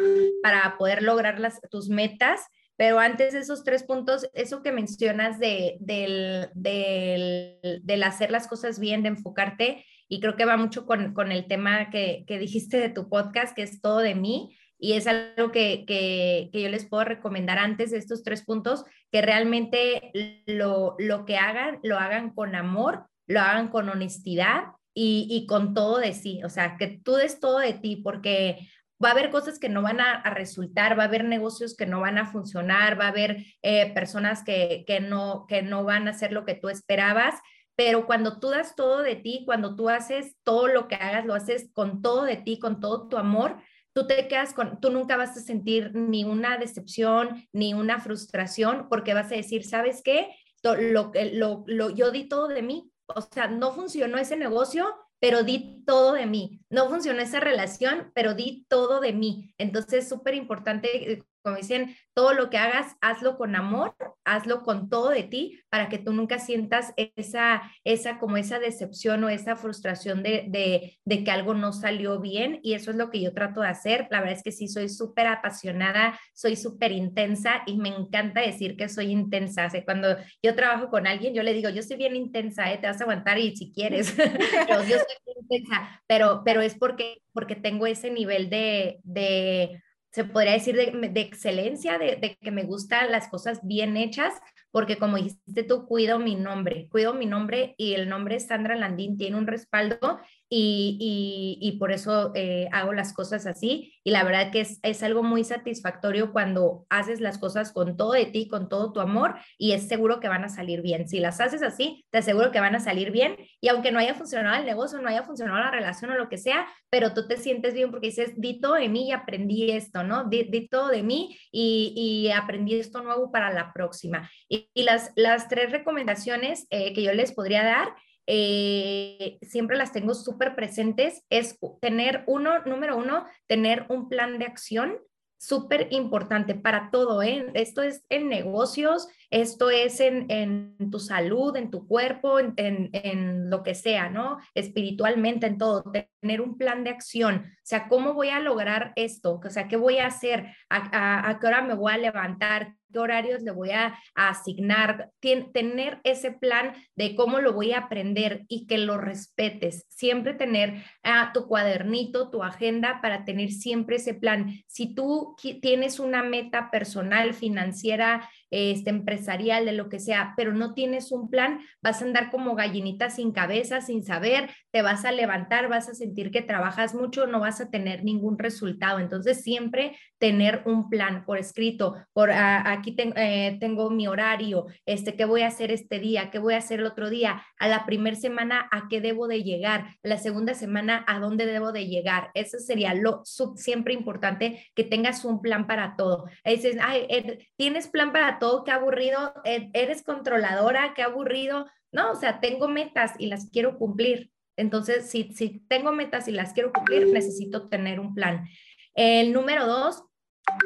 para 0.43 0.77
poder 0.77 1.01
lograr 1.01 1.39
las, 1.39 1.59
tus 1.71 1.89
metas, 1.89 2.41
pero 2.77 2.99
antes 2.99 3.33
de 3.33 3.39
esos 3.39 3.63
tres 3.63 3.83
puntos, 3.83 4.29
eso 4.33 4.61
que 4.61 4.71
mencionas 4.71 5.39
de, 5.39 5.77
del, 5.79 6.49
del, 6.53 7.81
del 7.81 8.03
hacer 8.03 8.29
las 8.29 8.47
cosas 8.47 8.79
bien, 8.79 9.01
de 9.01 9.09
enfocarte, 9.09 9.83
y 10.07 10.19
creo 10.19 10.35
que 10.35 10.45
va 10.45 10.57
mucho 10.57 10.85
con, 10.85 11.15
con 11.15 11.31
el 11.31 11.47
tema 11.47 11.89
que, 11.89 12.23
que 12.27 12.37
dijiste 12.37 12.77
de 12.77 12.89
tu 12.89 13.09
podcast, 13.09 13.55
que 13.55 13.63
es 13.63 13.81
todo 13.81 13.97
de 13.97 14.13
mí, 14.13 14.55
y 14.83 14.93
es 14.93 15.05
algo 15.05 15.51
que, 15.51 15.85
que, 15.85 16.49
que, 16.51 16.61
yo 16.63 16.67
les 16.69 16.85
puedo 16.85 17.03
recomendar 17.03 17.59
antes 17.59 17.91
de 17.91 17.99
estos 17.99 18.23
tres 18.23 18.43
puntos, 18.43 18.83
que 19.11 19.21
realmente 19.21 20.11
lo, 20.47 20.95
lo 20.97 21.23
que 21.23 21.37
hagan, 21.37 21.79
lo 21.83 21.99
hagan 21.99 22.33
con 22.33 22.55
amor, 22.55 23.05
lo 23.27 23.41
hagan 23.41 23.67
con 23.67 23.89
honestidad 23.89 24.63
y, 24.95 25.27
y, 25.29 25.45
con 25.45 25.75
todo 25.75 25.99
de 25.99 26.13
sí, 26.13 26.43
o 26.43 26.49
sea, 26.49 26.77
que 26.77 26.99
tú 27.03 27.13
des 27.13 27.39
todo 27.39 27.59
de 27.59 27.73
ti, 27.73 27.97
porque 27.97 28.67
va 29.01 29.09
a 29.09 29.11
haber 29.11 29.29
cosas 29.29 29.59
que 29.59 29.69
no 29.69 29.83
van 29.83 30.01
a, 30.01 30.23
resultar, 30.31 30.97
va 30.97 31.03
a 31.03 31.07
haber 31.07 31.25
negocios 31.25 31.77
que 31.77 31.85
no 31.85 32.01
van 32.01 32.17
a 32.17 32.31
funcionar, 32.31 32.99
va 32.99 33.05
a 33.05 33.09
haber 33.09 33.45
eh, 33.61 33.93
personas 33.93 34.43
que, 34.43 34.83
que, 34.87 34.99
no, 34.99 35.45
que 35.47 35.61
no 35.61 35.83
van 35.83 36.07
a 36.07 36.11
hacer 36.11 36.31
lo 36.31 36.43
que 36.43 36.55
tú 36.55 36.69
esperabas, 36.69 37.35
pero 37.75 38.07
cuando 38.07 38.39
tú 38.39 38.49
das 38.49 38.75
todo 38.75 39.03
de 39.03 39.15
ti, 39.15 39.43
cuando 39.45 39.75
tú 39.75 39.89
haces 39.89 40.35
todo 40.43 40.67
lo 40.67 40.87
que 40.87 40.95
hagas, 40.95 41.25
lo 41.25 41.35
haces 41.35 41.69
con 41.71 42.01
todo 42.01 42.23
de 42.23 42.37
ti, 42.37 42.57
con 42.57 42.79
todo 42.79 43.07
tu 43.07 43.17
amor, 43.17 43.57
tú 43.93 44.07
te 44.07 44.27
quedas 44.27 44.53
con, 44.53 44.79
tú 44.79 44.91
nunca 44.91 45.17
vas 45.17 45.37
a 45.37 45.41
sentir 45.41 45.93
ni 45.93 46.23
una 46.23 46.57
decepción, 46.57 47.47
ni 47.51 47.73
una 47.73 47.99
frustración, 47.99 48.87
porque 48.89 49.13
vas 49.13 49.31
a 49.31 49.35
decir, 49.35 49.65
¿sabes 49.65 50.01
qué? 50.03 50.29
Lo, 50.63 51.11
lo, 51.13 51.63
lo, 51.65 51.89
yo 51.89 52.11
di 52.11 52.27
todo 52.27 52.47
de 52.47 52.61
mí, 52.61 52.91
o 53.07 53.21
sea, 53.21 53.47
no 53.47 53.71
funcionó 53.73 54.17
ese 54.17 54.37
negocio, 54.37 54.87
pero 55.19 55.43
di 55.43 55.83
todo 55.85 56.13
de 56.13 56.25
mí. 56.25 56.61
No 56.69 56.89
funcionó 56.89 57.21
esa 57.21 57.39
relación, 57.39 58.11
pero 58.15 58.33
di 58.33 58.65
todo 58.67 58.99
de 58.99 59.13
mí. 59.13 59.53
Entonces, 59.57 60.03
es 60.03 60.09
súper 60.09 60.33
importante 60.33 61.11
eh, 61.11 61.23
como 61.43 61.57
dicen, 61.57 61.95
todo 62.13 62.33
lo 62.33 62.49
que 62.49 62.57
hagas, 62.57 62.95
hazlo 63.01 63.37
con 63.37 63.55
amor, 63.55 63.95
hazlo 64.25 64.63
con 64.63 64.89
todo 64.89 65.09
de 65.09 65.23
ti 65.23 65.59
para 65.69 65.89
que 65.89 65.97
tú 65.97 66.13
nunca 66.13 66.39
sientas 66.39 66.93
esa, 66.97 67.61
esa 67.83 68.19
como 68.19 68.37
esa 68.37 68.59
decepción 68.59 69.23
o 69.23 69.29
esa 69.29 69.55
frustración 69.55 70.21
de, 70.23 70.45
de, 70.49 70.99
de 71.05 71.23
que 71.23 71.31
algo 71.31 71.53
no 71.53 71.71
salió 71.71 72.19
bien 72.19 72.59
y 72.63 72.73
eso 72.73 72.91
es 72.91 72.97
lo 72.97 73.09
que 73.09 73.21
yo 73.21 73.33
trato 73.33 73.61
de 73.61 73.69
hacer. 73.69 74.07
La 74.11 74.19
verdad 74.19 74.37
es 74.37 74.43
que 74.43 74.51
sí, 74.51 74.67
soy 74.67 74.89
súper 74.89 75.27
apasionada, 75.27 76.19
soy 76.33 76.55
súper 76.55 76.91
intensa 76.91 77.63
y 77.65 77.77
me 77.77 77.89
encanta 77.89 78.41
decir 78.41 78.75
que 78.75 78.89
soy 78.89 79.11
intensa. 79.11 79.67
O 79.67 79.85
cuando 79.85 80.17
yo 80.43 80.55
trabajo 80.55 80.89
con 80.89 81.07
alguien, 81.07 81.33
yo 81.33 81.43
le 81.43 81.53
digo, 81.53 81.69
yo 81.69 81.81
soy 81.81 81.97
bien 81.97 82.15
intensa, 82.15 82.71
¿eh? 82.71 82.77
te 82.77 82.87
vas 82.87 82.99
a 82.99 83.03
aguantar 83.03 83.39
y 83.39 83.55
si 83.55 83.71
quieres, 83.71 84.13
pero 84.67 84.83
yo 84.83 84.97
soy 84.97 85.35
intensa, 85.41 86.01
pero, 86.07 86.41
pero 86.43 86.61
es 86.61 86.75
porque, 86.75 87.21
porque 87.33 87.55
tengo 87.55 87.87
ese 87.87 88.11
nivel 88.11 88.49
de, 88.49 88.99
de 89.03 89.81
se 90.11 90.25
podría 90.25 90.53
decir 90.53 90.75
de, 90.75 91.21
excelencia, 91.21 91.97
de, 91.97 92.17
de, 92.17 92.35
que 92.35 92.51
me 92.51 92.63
gustan 92.63 93.11
las 93.11 93.29
cosas 93.29 93.59
bien 93.63 93.95
hechas, 93.95 94.33
porque 94.71 94.97
como 94.97 95.17
dijiste 95.17 95.63
tú, 95.63 95.85
cuido 95.85 96.19
mi 96.19 96.35
nombre, 96.35 96.87
cuido 96.89 97.13
mi 97.13 97.25
nombre 97.25 97.75
y 97.77 97.93
el 97.93 98.09
nombre 98.09 98.39
Sandra 98.39 98.75
Landín 98.75 99.17
tiene 99.17 99.37
un 99.37 99.47
respaldo 99.47 100.19
y, 100.53 101.57
y, 101.61 101.71
por 101.77 101.93
eso 101.93 102.33
eh, 102.35 102.67
hago 102.73 102.91
las 102.91 103.13
cosas 103.13 103.45
así. 103.45 103.93
Y 104.03 104.11
la 104.11 104.25
verdad 104.25 104.51
que 104.51 104.59
es, 104.59 104.79
es, 104.83 105.01
algo 105.01 105.23
muy 105.23 105.45
satisfactorio 105.45 106.33
cuando 106.33 106.85
haces 106.89 107.21
las 107.21 107.37
cosas 107.37 107.71
con 107.71 107.95
todo 107.95 108.11
de 108.11 108.25
ti, 108.25 108.49
con 108.49 108.67
todo 108.67 108.91
tu 108.91 108.99
amor 108.99 109.35
y 109.57 109.71
es 109.71 109.87
seguro 109.87 110.19
que 110.19 110.27
van 110.27 110.43
a 110.43 110.49
salir 110.49 110.81
bien. 110.81 111.07
Si 111.07 111.21
las 111.21 111.39
haces 111.39 111.63
así, 111.63 112.05
te 112.09 112.17
aseguro 112.17 112.51
que 112.51 112.59
van 112.59 112.75
a 112.75 112.81
salir 112.81 113.11
bien 113.11 113.37
y 113.61 113.69
aunque 113.69 113.93
no 113.93 113.99
haya 113.99 114.13
funcionado 114.13 114.59
el 114.59 114.65
negocio, 114.65 114.99
no 115.01 115.07
haya 115.07 115.23
funcionado 115.23 115.59
la 115.59 115.71
relación 115.71 116.11
o 116.11 116.17
lo 116.17 116.27
que 116.27 116.37
sea, 116.37 116.67
pero 116.89 117.13
tú 117.13 117.29
te 117.29 117.37
sientes 117.37 117.73
bien 117.73 117.89
porque 117.89 118.07
dices, 118.07 118.33
di 118.35 118.59
todo 118.59 118.73
de 118.73 118.89
mí 118.89 119.07
y 119.07 119.11
aprendí 119.13 119.71
esto, 119.71 120.03
¿no? 120.03 120.25
Di, 120.25 120.43
di 120.43 120.67
todo 120.67 120.89
de 120.89 121.01
mí 121.01 121.37
y, 121.49 121.93
y, 121.95 122.31
aprendí 122.31 122.75
esto 122.75 123.01
nuevo 123.01 123.31
para 123.31 123.53
la 123.53 123.71
próxima. 123.71 124.29
Y, 124.49 124.67
las, 124.75 125.13
las 125.15 125.47
tres 125.47 125.71
recomendaciones 125.71 126.67
eh, 126.71 126.91
que 126.91 127.03
yo 127.03 127.13
les 127.13 127.31
podría 127.31 127.63
dar 127.63 127.93
eh, 128.27 129.37
siempre 129.41 129.77
las 129.77 129.91
tengo 129.91 130.13
súper 130.13 130.55
presentes, 130.55 131.23
es 131.29 131.57
tener 131.81 132.23
uno, 132.27 132.59
número 132.65 132.97
uno, 132.97 133.25
tener 133.47 133.85
un 133.89 134.09
plan 134.09 134.39
de 134.39 134.45
acción 134.45 134.99
súper 135.41 135.87
importante 135.89 136.53
para 136.53 136.91
todo, 136.91 137.23
¿eh? 137.23 137.47
Esto 137.55 137.81
es 137.81 138.05
en 138.09 138.29
negocios, 138.29 139.07
esto 139.31 139.71
es 139.71 139.99
en, 139.99 140.29
en 140.29 140.91
tu 140.91 140.99
salud, 140.99 141.55
en 141.55 141.71
tu 141.71 141.87
cuerpo, 141.87 142.37
en, 142.37 142.53
en, 142.57 143.49
lo 143.49 143.63
que 143.63 143.73
sea, 143.73 144.07
¿no? 144.07 144.37
Espiritualmente, 144.53 145.47
en 145.47 145.57
todo, 145.57 145.83
tener 146.21 146.41
un 146.41 146.59
plan 146.59 146.83
de 146.83 146.91
acción, 146.91 147.47
o 147.47 147.59
sea, 147.63 147.87
¿cómo 147.87 148.13
voy 148.13 148.29
a 148.29 148.39
lograr 148.39 148.93
esto? 148.95 149.41
O 149.43 149.49
sea, 149.49 149.67
¿qué 149.67 149.77
voy 149.77 149.97
a 149.97 150.05
hacer? 150.05 150.45
¿A, 150.69 150.77
a, 150.95 151.29
a 151.31 151.39
qué 151.39 151.47
hora 151.47 151.63
me 151.63 151.73
voy 151.73 151.91
a 151.91 151.97
levantar? 151.97 152.75
Qué 152.91 152.99
horarios 152.99 153.41
le 153.41 153.51
voy 153.51 153.71
a, 153.71 153.97
asignar, 154.15 155.11
tener 155.19 155.99
ese 156.03 156.31
plan 156.31 156.73
de 156.95 157.15
cómo 157.15 157.39
lo 157.39 157.53
voy 157.53 157.71
a 157.71 157.79
aprender 157.79 158.45
y 158.47 158.67
que 158.67 158.77
lo 158.77 158.97
respetes. 158.97 159.85
Siempre 159.89 160.33
tener 160.33 160.83
a 161.03 161.31
tu 161.33 161.47
cuadernito, 161.47 162.29
tu 162.29 162.43
agenda 162.43 162.99
para 163.01 163.25
tener 163.25 163.51
siempre 163.51 163.97
ese 163.97 164.13
plan. 164.13 164.63
Si 164.67 164.93
tú 164.93 165.35
tienes 165.61 165.99
una 165.99 166.23
meta 166.23 166.69
personal, 166.71 167.33
financiera, 167.33 168.29
este, 168.51 168.89
empresarial, 168.89 169.65
de 169.65 169.71
lo 169.71 169.89
que 169.89 169.99
sea, 169.99 170.33
pero 170.37 170.53
no 170.53 170.73
tienes 170.73 171.11
un 171.11 171.29
plan, 171.29 171.61
vas 171.81 172.01
a 172.01 172.05
andar 172.05 172.29
como 172.29 172.53
gallinita 172.53 173.09
sin 173.09 173.31
cabeza, 173.31 173.81
sin 173.81 174.03
saber, 174.03 174.49
te 174.71 174.81
vas 174.81 175.05
a 175.05 175.11
levantar, 175.11 175.69
vas 175.69 175.89
a 175.89 175.95
sentir 175.95 176.31
que 176.31 176.41
trabajas 176.41 176.93
mucho, 176.93 177.27
no 177.27 177.39
vas 177.39 177.61
a 177.61 177.69
tener 177.69 178.03
ningún 178.03 178.37
resultado. 178.37 178.99
Entonces, 178.99 179.41
siempre 179.41 179.97
tener 180.19 180.61
un 180.65 180.89
plan 180.89 181.25
por 181.25 181.37
escrito, 181.37 181.95
por 182.13 182.29
aquí 182.31 182.95
eh, 182.97 183.57
tengo 183.59 183.89
mi 183.89 184.07
horario, 184.07 184.67
este, 184.85 185.15
qué 185.15 185.25
voy 185.25 185.41
a 185.41 185.47
hacer 185.47 185.71
este 185.71 185.99
día, 185.99 186.29
qué 186.29 186.39
voy 186.39 186.53
a 186.53 186.57
hacer 186.57 186.79
el 186.79 186.85
otro 186.85 187.09
día, 187.09 187.43
a 187.57 187.67
la 187.67 187.85
primera 187.85 188.15
semana 188.15 188.67
a 188.71 188.87
qué 188.89 189.01
debo 189.01 189.27
de 189.27 189.43
llegar, 189.43 189.95
la 190.03 190.17
segunda 190.17 190.53
semana 190.53 191.03
a 191.07 191.19
dónde 191.19 191.45
debo 191.45 191.71
de 191.71 191.87
llegar. 191.87 192.29
Eso 192.33 192.59
sería 192.59 192.93
lo 192.93 193.21
siempre 193.55 193.93
importante 193.93 194.65
que 194.75 194.83
tengas 194.83 195.25
un 195.25 195.41
plan 195.41 195.67
para 195.67 195.95
todo. 195.95 196.25
Dices, 196.45 196.77
ay, 196.81 197.07
tienes 197.55 197.87
plan 197.87 198.11
para 198.11 198.39
todo, 198.41 198.65
qué 198.65 198.71
aburrido, 198.71 199.33
e, 199.45 199.69
eres 199.73 200.03
controladora, 200.03 200.93
qué 200.95 201.03
aburrido. 201.03 201.67
No, 201.93 202.11
o 202.11 202.15
sea, 202.15 202.41
tengo 202.41 202.67
metas 202.67 203.13
y 203.19 203.27
las 203.27 203.49
quiero 203.51 203.77
cumplir. 203.77 204.31
Entonces, 204.57 205.09
si, 205.09 205.33
si 205.33 205.59
tengo 205.69 205.91
metas 205.91 206.27
y 206.27 206.31
las 206.31 206.51
quiero 206.51 206.73
cumplir, 206.73 207.07
necesito 207.07 207.69
tener 207.69 207.99
un 207.99 208.13
plan. 208.15 208.47
El 208.95 209.31
número 209.31 209.67
dos, 209.67 210.03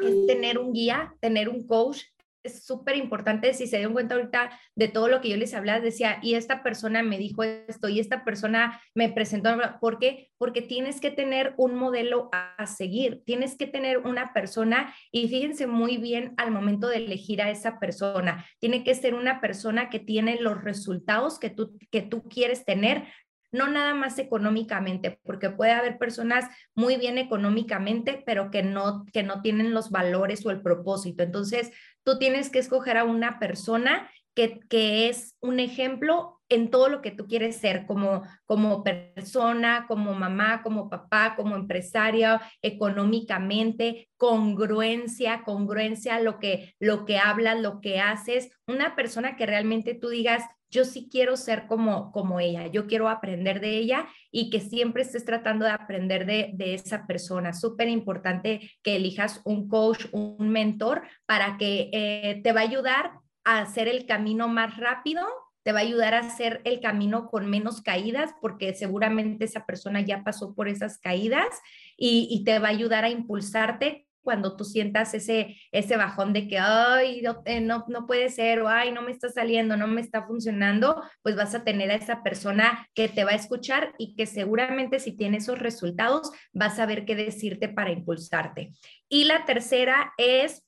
es 0.02 0.26
tener 0.26 0.58
un 0.58 0.72
guía, 0.72 1.14
tener 1.20 1.48
un 1.48 1.66
coach. 1.66 2.02
Es 2.46 2.64
súper 2.64 2.96
importante, 2.96 3.52
si 3.54 3.66
se 3.66 3.76
dieron 3.76 3.92
cuenta 3.92 4.14
ahorita 4.14 4.50
de 4.74 4.88
todo 4.88 5.08
lo 5.08 5.20
que 5.20 5.28
yo 5.28 5.36
les 5.36 5.54
hablaba, 5.54 5.80
decía, 5.80 6.18
y 6.22 6.34
esta 6.34 6.62
persona 6.62 7.02
me 7.02 7.18
dijo 7.18 7.42
esto, 7.42 7.88
y 7.88 8.00
esta 8.00 8.24
persona 8.24 8.80
me 8.94 9.08
presentó, 9.08 9.50
¿por 9.80 9.98
qué? 9.98 10.30
Porque 10.38 10.62
tienes 10.62 11.00
que 11.00 11.10
tener 11.10 11.54
un 11.56 11.74
modelo 11.74 12.30
a, 12.32 12.66
seguir, 12.66 13.22
tienes 13.24 13.56
que 13.56 13.66
tener 13.66 13.98
una 13.98 14.32
persona, 14.32 14.94
y 15.10 15.28
fíjense 15.28 15.66
muy 15.66 15.96
bien 15.96 16.34
al 16.36 16.50
momento 16.50 16.88
de 16.88 16.96
elegir 16.96 17.42
a 17.42 17.50
esa 17.50 17.78
persona, 17.78 18.44
tiene 18.58 18.84
que 18.84 18.94
ser 18.94 19.14
una 19.14 19.40
persona 19.40 19.90
que 19.90 19.98
tiene 19.98 20.40
los 20.40 20.62
resultados 20.62 21.38
que 21.38 21.50
tú, 21.50 21.78
que 21.90 22.02
tú 22.02 22.22
quieres 22.28 22.64
tener, 22.64 23.04
no 23.52 23.68
nada 23.68 23.94
más 23.94 24.18
económicamente, 24.18 25.18
porque 25.24 25.50
puede 25.50 25.72
haber 25.72 25.98
personas 25.98 26.44
muy 26.74 26.96
bien 26.96 27.18
económicamente, 27.18 28.22
pero 28.26 28.50
que 28.50 28.62
no, 28.62 29.04
que 29.12 29.22
no 29.22 29.40
tienen 29.42 29.72
los 29.72 29.90
valores 29.90 30.44
o 30.44 30.50
el 30.50 30.62
propósito. 30.62 31.22
Entonces, 31.22 31.72
tú 32.06 32.18
tienes 32.18 32.50
que 32.50 32.60
escoger 32.60 32.96
a 32.96 33.04
una 33.04 33.40
persona 33.40 34.08
que, 34.34 34.60
que 34.68 35.08
es 35.08 35.34
un 35.40 35.58
ejemplo 35.58 36.40
en 36.48 36.70
todo 36.70 36.88
lo 36.88 37.02
que 37.02 37.10
tú 37.10 37.26
quieres 37.26 37.56
ser, 37.56 37.84
como, 37.86 38.22
como 38.44 38.84
persona, 38.84 39.86
como 39.88 40.14
mamá, 40.14 40.62
como 40.62 40.88
papá, 40.88 41.34
como 41.34 41.56
empresaria, 41.56 42.40
económicamente, 42.62 44.08
congruencia, 44.16 45.42
congruencia, 45.42 46.20
lo 46.20 46.38
que, 46.38 46.76
lo 46.78 47.04
que 47.04 47.18
hablas, 47.18 47.60
lo 47.60 47.80
que 47.80 47.98
haces, 47.98 48.52
una 48.68 48.94
persona 48.94 49.34
que 49.34 49.46
realmente 49.46 49.94
tú 49.94 50.08
digas, 50.08 50.44
yo 50.76 50.84
sí 50.84 51.08
quiero 51.10 51.38
ser 51.38 51.66
como, 51.66 52.12
como 52.12 52.38
ella, 52.38 52.66
yo 52.66 52.86
quiero 52.86 53.08
aprender 53.08 53.60
de 53.60 53.78
ella 53.78 54.06
y 54.30 54.50
que 54.50 54.60
siempre 54.60 55.02
estés 55.02 55.24
tratando 55.24 55.64
de 55.64 55.70
aprender 55.70 56.26
de, 56.26 56.50
de 56.52 56.74
esa 56.74 57.06
persona. 57.06 57.54
Súper 57.54 57.88
importante 57.88 58.70
que 58.82 58.96
elijas 58.96 59.40
un 59.44 59.68
coach, 59.68 60.04
un 60.12 60.50
mentor 60.50 61.02
para 61.24 61.56
que 61.56 61.88
eh, 61.92 62.40
te 62.44 62.52
va 62.52 62.60
a 62.60 62.64
ayudar 62.64 63.12
a 63.44 63.60
hacer 63.60 63.88
el 63.88 64.04
camino 64.04 64.48
más 64.48 64.76
rápido, 64.76 65.24
te 65.62 65.72
va 65.72 65.78
a 65.78 65.82
ayudar 65.82 66.12
a 66.14 66.20
hacer 66.20 66.60
el 66.64 66.80
camino 66.80 67.28
con 67.28 67.46
menos 67.46 67.80
caídas, 67.80 68.34
porque 68.42 68.74
seguramente 68.74 69.46
esa 69.46 69.64
persona 69.64 70.02
ya 70.02 70.22
pasó 70.22 70.54
por 70.54 70.68
esas 70.68 70.98
caídas 70.98 71.48
y, 71.96 72.28
y 72.30 72.44
te 72.44 72.58
va 72.58 72.68
a 72.68 72.72
ayudar 72.72 73.04
a 73.04 73.10
impulsarte 73.10 74.05
cuando 74.26 74.56
tú 74.56 74.64
sientas 74.64 75.14
ese, 75.14 75.56
ese 75.70 75.96
bajón 75.96 76.32
de 76.32 76.48
que, 76.48 76.58
ay, 76.58 77.22
eh, 77.44 77.60
no, 77.60 77.84
no, 77.86 78.06
puede 78.08 78.28
ser, 78.28 78.60
o 78.60 78.68
ay, 78.68 78.90
no 78.90 79.02
me 79.02 79.12
está 79.12 79.28
saliendo, 79.28 79.76
no 79.76 79.86
me 79.86 80.00
está 80.00 80.26
funcionando, 80.26 81.00
pues 81.22 81.36
vas 81.36 81.54
a 81.54 81.62
tener 81.62 81.92
a 81.92 81.94
esa 81.94 82.24
persona 82.24 82.88
que 82.92 83.08
te 83.08 83.22
va 83.22 83.30
a 83.30 83.36
escuchar 83.36 83.94
y 83.98 84.16
que 84.16 84.26
seguramente 84.26 84.98
si 84.98 85.16
tiene 85.16 85.36
esos 85.36 85.60
resultados, 85.60 86.32
vas 86.52 86.72
a 86.72 86.76
saber 86.76 87.04
qué 87.04 87.14
decirte 87.14 87.68
para 87.68 87.92
impulsarte. 87.92 88.72
Y 89.08 89.26
la 89.26 89.44
tercera 89.44 90.12
es, 90.18 90.64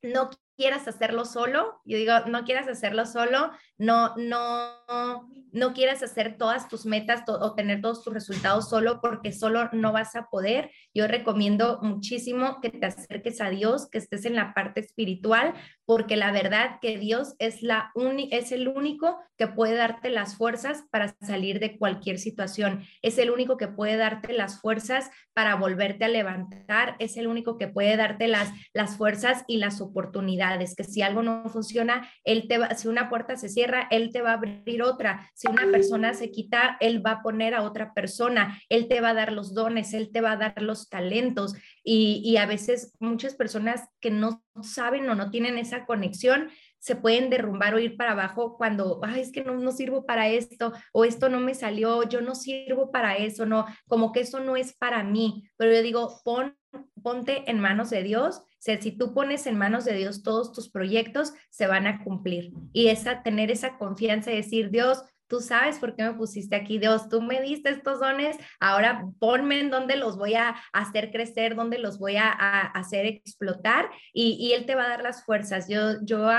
no 0.00 0.30
quieras 0.56 0.88
hacerlo 0.88 1.24
solo, 1.24 1.80
yo 1.84 1.98
digo, 1.98 2.12
no 2.26 2.44
quieras 2.44 2.66
hacerlo 2.68 3.06
solo, 3.06 3.50
no, 3.78 4.16
no, 4.16 5.28
no 5.52 5.72
quieras 5.74 6.02
hacer 6.02 6.36
todas 6.38 6.68
tus 6.68 6.86
metas 6.86 7.22
o 7.28 7.54
tener 7.54 7.82
todos 7.82 8.02
tus 8.02 8.14
resultados 8.14 8.68
solo 8.68 9.00
porque 9.00 9.32
solo 9.32 9.68
no 9.72 9.92
vas 9.92 10.16
a 10.16 10.28
poder. 10.30 10.70
Yo 10.94 11.06
recomiendo 11.06 11.78
muchísimo 11.82 12.60
que 12.60 12.70
te 12.70 12.86
acerques 12.86 13.40
a 13.40 13.50
Dios, 13.50 13.88
que 13.90 13.98
estés 13.98 14.24
en 14.24 14.34
la 14.34 14.54
parte 14.54 14.80
espiritual, 14.80 15.54
porque 15.84 16.16
la 16.16 16.32
verdad 16.32 16.78
que 16.80 16.98
Dios 16.98 17.34
es, 17.38 17.62
la 17.62 17.92
es 18.30 18.52
el 18.52 18.68
único 18.68 19.18
que 19.36 19.48
puede 19.48 19.74
darte 19.74 20.08
las 20.08 20.36
fuerzas 20.36 20.84
para 20.90 21.14
salir 21.20 21.60
de 21.60 21.76
cualquier 21.78 22.18
situación. 22.18 22.84
Es 23.02 23.18
el 23.18 23.30
único 23.30 23.56
que 23.56 23.68
puede 23.68 23.96
darte 23.96 24.32
las 24.32 24.60
fuerzas 24.60 25.10
para 25.34 25.54
volverte 25.56 26.06
a 26.06 26.08
levantar. 26.08 26.96
Es 26.98 27.16
el 27.18 27.26
único 27.26 27.58
que 27.58 27.68
puede 27.68 27.96
darte 27.96 28.28
las, 28.28 28.50
las 28.72 28.96
fuerzas 28.96 29.44
y 29.46 29.58
las 29.58 29.80
oportunidades. 29.80 30.45
Que 30.76 30.84
si 30.84 31.02
algo 31.02 31.22
no 31.22 31.48
funciona, 31.48 32.08
él 32.24 32.46
te 32.48 32.58
va, 32.58 32.74
si 32.74 32.88
una 32.88 33.08
puerta 33.08 33.36
se 33.36 33.48
cierra, 33.48 33.88
él 33.90 34.12
te 34.12 34.22
va 34.22 34.30
a 34.30 34.34
abrir 34.34 34.82
otra. 34.82 35.30
Si 35.34 35.48
una 35.48 35.70
persona 35.70 36.14
se 36.14 36.30
quita, 36.30 36.76
Él 36.80 37.04
va 37.04 37.12
a 37.12 37.22
poner 37.22 37.54
a 37.54 37.62
otra 37.62 37.92
persona. 37.94 38.60
Él 38.68 38.88
te 38.88 39.00
va 39.00 39.10
a 39.10 39.14
dar 39.14 39.32
los 39.32 39.54
dones, 39.54 39.94
Él 39.94 40.10
te 40.12 40.20
va 40.20 40.32
a 40.32 40.36
dar 40.36 40.62
los 40.62 40.88
talentos. 40.88 41.54
Y, 41.82 42.36
a 42.36 42.46
veces 42.46 42.92
muchas 43.00 43.34
personas 43.34 43.88
que 44.00 44.10
no 44.10 44.44
saben 44.62 45.08
o 45.08 45.14
no 45.14 45.30
tienen 45.30 45.56
esa 45.58 45.86
conexión, 45.86 46.50
se 46.78 46.96
pueden 46.96 47.30
derrumbar 47.30 47.74
o 47.74 47.78
ir 47.78 47.96
para 47.96 48.12
abajo 48.12 48.56
cuando, 48.56 49.00
ay, 49.02 49.20
es 49.20 49.32
que 49.32 49.42
no, 49.42 49.54
no 49.54 49.72
sirvo 49.72 50.04
para 50.04 50.28
esto 50.28 50.72
o 50.92 51.04
esto 51.04 51.28
no 51.28 51.40
me 51.40 51.54
salió, 51.54 52.02
yo 52.04 52.20
no 52.20 52.34
sirvo 52.34 52.92
para 52.92 53.16
eso, 53.16 53.46
no, 53.46 53.66
como 53.88 54.12
que 54.12 54.20
eso 54.20 54.40
no 54.40 54.56
es 54.56 54.76
para 54.76 55.02
mí. 55.02 55.48
Pero 55.56 55.72
yo 55.72 55.82
digo, 55.82 56.20
pon, 56.24 56.56
ponte 57.02 57.50
en 57.50 57.58
manos 57.58 57.90
de 57.90 58.02
Dios 58.02 58.42
si 58.80 58.92
tú 58.92 59.14
pones 59.14 59.46
en 59.46 59.56
manos 59.56 59.84
de 59.84 59.94
Dios 59.94 60.22
todos 60.22 60.52
tus 60.52 60.68
proyectos, 60.68 61.32
se 61.50 61.66
van 61.66 61.86
a 61.86 62.02
cumplir. 62.02 62.52
Y 62.72 62.88
esa, 62.88 63.22
tener 63.22 63.50
esa 63.50 63.78
confianza 63.78 64.32
y 64.32 64.36
decir, 64.36 64.70
Dios, 64.70 65.04
tú 65.28 65.40
sabes 65.40 65.78
por 65.78 65.94
qué 65.94 66.04
me 66.04 66.14
pusiste 66.14 66.56
aquí, 66.56 66.78
Dios, 66.78 67.08
tú 67.08 67.20
me 67.20 67.40
diste 67.40 67.70
estos 67.70 68.00
dones, 68.00 68.36
ahora 68.60 69.06
ponme 69.18 69.60
en 69.60 69.70
dónde 69.70 69.96
los 69.96 70.16
voy 70.16 70.34
a 70.34 70.56
hacer 70.72 71.10
crecer, 71.10 71.54
dónde 71.54 71.78
los 71.78 71.98
voy 71.98 72.16
a, 72.16 72.30
hacer 72.30 73.06
explotar 73.06 73.90
y, 74.12 74.52
Él 74.52 74.66
te 74.66 74.74
va 74.74 74.84
a 74.84 74.88
dar 74.88 75.02
las 75.02 75.24
fuerzas. 75.24 75.68
Yo, 75.68 76.00
yo 76.02 76.30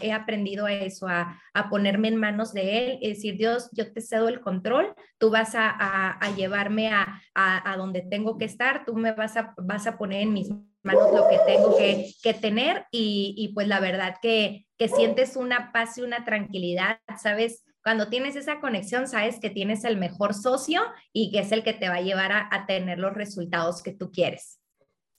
he 0.00 0.12
aprendido 0.12 0.66
a 0.66 0.72
eso, 0.72 1.06
a, 1.08 1.40
ponerme 1.70 2.08
en 2.08 2.16
manos 2.16 2.52
de 2.52 2.78
Él 2.78 2.98
y 3.00 3.08
decir, 3.08 3.36
Dios, 3.36 3.68
yo 3.72 3.92
te 3.92 4.00
cedo 4.00 4.28
el 4.28 4.40
control, 4.40 4.94
tú 5.18 5.30
vas 5.30 5.52
a, 5.54 6.18
llevarme 6.36 6.90
a, 6.90 7.76
donde 7.76 8.02
tengo 8.02 8.38
que 8.38 8.44
estar, 8.44 8.84
tú 8.84 8.94
me 8.94 9.12
vas 9.12 9.36
a, 9.36 9.54
poner 9.98 10.22
en 10.22 10.32
mis 10.32 10.50
manos 10.82 11.12
lo 11.12 11.28
que 11.28 11.38
tengo 11.46 11.76
que, 11.76 12.34
tener 12.34 12.86
y, 12.90 13.50
pues 13.54 13.66
la 13.66 13.80
verdad 13.80 14.16
que 14.20 14.66
sientes 14.94 15.36
una 15.36 15.72
paz 15.72 15.98
y 15.98 16.02
una 16.02 16.24
tranquilidad, 16.24 17.00
¿sabes? 17.20 17.64
Cuando 17.82 18.08
tienes 18.08 18.36
esa 18.36 18.60
conexión, 18.60 19.06
sabes 19.06 19.40
que 19.40 19.50
tienes 19.50 19.84
el 19.84 19.96
mejor 19.96 20.34
socio 20.34 20.82
y 21.12 21.30
que 21.30 21.40
es 21.40 21.52
el 21.52 21.62
que 21.62 21.72
te 21.72 21.88
va 21.88 21.96
a 21.96 22.00
llevar 22.00 22.32
a, 22.32 22.66
tener 22.66 22.98
los 22.98 23.14
resultados 23.14 23.82
que 23.82 23.92
tú 23.92 24.10
quieres. 24.10 24.60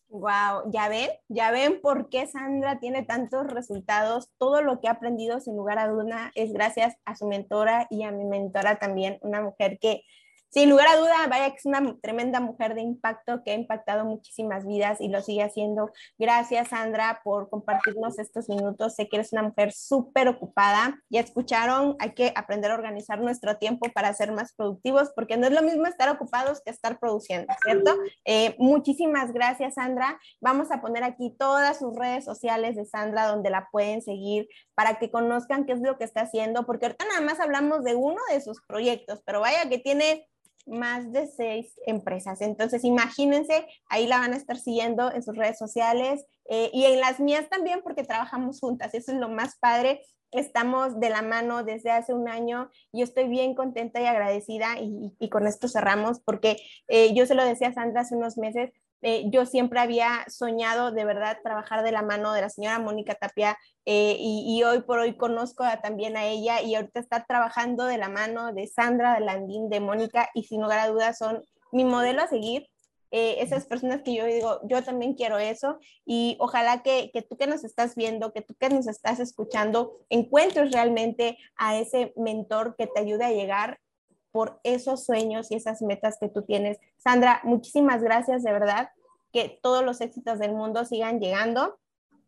Wow, 0.09 0.71
ya 0.71 0.89
ven, 0.89 1.09
ya 1.27 1.51
ven 1.51 1.81
por 1.81 2.09
qué 2.09 2.25
Sandra 2.25 2.79
tiene 2.79 3.03
tantos 3.03 3.47
resultados. 3.47 4.29
Todo 4.37 4.61
lo 4.61 4.81
que 4.81 4.87
ha 4.87 4.91
aprendido, 4.91 5.39
sin 5.39 5.55
lugar 5.55 5.77
a 5.79 5.87
duda, 5.87 6.31
es 6.35 6.51
gracias 6.51 6.95
a 7.05 7.15
su 7.15 7.27
mentora 7.27 7.87
y 7.89 8.03
a 8.03 8.11
mi 8.11 8.25
mentora 8.25 8.77
también, 8.77 9.19
una 9.21 9.41
mujer 9.41 9.77
que 9.79 10.03
sin 10.49 10.69
lugar 10.69 10.88
a 10.88 10.97
duda, 10.97 11.27
vaya 11.29 11.51
que 11.51 11.57
es 11.57 11.65
una 11.65 11.95
tremenda 12.01 12.39
mujer 12.39 12.73
de 12.73 12.81
impacto 12.81 13.43
que 13.43 13.51
ha 13.51 13.53
impactado 13.53 14.05
muchísimas 14.05 14.65
vidas 14.65 14.99
y 14.99 15.07
lo 15.09 15.21
sigue 15.21 15.43
haciendo. 15.43 15.91
Gracias, 16.17 16.69
Sandra, 16.69 17.21
por 17.23 17.49
compartirnos 17.49 18.17
estos 18.17 18.49
minutos. 18.49 18.95
Sé 18.95 19.07
que 19.07 19.17
eres 19.17 19.31
una 19.33 19.43
mujer 19.43 19.71
súper 19.71 20.27
ocupada. 20.27 20.99
Ya 21.09 21.19
escucharon, 21.19 21.95
hay 21.99 22.13
que 22.13 22.33
aprender 22.35 22.71
a 22.71 22.75
organizar 22.75 23.19
nuestro 23.19 23.57
tiempo 23.57 23.88
para 23.93 24.13
ser 24.13 24.31
más 24.31 24.53
productivos, 24.53 25.12
porque 25.15 25.38
no 25.38 25.45
es 25.45 25.53
lo 25.53 25.62
mismo 25.62 25.85
estar 25.85 26.09
ocupados 26.09 26.62
que 26.65 26.71
estar 26.71 26.99
produciendo, 26.99 27.53
¿cierto? 27.63 27.95
Eh, 28.25 28.55
muchísimas 28.57 29.31
gracias, 29.31 29.75
Sandra. 29.75 30.19
Vamos 30.41 30.71
a 30.71 30.81
poner 30.81 31.03
aquí 31.03 31.35
todas 31.38 31.77
sus 31.77 31.95
redes 31.95 32.25
sociales 32.25 32.75
de 32.75 32.85
Sandra 32.85 33.27
donde 33.27 33.49
la 33.49 33.67
pueden 33.71 34.01
seguir 34.01 34.47
para 34.75 34.97
que 34.97 35.12
conozcan 35.12 35.65
qué 35.65 35.73
es 35.73 35.81
lo 35.81 35.97
que 35.97 36.05
está 36.05 36.21
haciendo, 36.21 36.65
porque 36.65 36.88
ahorita 36.88 37.05
nada 37.05 37.21
más 37.21 37.39
hablamos 37.39 37.83
de 37.83 37.95
uno 37.95 38.21
de 38.31 38.41
sus 38.41 38.62
proyectos, 38.65 39.21
pero 39.25 39.41
vaya 39.41 39.69
que 39.69 39.77
tiene 39.77 40.25
más 40.65 41.11
de 41.11 41.27
seis 41.27 41.79
empresas. 41.85 42.41
Entonces, 42.41 42.83
imagínense, 42.83 43.65
ahí 43.87 44.07
la 44.07 44.19
van 44.19 44.33
a 44.33 44.37
estar 44.37 44.57
siguiendo 44.57 45.11
en 45.11 45.23
sus 45.23 45.35
redes 45.35 45.57
sociales 45.57 46.25
eh, 46.49 46.69
y 46.73 46.85
en 46.85 46.99
las 46.99 47.19
mías 47.19 47.49
también 47.49 47.81
porque 47.83 48.03
trabajamos 48.03 48.60
juntas. 48.60 48.93
Eso 48.93 49.12
es 49.12 49.17
lo 49.17 49.29
más 49.29 49.57
padre. 49.60 50.01
Estamos 50.31 50.99
de 50.99 51.10
la 51.10 51.23
mano 51.23 51.63
desde 51.63 51.91
hace 51.91 52.13
un 52.13 52.29
año 52.29 52.69
y 52.91 53.01
estoy 53.01 53.27
bien 53.27 53.55
contenta 53.55 53.99
y 53.99 54.05
agradecida 54.05 54.77
y, 54.79 55.29
con 55.29 55.47
esto 55.47 55.67
cerramos 55.67 56.19
porque 56.19 56.57
eh, 56.87 57.13
yo 57.15 57.25
se 57.25 57.33
lo 57.33 57.43
decía 57.43 57.69
a 57.69 57.73
Sandra 57.73 58.01
hace 58.01 58.15
unos 58.15 58.37
meses, 58.37 58.71
eh, 59.02 59.25
yo 59.27 59.45
siempre 59.45 59.79
había 59.79 60.25
soñado 60.27 60.91
de 60.91 61.06
verdad 61.06 61.37
trabajar 61.41 61.83
de 61.83 61.91
la 61.91 62.02
mano 62.02 62.33
de 62.33 62.41
la 62.41 62.50
señora 62.50 62.79
Mónica 62.79 63.15
Tapia 63.15 63.58
eh, 63.85 64.17
y, 64.19 64.62
hoy 64.63 64.81
por 64.81 65.00
hoy 65.00 65.15
conozco 65.15 65.63
también 65.81 66.17
a 66.17 66.25
ella 66.25 66.62
y 66.62 66.75
ahorita 66.75 67.00
está 67.00 67.25
trabajando 67.25 67.85
de 67.85 67.97
la 67.97 68.10
mano 68.10 68.54
de 68.54 68.67
Sandra, 68.67 69.13
de 69.13 69.21
Landín, 69.21 69.69
de 69.69 69.79
Mónica 69.79 70.29
y 70.33 70.43
sin 70.43 70.62
lugar 70.62 70.79
a 70.79 70.89
dudas 70.89 71.17
son 71.17 71.43
mi 71.71 71.85
modelo 71.85 72.21
a 72.21 72.27
seguir. 72.27 72.67
Eh, 73.12 73.37
esas 73.39 73.65
personas 73.65 74.04
que 74.04 74.13
yo 74.13 74.25
digo, 74.25 74.60
yo 74.65 74.83
también 74.83 75.15
quiero 75.15 75.39
eso 75.39 75.79
y 76.06 76.37
ojalá 76.39 76.83
que, 76.83 77.10
que 77.12 77.23
tú 77.23 77.37
que 77.37 77.47
nos 77.47 77.63
estás 77.63 77.95
viendo, 77.95 78.31
que 78.33 78.41
tú 78.41 78.54
que 78.60 78.69
nos 78.69 78.85
estás 78.87 79.19
escuchando, 79.19 79.97
encuentres 80.10 80.71
realmente 80.71 81.35
a 81.56 81.79
ese 81.79 82.13
mentor 82.15 82.75
que 82.77 82.85
te 82.85 83.00
ayude 83.00 83.25
a 83.25 83.31
llegar 83.31 83.79
por 84.32 84.60
esos 84.63 85.06
sueños 85.06 85.52
y 85.52 85.56
esas 85.56 85.82
metas 85.82 86.17
que 86.19 86.30
tú 86.30 86.44
tienes. 86.44 86.77
Sandra, 86.98 87.42
muchísimas 87.44 88.04
gracias, 88.04 88.44
de 88.44 88.52
verdad, 88.52 88.90
que 89.32 89.60
todos 89.62 89.84
los 89.84 90.02
éxitos 90.02 90.40
del 90.40 90.54
mundo 90.54 90.86
sigan 90.86 91.19
llegando 91.19 91.80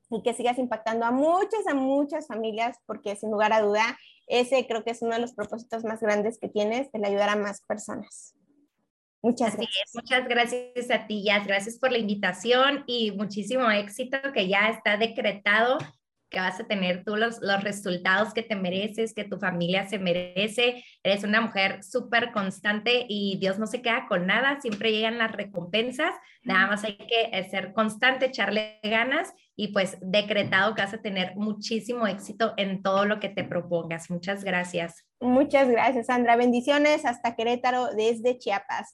y 0.09 0.21
que 0.23 0.33
sigas 0.33 0.57
impactando 0.57 1.05
a 1.05 1.11
muchas, 1.11 1.65
a 1.67 1.73
muchas 1.73 2.27
familias, 2.27 2.77
porque 2.85 3.15
sin 3.15 3.31
lugar 3.31 3.53
a 3.53 3.61
duda, 3.61 3.97
ese 4.27 4.67
creo 4.67 4.83
que 4.83 4.91
es 4.91 5.01
uno 5.01 5.13
de 5.13 5.21
los 5.21 5.33
propósitos 5.33 5.83
más 5.83 6.01
grandes 6.01 6.37
que 6.37 6.49
tienes, 6.49 6.89
el 6.93 7.05
ayudar 7.05 7.29
a 7.29 7.35
más 7.35 7.61
personas. 7.61 8.35
Muchas 9.23 9.55
gracias. 9.55 9.91
muchas 9.93 10.27
gracias 10.27 10.89
a 10.89 11.05
ti, 11.05 11.23
Yas. 11.23 11.45
Gracias 11.45 11.77
por 11.77 11.91
la 11.91 11.99
invitación 11.99 12.83
y 12.87 13.11
muchísimo 13.11 13.69
éxito 13.69 14.17
que 14.33 14.47
ya 14.47 14.69
está 14.69 14.97
decretado 14.97 15.77
que 16.31 16.39
vas 16.39 16.59
a 16.59 16.63
tener 16.63 17.03
tú 17.03 17.17
los, 17.17 17.41
los 17.41 17.63
resultados 17.63 18.33
que 18.33 18.41
te 18.41 18.55
mereces, 18.55 19.13
que 19.13 19.25
tu 19.25 19.37
familia 19.37 19.85
se 19.87 19.99
merece. 19.99 20.83
Eres 21.03 21.23
una 21.23 21.41
mujer 21.41 21.83
súper 21.83 22.31
constante 22.31 23.05
y 23.07 23.37
Dios 23.39 23.59
no 23.59 23.67
se 23.67 23.81
queda 23.81 24.07
con 24.07 24.25
nada, 24.25 24.59
siempre 24.61 24.91
llegan 24.91 25.17
las 25.17 25.33
recompensas, 25.33 26.15
nada 26.43 26.67
más 26.67 26.83
hay 26.85 26.97
que 26.97 27.43
ser 27.49 27.73
constante, 27.73 28.27
echarle 28.27 28.79
ganas 28.81 29.33
y 29.55 29.67
pues 29.67 29.97
decretado 30.01 30.73
que 30.73 30.81
vas 30.81 30.93
a 30.93 31.01
tener 31.01 31.35
muchísimo 31.35 32.07
éxito 32.07 32.53
en 32.57 32.81
todo 32.81 33.05
lo 33.05 33.19
que 33.19 33.29
te 33.29 33.43
propongas. 33.43 34.09
Muchas 34.09 34.43
gracias. 34.43 35.05
Muchas 35.19 35.69
gracias, 35.69 36.07
Sandra. 36.07 36.35
Bendiciones 36.35 37.05
hasta 37.05 37.35
Querétaro 37.35 37.93
desde 37.93 38.39
Chiapas. 38.39 38.89